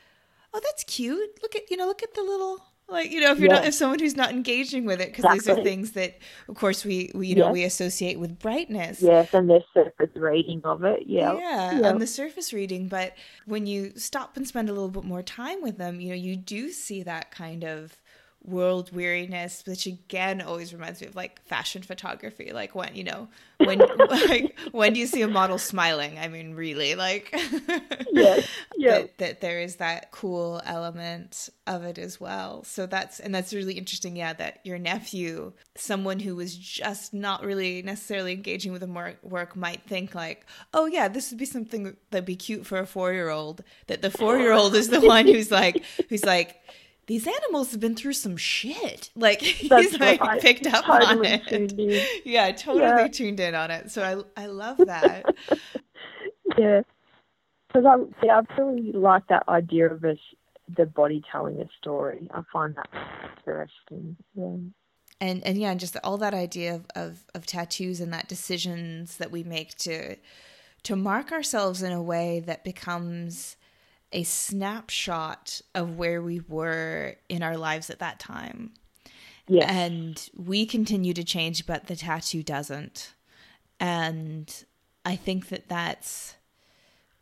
"Oh, 0.52 0.60
that's 0.62 0.84
cute. 0.84 1.42
Look 1.42 1.54
at 1.54 1.70
you 1.70 1.76
know, 1.76 1.86
look 1.86 2.02
at 2.02 2.14
the 2.14 2.22
little." 2.22 2.64
Like 2.88 3.12
you 3.12 3.20
know, 3.20 3.30
if 3.30 3.38
you're 3.38 3.48
not 3.48 3.64
if 3.64 3.74
someone 3.74 4.00
who's 4.00 4.16
not 4.16 4.30
engaging 4.30 4.84
with 4.84 5.00
it, 5.00 5.08
because 5.14 5.24
exactly. 5.24 5.38
these 5.38 5.48
are 5.48 5.62
things 5.62 5.92
that, 5.92 6.18
of 6.48 6.56
course, 6.56 6.84
we, 6.84 7.12
we 7.14 7.28
you 7.28 7.34
know 7.36 7.52
we 7.52 7.62
associate 7.62 8.18
with 8.18 8.40
brightness. 8.40 9.00
Yes, 9.00 9.32
and 9.32 9.48
the 9.48 9.62
surface 9.72 10.10
reading 10.16 10.60
of 10.64 10.82
it. 10.82 11.04
Yeah, 11.06 11.34
yeah, 11.34 11.88
and 11.88 12.02
the 12.02 12.06
surface 12.06 12.52
reading. 12.52 12.88
But 12.88 13.14
when 13.46 13.66
you 13.66 13.92
stop 13.94 14.36
and 14.36 14.46
spend 14.46 14.68
a 14.68 14.72
little 14.72 14.88
bit 14.88 15.04
more 15.04 15.22
time 15.22 15.62
with 15.62 15.78
them, 15.78 16.00
you 16.00 16.08
know, 16.08 16.16
you 16.16 16.34
do 16.34 16.70
see 16.70 17.04
that 17.04 17.30
kind 17.30 17.62
of 17.62 18.00
world 18.44 18.90
weariness 18.92 19.62
which 19.66 19.86
again 19.86 20.40
always 20.40 20.72
reminds 20.72 21.00
me 21.00 21.06
of 21.06 21.14
like 21.14 21.42
fashion 21.44 21.82
photography. 21.82 22.52
Like 22.52 22.74
when 22.74 22.94
you 22.94 23.04
know 23.04 23.28
when 23.58 23.80
like 24.08 24.58
when 24.72 24.94
do 24.94 25.00
you 25.00 25.06
see 25.06 25.20
a 25.20 25.28
model 25.28 25.58
smiling 25.58 26.18
i 26.18 26.26
mean 26.28 26.54
really 26.54 26.94
like 26.94 27.28
yes 28.12 28.48
yeah. 28.74 28.92
that, 28.92 29.18
that 29.18 29.40
there 29.42 29.60
is 29.60 29.76
that 29.76 30.10
cool 30.10 30.62
element 30.64 31.50
of 31.70 31.84
it 31.84 31.98
as 31.98 32.20
well. 32.20 32.64
So 32.64 32.86
that's 32.86 33.20
and 33.20 33.32
that's 33.34 33.52
really 33.52 33.74
interesting 33.74 34.16
yeah 34.16 34.32
that 34.34 34.58
your 34.64 34.78
nephew 34.78 35.52
someone 35.76 36.18
who 36.18 36.34
was 36.34 36.56
just 36.56 37.14
not 37.14 37.44
really 37.44 37.80
necessarily 37.82 38.32
engaging 38.32 38.72
with 38.72 38.80
the 38.80 39.14
work 39.22 39.54
might 39.54 39.82
think 39.86 40.14
like 40.14 40.46
oh 40.74 40.86
yeah 40.86 41.06
this 41.06 41.30
would 41.30 41.38
be 41.38 41.44
something 41.44 41.96
that'd 42.10 42.24
be 42.24 42.36
cute 42.36 42.66
for 42.66 42.78
a 42.78 42.86
four 42.86 43.12
year 43.12 43.28
old 43.28 43.62
that 43.86 44.02
the 44.02 44.10
four 44.10 44.38
year 44.38 44.52
old 44.52 44.74
is 44.74 44.88
the 44.88 45.00
one 45.00 45.26
who's 45.26 45.50
like 45.50 45.84
who's 46.08 46.24
like 46.24 46.60
these 47.10 47.26
animals 47.26 47.72
have 47.72 47.80
been 47.80 47.96
through 47.96 48.12
some 48.12 48.36
shit. 48.36 49.10
Like 49.16 49.42
he's 49.42 49.98
like 49.98 50.20
picked 50.40 50.66
up 50.66 50.84
totally 50.84 51.06
on 51.06 51.24
it. 51.24 52.22
Yeah, 52.24 52.52
totally 52.52 52.84
yeah. 52.84 53.08
tuned 53.08 53.40
in 53.40 53.54
on 53.54 53.70
it. 53.70 53.90
So 53.90 54.24
I 54.36 54.42
I 54.42 54.46
love 54.46 54.76
that. 54.86 55.24
yeah, 56.56 56.82
because 57.68 57.84
I 57.84 57.96
yeah 58.24 58.40
I 58.40 58.62
really 58.62 58.92
like 58.92 59.26
that 59.26 59.42
idea 59.48 59.92
of 59.92 60.04
us 60.04 60.18
the 60.76 60.86
body 60.86 61.22
telling 61.30 61.60
a 61.60 61.68
story. 61.80 62.28
I 62.32 62.42
find 62.52 62.76
that 62.76 62.88
interesting. 63.38 64.16
Yeah. 64.34 64.56
And 65.20 65.44
and 65.44 65.58
yeah, 65.58 65.72
and 65.72 65.80
just 65.80 65.96
all 66.04 66.16
that 66.18 66.32
idea 66.32 66.76
of, 66.76 66.86
of, 66.94 67.24
of 67.34 67.44
tattoos 67.44 68.00
and 68.00 68.12
that 68.14 68.28
decisions 68.28 69.16
that 69.16 69.32
we 69.32 69.42
make 69.42 69.76
to 69.78 70.16
to 70.84 70.96
mark 70.96 71.32
ourselves 71.32 71.82
in 71.82 71.92
a 71.92 72.02
way 72.02 72.40
that 72.46 72.62
becomes 72.62 73.56
a 74.12 74.22
snapshot 74.22 75.60
of 75.74 75.96
where 75.96 76.22
we 76.22 76.40
were 76.48 77.16
in 77.28 77.42
our 77.42 77.56
lives 77.56 77.90
at 77.90 78.00
that 78.00 78.18
time. 78.18 78.72
Yes. 79.48 79.68
And 79.68 80.30
we 80.36 80.66
continue 80.66 81.12
to 81.14 81.24
change, 81.24 81.66
but 81.66 81.86
the 81.86 81.96
tattoo 81.96 82.42
doesn't. 82.42 83.14
And 83.78 84.64
I 85.04 85.16
think 85.16 85.48
that 85.48 85.68
that's 85.68 86.36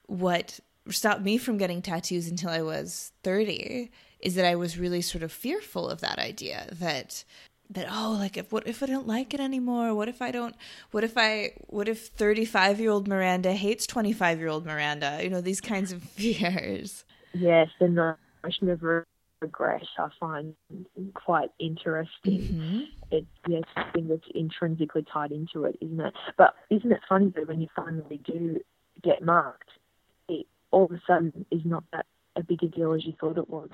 what 0.07 0.61
stopped 0.91 1.23
me 1.23 1.39
from 1.39 1.59
getting 1.59 1.83
tattoos 1.83 2.29
until 2.29 2.51
I 2.51 2.63
was 2.63 3.13
30 3.23 3.91
is 4.21 4.35
that 4.35 4.45
I 4.45 4.57
was 4.57 4.79
really 4.79 5.01
sort 5.01 5.23
of 5.23 5.31
fearful 5.31 5.89
of 5.89 6.01
that 6.01 6.19
idea 6.19 6.69
that 6.73 7.25
that 7.71 7.87
oh 7.91 8.17
like 8.19 8.37
if 8.37 8.53
what 8.53 8.67
if 8.67 8.83
I 8.83 8.87
don't 8.87 9.07
like 9.07 9.35
it 9.35 9.41
anymore? 9.41 9.95
What 9.95 10.09
if 10.09 10.23
I 10.23 10.31
don't 10.31 10.55
what 10.91 11.05
if 11.05 11.15
I 11.17 11.53
what 11.67 11.89
if 11.89 12.17
35-year-old 12.17 13.07
Miranda 13.07 13.53
hates 13.53 13.87
25-year-old 13.87 14.67
Miranda? 14.67 15.21
You 15.23 15.31
know, 15.31 15.41
these 15.41 15.61
kinds 15.61 15.93
of 15.93 16.03
fears. 16.17 17.05
Yes, 17.35 17.69
and 17.81 17.97
the 17.97 18.17
notion 18.43 18.71
of 18.71 18.83
regret 19.41 19.83
I 19.99 20.09
find 20.19 20.55
quite 21.15 21.51
interesting. 21.59 22.41
Mm-hmm. 22.41 22.81
It's 23.11 23.27
yes, 23.47 23.63
something 23.75 24.09
that's 24.09 24.27
intrinsically 24.35 25.05
tied 25.13 25.33
into 25.33 25.65
it, 25.65 25.79
isn't 25.81 26.01
it? 26.01 26.15
But 26.37 26.55
isn't 26.71 26.91
it 26.91 27.01
funny 27.09 27.33
that 27.37 27.49
when 27.49 27.61
you 27.61 27.69
finally 27.75 28.21
do 28.25 28.61
get 29.03 29.23
marked, 29.23 29.71
it 30.29 30.47
all 30.71 30.85
of 30.85 30.93
a 30.93 31.01
sudden 31.07 31.47
is 31.51 31.63
not 31.65 31.85
that 31.93 32.07
a 32.37 32.43
bigger 32.43 32.69
deal 32.69 32.93
as 32.93 33.05
you 33.05 33.13
thought 33.21 33.39
it 33.39 33.49
was. 33.49 33.69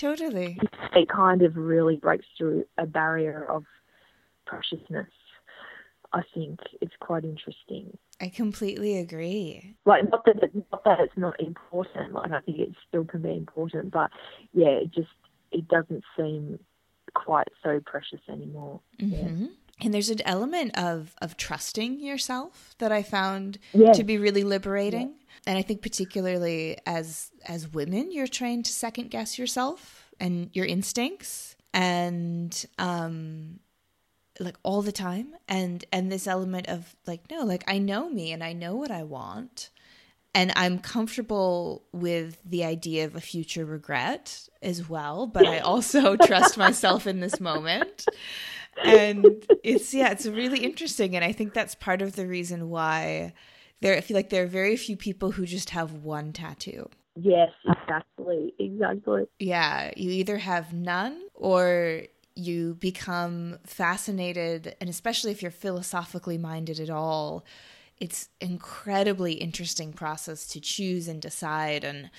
Totally. 0.00 0.58
It 0.94 1.08
kind 1.10 1.42
of 1.42 1.56
really 1.56 1.96
breaks 1.96 2.24
through 2.38 2.64
a 2.78 2.86
barrier 2.86 3.44
of 3.50 3.64
preciousness. 4.46 5.08
I 6.14 6.22
think 6.34 6.58
it's 6.80 6.94
quite 7.00 7.24
interesting. 7.24 7.98
I 8.18 8.30
completely 8.30 8.96
agree. 8.96 9.76
Like 9.84 10.10
not 10.10 10.24
that 10.24 10.42
it, 10.42 10.52
not 10.72 10.84
that 10.84 11.00
it's 11.00 11.16
not 11.18 11.38
important. 11.38 12.14
Like 12.14 12.32
I 12.32 12.40
think 12.40 12.58
it 12.58 12.70
still 12.88 13.04
can 13.04 13.20
be 13.20 13.36
important, 13.36 13.92
but 13.92 14.10
yeah, 14.54 14.68
it 14.68 14.90
just 14.90 15.10
it 15.52 15.68
doesn't 15.68 16.02
seem 16.16 16.58
quite 17.14 17.48
so 17.62 17.80
precious 17.84 18.20
anymore. 18.28 18.80
Mm-hmm. 19.00 19.42
Yeah. 19.44 19.48
And 19.82 19.94
there's 19.94 20.10
an 20.10 20.22
element 20.24 20.76
of 20.78 21.14
of 21.20 21.36
trusting 21.36 22.00
yourself 22.00 22.74
that 22.78 22.90
I 22.90 23.02
found 23.02 23.58
to 23.72 24.02
be 24.02 24.16
really 24.16 24.44
liberating. 24.44 25.14
And 25.46 25.58
I 25.58 25.62
think 25.62 25.82
particularly 25.82 26.78
as 26.86 27.30
as 27.46 27.72
women, 27.72 28.12
you're 28.12 28.26
trained 28.26 28.66
to 28.66 28.72
second 28.72 29.10
guess 29.10 29.38
yourself 29.38 30.10
and 30.18 30.50
your 30.52 30.66
instincts 30.66 31.56
and 31.72 32.66
um 32.78 33.60
like 34.38 34.56
all 34.62 34.82
the 34.82 34.92
time. 34.92 35.34
And 35.48 35.84
and 35.92 36.10
this 36.10 36.26
element 36.26 36.68
of 36.68 36.94
like 37.06 37.30
no 37.30 37.44
like 37.44 37.64
i 37.68 37.78
know 37.78 38.08
me 38.08 38.32
and 38.32 38.42
i 38.44 38.52
know 38.52 38.74
what 38.76 38.90
i 38.90 39.02
want. 39.02 39.70
And 40.34 40.52
i'm 40.56 40.78
comfortable 40.78 41.84
with 41.92 42.38
the 42.44 42.64
idea 42.64 43.04
of 43.04 43.16
a 43.16 43.20
future 43.20 43.64
regret 43.64 44.48
as 44.62 44.88
well 44.88 45.26
but 45.26 45.46
i 45.46 45.58
also 45.58 46.16
trust 46.26 46.58
myself 46.58 47.06
in 47.06 47.20
this 47.20 47.40
moment. 47.40 48.06
And 48.84 49.44
it's 49.64 49.92
yeah 49.94 50.10
it's 50.10 50.26
really 50.26 50.64
interesting. 50.64 51.16
And 51.16 51.24
i 51.24 51.32
think 51.32 51.54
that's 51.54 51.74
part 51.74 52.02
of 52.02 52.14
the 52.14 52.26
reason 52.26 52.68
why 52.68 53.32
there 53.80 53.96
i 53.96 54.00
feel 54.00 54.16
like 54.16 54.30
there 54.30 54.44
are 54.44 54.48
very 54.48 54.76
few 54.76 54.96
people 54.96 55.32
who 55.32 55.46
just 55.46 55.70
have 55.70 55.92
one 55.92 56.32
tattoo. 56.32 56.88
Yes 57.16 57.50
exactly 57.66 58.54
exactly. 58.58 59.24
Yeah 59.38 59.90
you 59.96 60.10
either 60.10 60.38
have 60.38 60.72
none 60.72 61.20
or 61.34 62.02
you 62.40 62.74
become 62.74 63.58
fascinated, 63.66 64.74
and 64.80 64.88
especially 64.88 65.30
if 65.30 65.42
you're 65.42 65.50
philosophically 65.50 66.38
minded 66.38 66.80
at 66.80 66.90
all, 66.90 67.44
it's 67.98 68.28
incredibly 68.40 69.34
interesting 69.34 69.92
process 69.92 70.46
to 70.46 70.60
choose 70.60 71.06
and 71.06 71.20
decide 71.20 71.84
and 71.84 72.10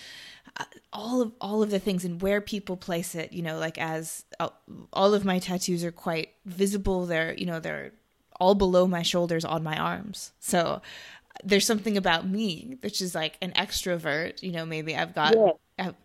uh, 0.57 0.65
all 0.93 1.21
of 1.21 1.31
all 1.41 1.63
of 1.63 1.71
the 1.71 1.79
things 1.79 2.05
and 2.05 2.21
where 2.21 2.41
people 2.41 2.77
place 2.77 3.15
it 3.15 3.31
you 3.31 3.41
know 3.41 3.57
like 3.57 3.77
as 3.79 4.25
uh, 4.39 4.49
all 4.93 5.13
of 5.13 5.25
my 5.25 5.39
tattoos 5.39 5.83
are 5.83 5.91
quite 5.91 6.29
visible 6.45 7.05
they're 7.05 7.33
you 7.35 7.45
know 7.45 7.59
they're 7.59 7.93
all 8.41 8.55
below 8.55 8.87
my 8.87 9.03
shoulders 9.03 9.45
on 9.45 9.61
my 9.61 9.77
arms. 9.77 10.33
So 10.39 10.81
there's 11.43 11.65
something 11.65 11.97
about 11.97 12.27
me 12.27 12.77
which 12.81 13.01
is 13.01 13.15
like 13.15 13.37
an 13.41 13.51
extrovert 13.53 14.41
you 14.43 14.51
know 14.51 14.65
maybe 14.65 14.95
i've 14.95 15.15
got 15.15 15.35
yeah. 15.35 15.51
I've, 15.79 15.95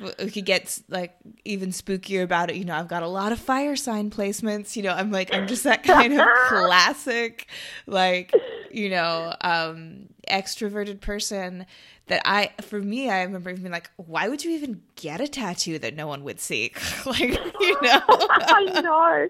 we 0.00 0.30
could 0.30 0.44
get 0.44 0.80
like 0.88 1.16
even 1.44 1.70
spookier 1.70 2.22
about 2.22 2.50
it. 2.50 2.56
You 2.56 2.64
know, 2.64 2.74
I've 2.74 2.88
got 2.88 3.02
a 3.02 3.08
lot 3.08 3.32
of 3.32 3.38
fire 3.38 3.76
sign 3.76 4.10
placements. 4.10 4.76
You 4.76 4.84
know, 4.84 4.92
I'm 4.92 5.10
like 5.10 5.34
I'm 5.34 5.46
just 5.46 5.64
that 5.64 5.82
kind 5.82 6.18
of 6.18 6.26
classic, 6.48 7.48
like 7.86 8.32
you 8.70 8.88
know, 8.88 9.34
um, 9.40 10.08
extroverted 10.28 11.00
person. 11.00 11.66
That 12.06 12.22
I, 12.24 12.50
for 12.62 12.80
me, 12.80 13.08
I 13.08 13.22
remember 13.22 13.54
being 13.54 13.70
like, 13.70 13.88
why 13.94 14.28
would 14.28 14.44
you 14.44 14.50
even 14.50 14.82
get 14.96 15.20
a 15.20 15.28
tattoo 15.28 15.78
that 15.78 15.94
no 15.94 16.08
one 16.08 16.24
would 16.24 16.40
see? 16.40 16.72
like, 17.06 17.20
you 17.20 17.80
know. 17.82 18.00
I 18.08 18.80
know. 18.82 19.28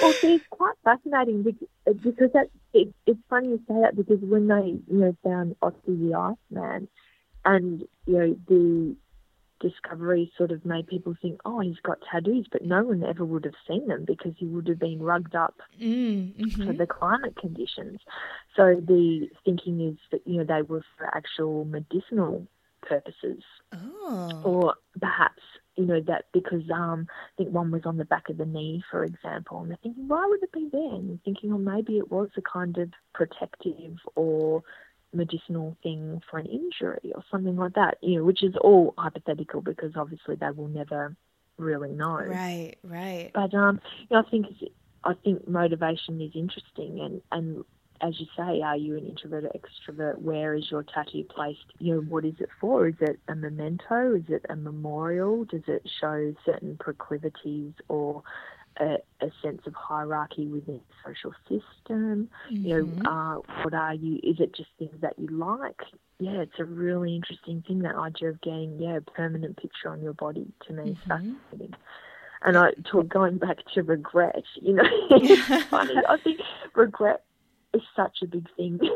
Well, 0.00 0.12
see, 0.14 0.36
it's 0.36 0.44
quite 0.48 0.72
fascinating 0.82 1.42
because, 1.42 1.68
because 2.02 2.32
that 2.32 2.48
it, 2.72 2.94
it's 3.06 3.20
funny 3.28 3.48
you 3.48 3.60
say 3.68 3.74
that 3.82 3.96
because 3.96 4.20
when 4.20 4.48
they, 4.48 4.78
you 4.92 4.98
know, 4.98 5.16
found 5.22 5.56
Otzi 5.62 5.76
the 5.86 6.14
Iceman, 6.14 6.88
and 7.44 7.82
you 8.06 8.18
know 8.18 8.36
the 8.48 8.96
discovery 9.62 10.30
sort 10.36 10.50
of 10.50 10.66
made 10.66 10.86
people 10.88 11.14
think, 11.22 11.40
oh, 11.44 11.60
he's 11.60 11.78
got 11.82 11.98
tattoos, 12.10 12.46
but 12.50 12.64
no 12.64 12.82
one 12.82 13.04
ever 13.04 13.24
would 13.24 13.44
have 13.44 13.54
seen 13.66 13.86
them 13.86 14.04
because 14.04 14.32
he 14.36 14.46
would 14.46 14.66
have 14.66 14.78
been 14.78 15.00
rugged 15.00 15.34
up 15.34 15.54
mm, 15.80 16.34
mm-hmm. 16.34 16.66
for 16.66 16.72
the 16.72 16.86
climate 16.86 17.36
conditions. 17.36 18.00
So 18.56 18.74
the 18.84 19.28
thinking 19.44 19.80
is 19.80 19.96
that, 20.10 20.26
you 20.26 20.38
know, 20.38 20.44
they 20.44 20.62
were 20.62 20.82
for 20.98 21.06
actual 21.14 21.64
medicinal 21.64 22.46
purposes. 22.82 23.42
Oh. 23.72 24.42
Or 24.44 24.74
perhaps, 25.00 25.42
you 25.76 25.86
know, 25.86 26.00
that 26.00 26.26
because 26.32 26.62
um, 26.72 27.06
I 27.10 27.36
think 27.36 27.50
one 27.50 27.70
was 27.70 27.82
on 27.84 27.96
the 27.96 28.04
back 28.04 28.28
of 28.28 28.38
the 28.38 28.46
knee, 28.46 28.82
for 28.90 29.04
example, 29.04 29.60
and 29.60 29.70
they're 29.70 29.78
thinking, 29.82 30.08
why 30.08 30.26
would 30.26 30.42
it 30.42 30.52
be 30.52 30.68
there? 30.70 30.94
And 30.94 31.08
you're 31.08 31.18
thinking, 31.24 31.50
well, 31.50 31.58
maybe 31.58 31.98
it 31.98 32.10
was 32.10 32.28
a 32.36 32.42
kind 32.42 32.76
of 32.78 32.90
protective 33.14 33.96
or 34.14 34.62
medicinal 35.14 35.76
thing 35.82 36.22
for 36.30 36.38
an 36.38 36.46
injury 36.46 37.12
or 37.14 37.22
something 37.30 37.56
like 37.56 37.74
that, 37.74 37.98
you 38.00 38.18
know, 38.18 38.24
which 38.24 38.42
is 38.42 38.54
all 38.60 38.94
hypothetical 38.96 39.60
because 39.60 39.92
obviously 39.96 40.36
they 40.36 40.50
will 40.50 40.68
never 40.68 41.14
really 41.58 41.92
know. 41.92 42.16
Right, 42.16 42.76
right. 42.82 43.30
But 43.34 43.54
um, 43.54 43.80
you 44.00 44.16
know, 44.16 44.24
I 44.26 44.30
think 44.30 44.46
I 45.04 45.14
think 45.24 45.48
motivation 45.48 46.20
is 46.20 46.32
interesting, 46.34 47.00
and 47.00 47.22
and 47.30 47.64
as 48.02 48.18
you 48.18 48.26
say, 48.36 48.60
are 48.62 48.76
you 48.76 48.96
an 48.96 49.06
introvert 49.06 49.44
or 49.44 49.52
extrovert? 49.52 50.18
Where 50.18 50.54
is 50.54 50.68
your 50.70 50.82
tattoo 50.82 51.24
placed? 51.24 51.64
You 51.78 51.94
know, 51.94 52.00
what 52.00 52.24
is 52.24 52.34
it 52.40 52.48
for? 52.60 52.88
Is 52.88 52.96
it 53.00 53.20
a 53.28 53.36
memento? 53.36 54.16
Is 54.16 54.24
it 54.28 54.44
a 54.50 54.56
memorial? 54.56 55.44
Does 55.44 55.62
it 55.68 55.88
show 56.00 56.34
certain 56.44 56.76
proclivities 56.78 57.72
or 57.88 58.24
a, 58.80 58.96
a, 59.20 59.30
sense 59.40 59.62
of 59.66 59.74
hierarchy 59.74 60.46
within 60.46 60.80
the 61.04 61.10
social 61.12 61.32
system? 61.42 62.28
Mm-hmm. 62.50 62.66
You 62.66 62.76
know, 62.76 62.84
mm-hmm. 62.84 63.06
uh, 63.06 63.62
what 63.62 63.72
are 63.72 63.94
you? 63.94 64.16
Is 64.24 64.40
it 64.40 64.54
just 64.54 64.70
things 64.78 64.96
that 65.00 65.16
you 65.16 65.28
like? 65.28 65.80
Yeah, 66.18 66.40
it's 66.40 66.58
a 66.58 66.64
really 66.64 67.14
interesting 67.14 67.62
thing 67.66 67.80
that 67.82 67.94
idea 67.94 68.30
of 68.30 68.40
getting 68.40 68.80
yeah 68.80 68.96
a 68.96 69.00
permanent 69.00 69.56
picture 69.58 69.90
on 69.90 70.02
your 70.02 70.14
body 70.14 70.46
to 70.66 70.72
me 70.72 70.82
mm-hmm. 70.82 71.08
fascinating. 71.08 71.74
And 72.44 72.58
I 72.58 72.72
talk 72.90 73.08
going 73.08 73.38
back 73.38 73.58
to 73.74 73.84
regret. 73.84 74.42
You 74.60 74.74
know, 74.74 74.82
it's 75.10 75.64
funny. 75.70 75.94
I 76.08 76.16
think 76.16 76.40
regret 76.74 77.22
is 77.74 77.82
such 77.96 78.18
a 78.22 78.26
big 78.26 78.48
thing. 78.56 78.78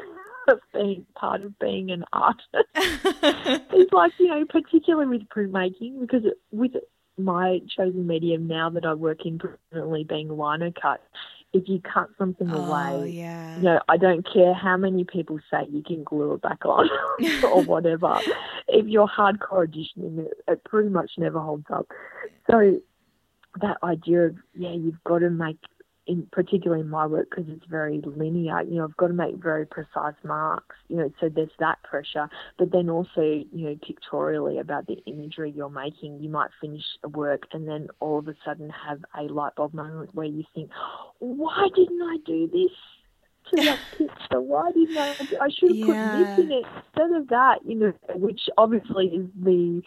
of 0.49 0.61
being 0.73 1.05
part 1.17 1.43
of 1.43 1.59
being 1.59 1.91
an 1.91 2.05
artist. 2.13 2.47
it's 2.77 3.93
like, 3.93 4.13
you 4.19 4.29
know, 4.29 4.45
particularly 4.49 5.19
with 5.19 5.29
printmaking, 5.29 6.01
because 6.01 6.23
with 6.53 6.73
my 7.19 7.61
chosen 7.77 8.07
medium 8.07 8.47
now 8.47 8.71
that 8.71 8.85
I 8.85 8.95
work 8.95 9.25
in 9.25 9.39
predominantly 9.39 10.05
being 10.05 10.29
lino 10.29 10.73
cut, 10.81 11.03
if 11.53 11.69
you 11.69 11.81
cut 11.81 12.09
something 12.19 12.51
oh, 12.51 12.65
away, 12.65 13.11
yeah. 13.11 13.57
you 13.57 13.63
know, 13.63 13.81
I 13.89 13.97
don't 13.97 14.27
care 14.31 14.53
how 14.53 14.77
many 14.77 15.05
people 15.05 15.39
say 15.51 15.67
you 15.71 15.83
can 15.83 16.05
glue 16.05 16.35
it 16.35 16.43
back 16.43 16.65
on 16.65 16.89
or 17.45 17.63
whatever. 17.63 18.21
if 18.69 18.87
you're 18.87 19.09
hardcore 19.09 19.67
auditioning, 19.67 20.27
it, 20.27 20.35
it 20.47 20.65
pretty 20.65 20.91
much 20.91 21.13
never 21.17 21.41
holds 21.41 21.67
up. 21.73 21.87
So 22.51 22.81
that 23.61 23.79
idea 23.83 24.27
of 24.27 24.37
yeah, 24.55 24.73
you've 24.73 25.03
got 25.05 25.21
to 25.21 25.31
make 25.31 25.59
in 26.07 26.27
particularly 26.33 26.83
in 26.83 26.89
my 26.89 27.07
work 27.07 27.31
because 27.31 27.47
it's 27.49 27.65
very 27.67 28.01
linear. 28.05 28.63
You 28.63 28.77
know, 28.77 28.85
I've 28.85 28.97
got 28.97 29.09
to 29.09 29.13
make 29.13 29.37
very 29.37 29.67
precise 29.67 30.15
marks. 30.25 30.77
You 30.89 30.97
know, 30.97 31.13
so 31.21 31.29
there's 31.29 31.51
that 31.59 31.83
pressure. 31.83 32.29
But 32.59 32.73
then 32.73 32.89
also, 32.89 33.21
you 33.21 33.47
know, 33.53 33.77
pictorially 33.83 34.59
about 34.59 34.87
the 34.87 34.99
imagery 35.07 35.53
you're 35.55 35.69
making, 35.69 36.21
you 36.21 36.29
might 36.29 36.51
finish 36.61 36.85
a 37.03 37.09
work 37.09 37.43
and 37.53 37.69
then 37.69 37.89
all 38.01 38.19
of 38.19 38.29
a 38.29 38.35
sudden 38.45 38.71
have 38.71 39.05
a 39.19 39.23
light 39.33 39.55
bulb 39.57 39.75
moment 39.75 40.15
where 40.15 40.27
you 40.27 40.45
think, 40.55 40.71
why 41.19 41.69
didn't 41.75 42.03
I 42.03 42.17
do 42.25 42.49
this? 42.53 42.73
To 43.51 43.57
that 43.65 43.79
picture, 43.97 44.41
why 44.41 44.73
didn't 44.73 44.99
I? 44.99 45.11
I 45.41 45.49
should 45.51 45.71
have 45.71 45.77
yeah. 45.77 46.11
put 46.11 46.19
this 46.19 46.39
in 46.39 46.53
it 46.53 46.65
instead 46.77 47.13
of 47.13 47.29
that. 47.29 47.59
You 47.65 47.75
know, 47.77 47.93
which 48.17 48.41
obviously 48.59 49.07
is 49.07 49.27
the 49.41 49.83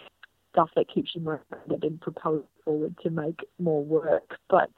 stuff 0.52 0.70
that 0.76 0.88
keeps 0.94 1.12
you 1.14 1.22
motivated 1.22 1.84
and 1.84 2.02
propels 2.02 2.44
forward 2.66 2.96
to 3.04 3.10
make 3.10 3.40
more 3.60 3.84
work. 3.84 4.36
But 4.50 4.70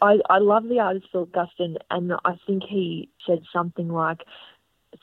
I, 0.00 0.18
I 0.28 0.38
love 0.38 0.68
the 0.68 0.80
artist 0.80 1.06
Phil 1.12 1.26
Guston, 1.26 1.76
and 1.90 2.12
I 2.24 2.38
think 2.46 2.62
he 2.62 3.08
said 3.26 3.42
something 3.52 3.88
like, 3.88 4.22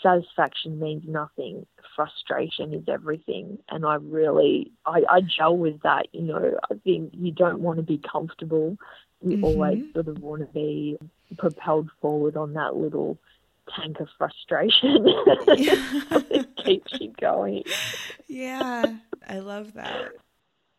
satisfaction 0.02 0.80
means 0.80 1.04
nothing, 1.08 1.66
frustration 1.96 2.74
is 2.74 2.84
everything. 2.88 3.60
And 3.70 3.86
I 3.86 3.96
really, 3.96 4.72
I, 4.86 5.04
I 5.10 5.22
gel 5.22 5.58
with 5.58 5.82
that. 5.84 6.08
You 6.14 6.22
know, 6.22 6.60
I 6.70 6.76
think 6.84 7.12
you 7.14 7.32
don't 7.32 7.60
want 7.60 7.78
to 7.78 7.84
be 7.84 8.00
comfortable. 8.00 8.78
You 9.22 9.38
mm-hmm. 9.38 9.44
always 9.44 9.84
sort 9.94 10.08
of 10.08 10.20
want 10.20 10.42
to 10.42 10.48
be 10.48 10.98
propelled 11.38 11.90
forward 12.02 12.38
on 12.38 12.54
that 12.54 12.76
little 12.76 13.18
tank 13.76 14.00
of 14.00 14.08
frustration 14.18 15.04
that 15.04 16.48
keeps 16.64 16.94
you 17.00 17.14
going. 17.20 17.64
Yeah, 18.28 18.98
I 19.28 19.40
love 19.40 19.74
that. 19.74 20.12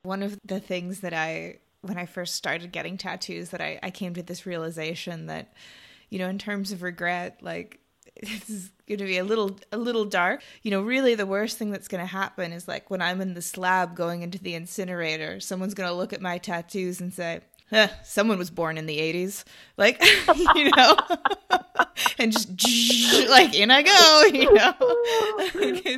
One 0.02 0.22
of 0.22 0.38
the 0.44 0.60
things 0.60 1.00
that 1.00 1.14
I 1.14 1.58
when 1.86 1.98
I 1.98 2.06
first 2.06 2.34
started 2.34 2.72
getting 2.72 2.96
tattoos 2.96 3.50
that 3.50 3.60
I, 3.60 3.78
I 3.82 3.90
came 3.90 4.14
to 4.14 4.22
this 4.22 4.46
realization 4.46 5.26
that, 5.26 5.52
you 6.10 6.18
know, 6.18 6.28
in 6.28 6.38
terms 6.38 6.72
of 6.72 6.82
regret, 6.82 7.38
like 7.42 7.80
this 8.22 8.48
is 8.48 8.70
going 8.88 8.98
to 8.98 9.04
be 9.04 9.18
a 9.18 9.24
little 9.24 9.58
a 9.72 9.76
little 9.76 10.04
dark. 10.04 10.42
You 10.62 10.70
know, 10.70 10.82
really 10.82 11.14
the 11.14 11.26
worst 11.26 11.58
thing 11.58 11.70
that's 11.70 11.88
going 11.88 12.00
to 12.00 12.06
happen 12.06 12.52
is 12.52 12.66
like 12.66 12.90
when 12.90 13.02
I'm 13.02 13.20
in 13.20 13.34
the 13.34 13.42
slab 13.42 13.94
going 13.94 14.22
into 14.22 14.38
the 14.38 14.54
incinerator, 14.54 15.40
someone's 15.40 15.74
going 15.74 15.88
to 15.88 15.94
look 15.94 16.12
at 16.12 16.20
my 16.20 16.38
tattoos 16.38 17.00
and 17.00 17.12
say, 17.12 17.40
eh, 17.72 17.88
"Someone 18.02 18.38
was 18.38 18.50
born 18.50 18.78
in 18.78 18.86
the 18.86 18.98
'80s," 18.98 19.44
like 19.76 20.02
you 20.54 20.70
know, 20.70 20.96
and 22.18 22.32
just 22.32 22.48
like 23.28 23.54
in 23.54 23.70
I 23.70 23.82
go, 23.82 24.22
you 24.32 24.52
know. 24.52 24.74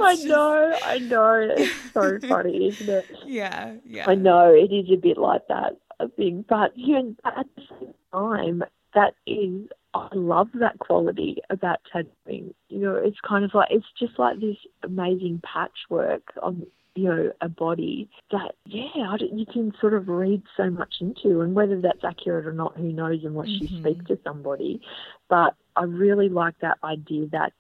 I 0.00 0.16
know, 0.24 0.70
just... 0.72 0.86
I 0.86 0.98
know. 0.98 1.54
It's 1.56 1.92
so 1.92 2.18
funny, 2.28 2.68
isn't 2.68 2.88
it? 2.88 3.06
Yeah, 3.26 3.74
yeah. 3.84 4.08
I 4.08 4.14
know 4.14 4.52
it 4.52 4.72
is 4.72 4.90
a 4.90 4.96
bit 4.96 5.18
like 5.18 5.46
that, 5.48 5.76
I 6.00 6.06
think, 6.16 6.46
but 6.46 6.76
you 6.76 6.94
know, 6.94 7.14
at 7.24 7.46
the 7.56 7.62
same 7.80 7.94
time, 8.12 8.64
that 8.94 9.14
is 9.26 9.68
I 9.94 10.08
love 10.12 10.48
that 10.54 10.78
quality 10.78 11.38
about 11.50 11.78
tattooing. 11.92 12.54
You 12.68 12.78
know, 12.78 12.94
it's 12.94 13.18
kind 13.26 13.44
of 13.44 13.54
like 13.54 13.68
it's 13.70 13.86
just 13.98 14.18
like 14.18 14.40
this 14.40 14.56
amazing 14.82 15.42
patchwork 15.44 16.22
on 16.42 16.66
you 16.98 17.08
know 17.08 17.32
a 17.40 17.48
body 17.48 18.10
that 18.32 18.56
yeah 18.66 19.16
you 19.32 19.46
can 19.46 19.72
sort 19.80 19.94
of 19.94 20.08
read 20.08 20.42
so 20.56 20.68
much 20.68 20.96
into, 21.00 21.40
and 21.40 21.54
whether 21.54 21.80
that's 21.80 22.02
accurate 22.02 22.46
or 22.46 22.52
not, 22.52 22.76
who 22.76 22.92
knows 22.92 23.20
unless 23.22 23.48
mm-hmm. 23.48 23.74
you 23.74 23.80
speak 23.80 24.04
to 24.06 24.18
somebody. 24.24 24.80
But 25.28 25.54
I 25.76 25.84
really 25.84 26.28
like 26.28 26.58
that 26.60 26.78
idea 26.82 27.28
that 27.28 27.52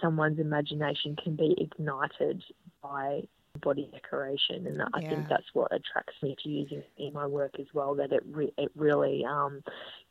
someone's 0.00 0.38
imagination 0.38 1.16
can 1.16 1.34
be 1.34 1.56
ignited 1.58 2.42
by 2.82 3.22
body 3.62 3.88
decoration, 3.90 4.66
and 4.66 4.82
I 4.82 5.00
yeah. 5.00 5.08
think 5.08 5.28
that's 5.30 5.54
what 5.54 5.72
attracts 5.72 6.16
me 6.22 6.36
to 6.42 6.48
using 6.48 6.78
it 6.78 6.90
in 6.98 7.14
my 7.14 7.26
work 7.26 7.54
as 7.58 7.66
well. 7.72 7.94
That 7.94 8.12
it 8.12 8.22
re- 8.26 8.52
it 8.58 8.70
really 8.76 9.24
um, 9.24 9.62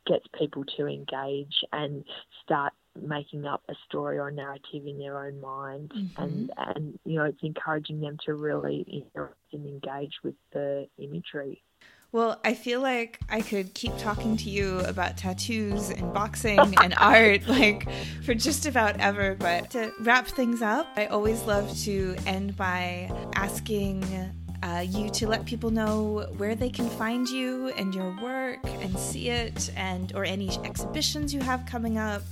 gets 0.04 0.26
people 0.36 0.64
to 0.76 0.86
engage 0.88 1.54
and 1.72 2.04
start 2.42 2.72
making 3.00 3.46
up 3.46 3.62
a 3.68 3.74
story 3.88 4.18
or 4.18 4.28
a 4.28 4.32
narrative 4.32 4.86
in 4.86 4.98
their 4.98 5.24
own 5.26 5.40
mind, 5.40 5.92
mm-hmm. 5.94 6.22
and 6.22 6.52
and 6.56 6.98
you 7.04 7.16
know 7.16 7.24
it's 7.24 7.42
encouraging 7.42 8.00
them 8.00 8.18
to 8.24 8.34
really 8.34 9.04
interact 9.14 9.34
and 9.52 9.66
engage 9.66 10.14
with 10.22 10.34
the 10.52 10.88
imagery. 10.98 11.62
Well, 12.12 12.40
I 12.44 12.54
feel 12.54 12.80
like 12.80 13.18
I 13.28 13.40
could 13.40 13.74
keep 13.74 13.96
talking 13.98 14.36
to 14.36 14.48
you 14.48 14.78
about 14.80 15.16
tattoos 15.16 15.90
and 15.90 16.14
boxing 16.14 16.60
and 16.60 16.94
art 16.98 17.48
like 17.48 17.88
for 18.22 18.34
just 18.34 18.66
about 18.66 19.00
ever. 19.00 19.34
But 19.34 19.70
to 19.70 19.92
wrap 19.98 20.28
things 20.28 20.62
up, 20.62 20.86
I 20.96 21.06
always 21.06 21.42
love 21.42 21.76
to 21.78 22.14
end 22.24 22.56
by 22.56 23.10
asking 23.34 24.04
uh, 24.64 24.80
you 24.80 25.10
to 25.10 25.28
let 25.28 25.44
people 25.44 25.70
know 25.70 26.26
where 26.38 26.54
they 26.54 26.70
can 26.70 26.88
find 26.88 27.28
you 27.28 27.68
and 27.76 27.94
your 27.94 28.16
work 28.22 28.58
and 28.64 28.98
see 28.98 29.28
it 29.28 29.70
and 29.76 30.14
or 30.14 30.24
any 30.24 30.48
exhibitions 30.64 31.34
you 31.34 31.40
have 31.40 31.66
coming 31.66 31.98
up 31.98 32.22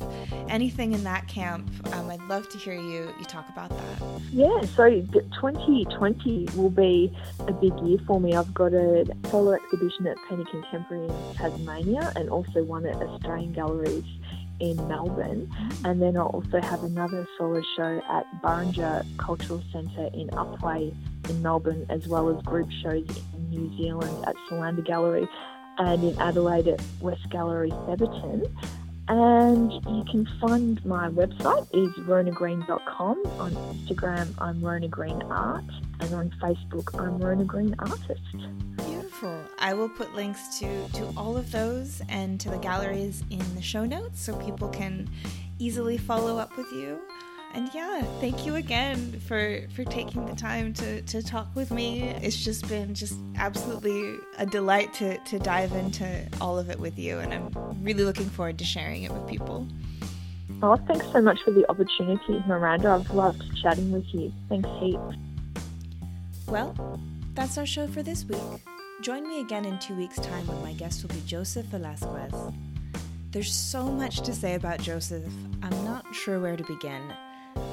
anything 0.49 0.93
in 0.95 1.05
that 1.05 1.29
camp. 1.29 1.71
Um, 1.93 2.11
i'd 2.11 2.23
love 2.29 2.49
to 2.49 2.59
hear 2.59 2.75
you 2.75 3.13
you 3.19 3.25
talk 3.27 3.49
about 3.51 3.69
that. 3.69 4.21
Yeah 4.33 4.63
so 4.63 4.89
2020 4.89 6.49
will 6.57 6.71
be 6.71 7.15
a 7.41 7.53
big 7.53 7.79
year 7.81 7.99
for 8.07 8.19
me. 8.19 8.35
I've 8.35 8.55
got 8.55 8.73
a 8.73 9.05
solo 9.31 9.53
exhibition 9.53 10.07
at 10.07 10.17
penny 10.29 10.45
contemporary 10.51 11.09
in 11.09 11.35
tasmania 11.35 12.13
and 12.17 12.31
also 12.31 12.63
one 12.63 12.87
at 12.87 12.97
australian 12.97 13.53
galleries 13.53 14.05
in 14.61 14.77
Melbourne, 14.89 15.51
and 15.85 16.01
then 16.01 16.17
I'll 16.17 16.27
also 16.27 16.61
have 16.61 16.83
another 16.85 17.27
solo 17.39 17.63
show 17.77 18.01
at 18.09 18.27
Burrinja 18.43 19.05
Cultural 19.19 19.63
Centre 19.73 20.11
in 20.15 20.29
Upwey 20.29 20.95
in 21.29 21.43
Melbourne, 21.43 21.87
as 21.89 22.07
well 22.07 22.29
as 22.29 22.43
group 22.45 22.71
shows 22.83 23.07
in 23.35 23.51
New 23.51 23.77
Zealand 23.77 24.25
at 24.27 24.35
Solander 24.49 24.83
Gallery 24.83 25.29
and 25.79 26.05
in 26.05 26.19
Adelaide 26.21 26.69
at 26.69 26.83
West 27.01 27.29
Gallery 27.31 27.71
Thebarton. 27.71 28.51
And 29.09 29.73
you 29.73 30.05
can 30.11 30.29
find 30.41 30.85
my 30.87 31.09
website 31.09 31.67
is 31.75 31.93
ronagreen.com. 32.05 33.27
On 33.39 33.53
Instagram, 33.53 34.33
I'm 34.39 34.63
Rona 34.63 34.89
Green 34.89 35.21
Art, 35.23 35.65
and 36.01 36.15
on 36.15 36.31
Facebook, 36.41 36.99
I'm 36.99 37.19
Rona 37.19 37.45
Green 37.45 37.75
Artist. 37.79 38.92
Beautiful. 39.23 39.51
I 39.61 39.73
will 39.73 39.89
put 39.89 40.15
links 40.17 40.59
to 40.59 40.89
to 40.95 41.13
all 41.17 41.37
of 41.37 41.53
those 41.53 42.03
and 42.09 42.41
to 42.41 42.51
the 42.51 42.59
galleries 42.59 43.23
in 43.31 43.39
the 43.55 43.63
show 43.63 43.85
notes 43.85 44.21
so 44.21 44.35
people 44.37 44.69
can 44.69 45.09
easily 45.61 45.97
follow 45.97 46.39
up 46.39 46.57
with 46.57 46.73
you 46.73 46.99
and 47.55 47.71
yeah, 47.73 48.03
thank 48.21 48.47
you 48.47 48.57
again 48.57 49.21
for 49.29 49.61
for 49.77 49.85
taking 49.85 50.27
the 50.27 50.35
time 50.35 50.73
to 50.75 51.03
to 51.03 51.23
talk 51.23 51.55
with 51.55 51.71
me. 51.71 52.03
It's 52.03 52.37
just 52.37 52.67
been 52.69 52.95
just 52.95 53.17
absolutely 53.37 54.17
a 54.39 54.47
delight 54.47 54.93
to 54.95 55.19
to 55.19 55.39
dive 55.39 55.71
into 55.73 56.27
all 56.41 56.59
of 56.59 56.69
it 56.69 56.81
with 56.81 56.99
you, 56.99 57.19
and 57.19 57.33
I'm 57.33 57.85
really 57.85 58.05
looking 58.05 58.29
forward 58.29 58.59
to 58.59 58.65
sharing 58.65 59.05
it 59.05 59.13
with 59.13 59.29
people. 59.29 59.69
Oh, 60.63 60.77
thanks 60.89 61.07
so 61.13 61.21
much 61.21 61.39
for 61.45 61.53
the 61.53 61.69
opportunity, 61.71 62.43
Miranda. 62.47 62.89
I've 62.89 63.11
loved 63.11 63.43
chatting 63.63 63.93
with 63.93 64.07
you. 64.13 64.33
Thanks 64.49 64.69
heaps. 64.81 65.15
Well, 66.49 66.99
that's 67.35 67.59
our 67.59 67.67
show 67.67 67.87
for 67.87 68.03
this 68.03 68.25
week. 68.25 68.41
Join 69.03 69.29
me 69.29 69.41
again 69.41 69.65
in 69.65 69.81
two 69.81 69.97
weeks' 69.97 70.21
time 70.21 70.47
when 70.47 70.63
my 70.63 70.75
guest 70.75 71.03
will 71.03 71.13
be 71.13 71.21
Joseph 71.27 71.67
Velasquez. 71.67 72.55
There's 73.33 73.53
so 73.53 73.91
much 73.91 74.21
to 74.21 74.33
say 74.33 74.55
about 74.55 74.81
Joseph, 74.81 75.25
I'm 75.61 75.85
not 75.85 76.15
sure 76.15 76.39
where 76.39 76.57
to 76.57 76.63
begin. 76.63 77.13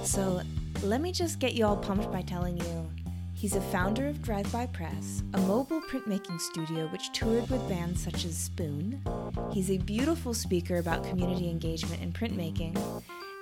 So 0.01 0.41
let 0.81 1.01
me 1.01 1.11
just 1.11 1.37
get 1.37 1.53
you 1.53 1.67
all 1.67 1.77
pumped 1.77 2.11
by 2.11 2.23
telling 2.23 2.57
you 2.57 2.89
he's 3.35 3.55
a 3.55 3.61
founder 3.61 4.07
of 4.07 4.23
Drive 4.23 4.51
By 4.51 4.65
Press, 4.65 5.21
a 5.35 5.39
mobile 5.41 5.81
printmaking 5.81 6.41
studio 6.41 6.87
which 6.87 7.11
toured 7.13 7.47
with 7.51 7.69
bands 7.69 8.03
such 8.03 8.25
as 8.25 8.35
Spoon. 8.35 8.99
He's 9.51 9.69
a 9.69 9.77
beautiful 9.77 10.33
speaker 10.33 10.77
about 10.77 11.03
community 11.03 11.47
engagement 11.47 12.01
in 12.01 12.11
printmaking, 12.11 12.75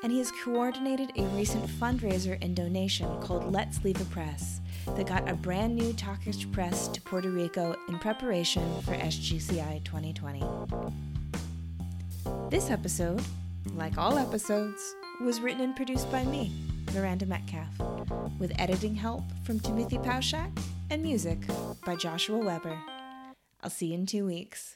and 0.03 0.11
he 0.11 0.17
has 0.17 0.33
coordinated 0.43 1.13
a 1.15 1.23
recent 1.27 1.65
fundraiser 1.65 2.37
and 2.41 2.53
donation 2.53 3.07
called 3.21 3.49
Let's 3.53 3.81
Leave 3.85 4.01
a 4.01 4.05
Press 4.05 4.59
that 4.95 5.07
got 5.07 5.29
a 5.29 5.33
brand 5.33 5.75
new 5.75 5.93
Turkish 5.93 6.49
press 6.51 6.87
to 6.89 7.01
Puerto 7.01 7.29
Rico 7.29 7.75
in 7.89 7.99
preparation 7.99 8.81
for 8.81 8.93
SGCI 8.93 9.83
2020. 9.83 10.43
This 12.49 12.69
episode, 12.69 13.21
like 13.75 13.97
all 13.97 14.17
episodes, 14.17 14.95
was 15.21 15.41
written 15.41 15.61
and 15.61 15.75
produced 15.75 16.11
by 16.11 16.23
me, 16.25 16.51
Miranda 16.93 17.25
Metcalf, 17.25 17.69
with 18.39 18.51
editing 18.59 18.95
help 18.95 19.23
from 19.43 19.59
Timothy 19.59 19.97
Pauschak 19.97 20.49
and 20.89 21.01
music 21.01 21.39
by 21.85 21.95
Joshua 21.95 22.37
Weber. 22.37 22.79
I'll 23.61 23.69
see 23.69 23.87
you 23.87 23.95
in 23.95 24.05
two 24.05 24.25
weeks. 24.25 24.75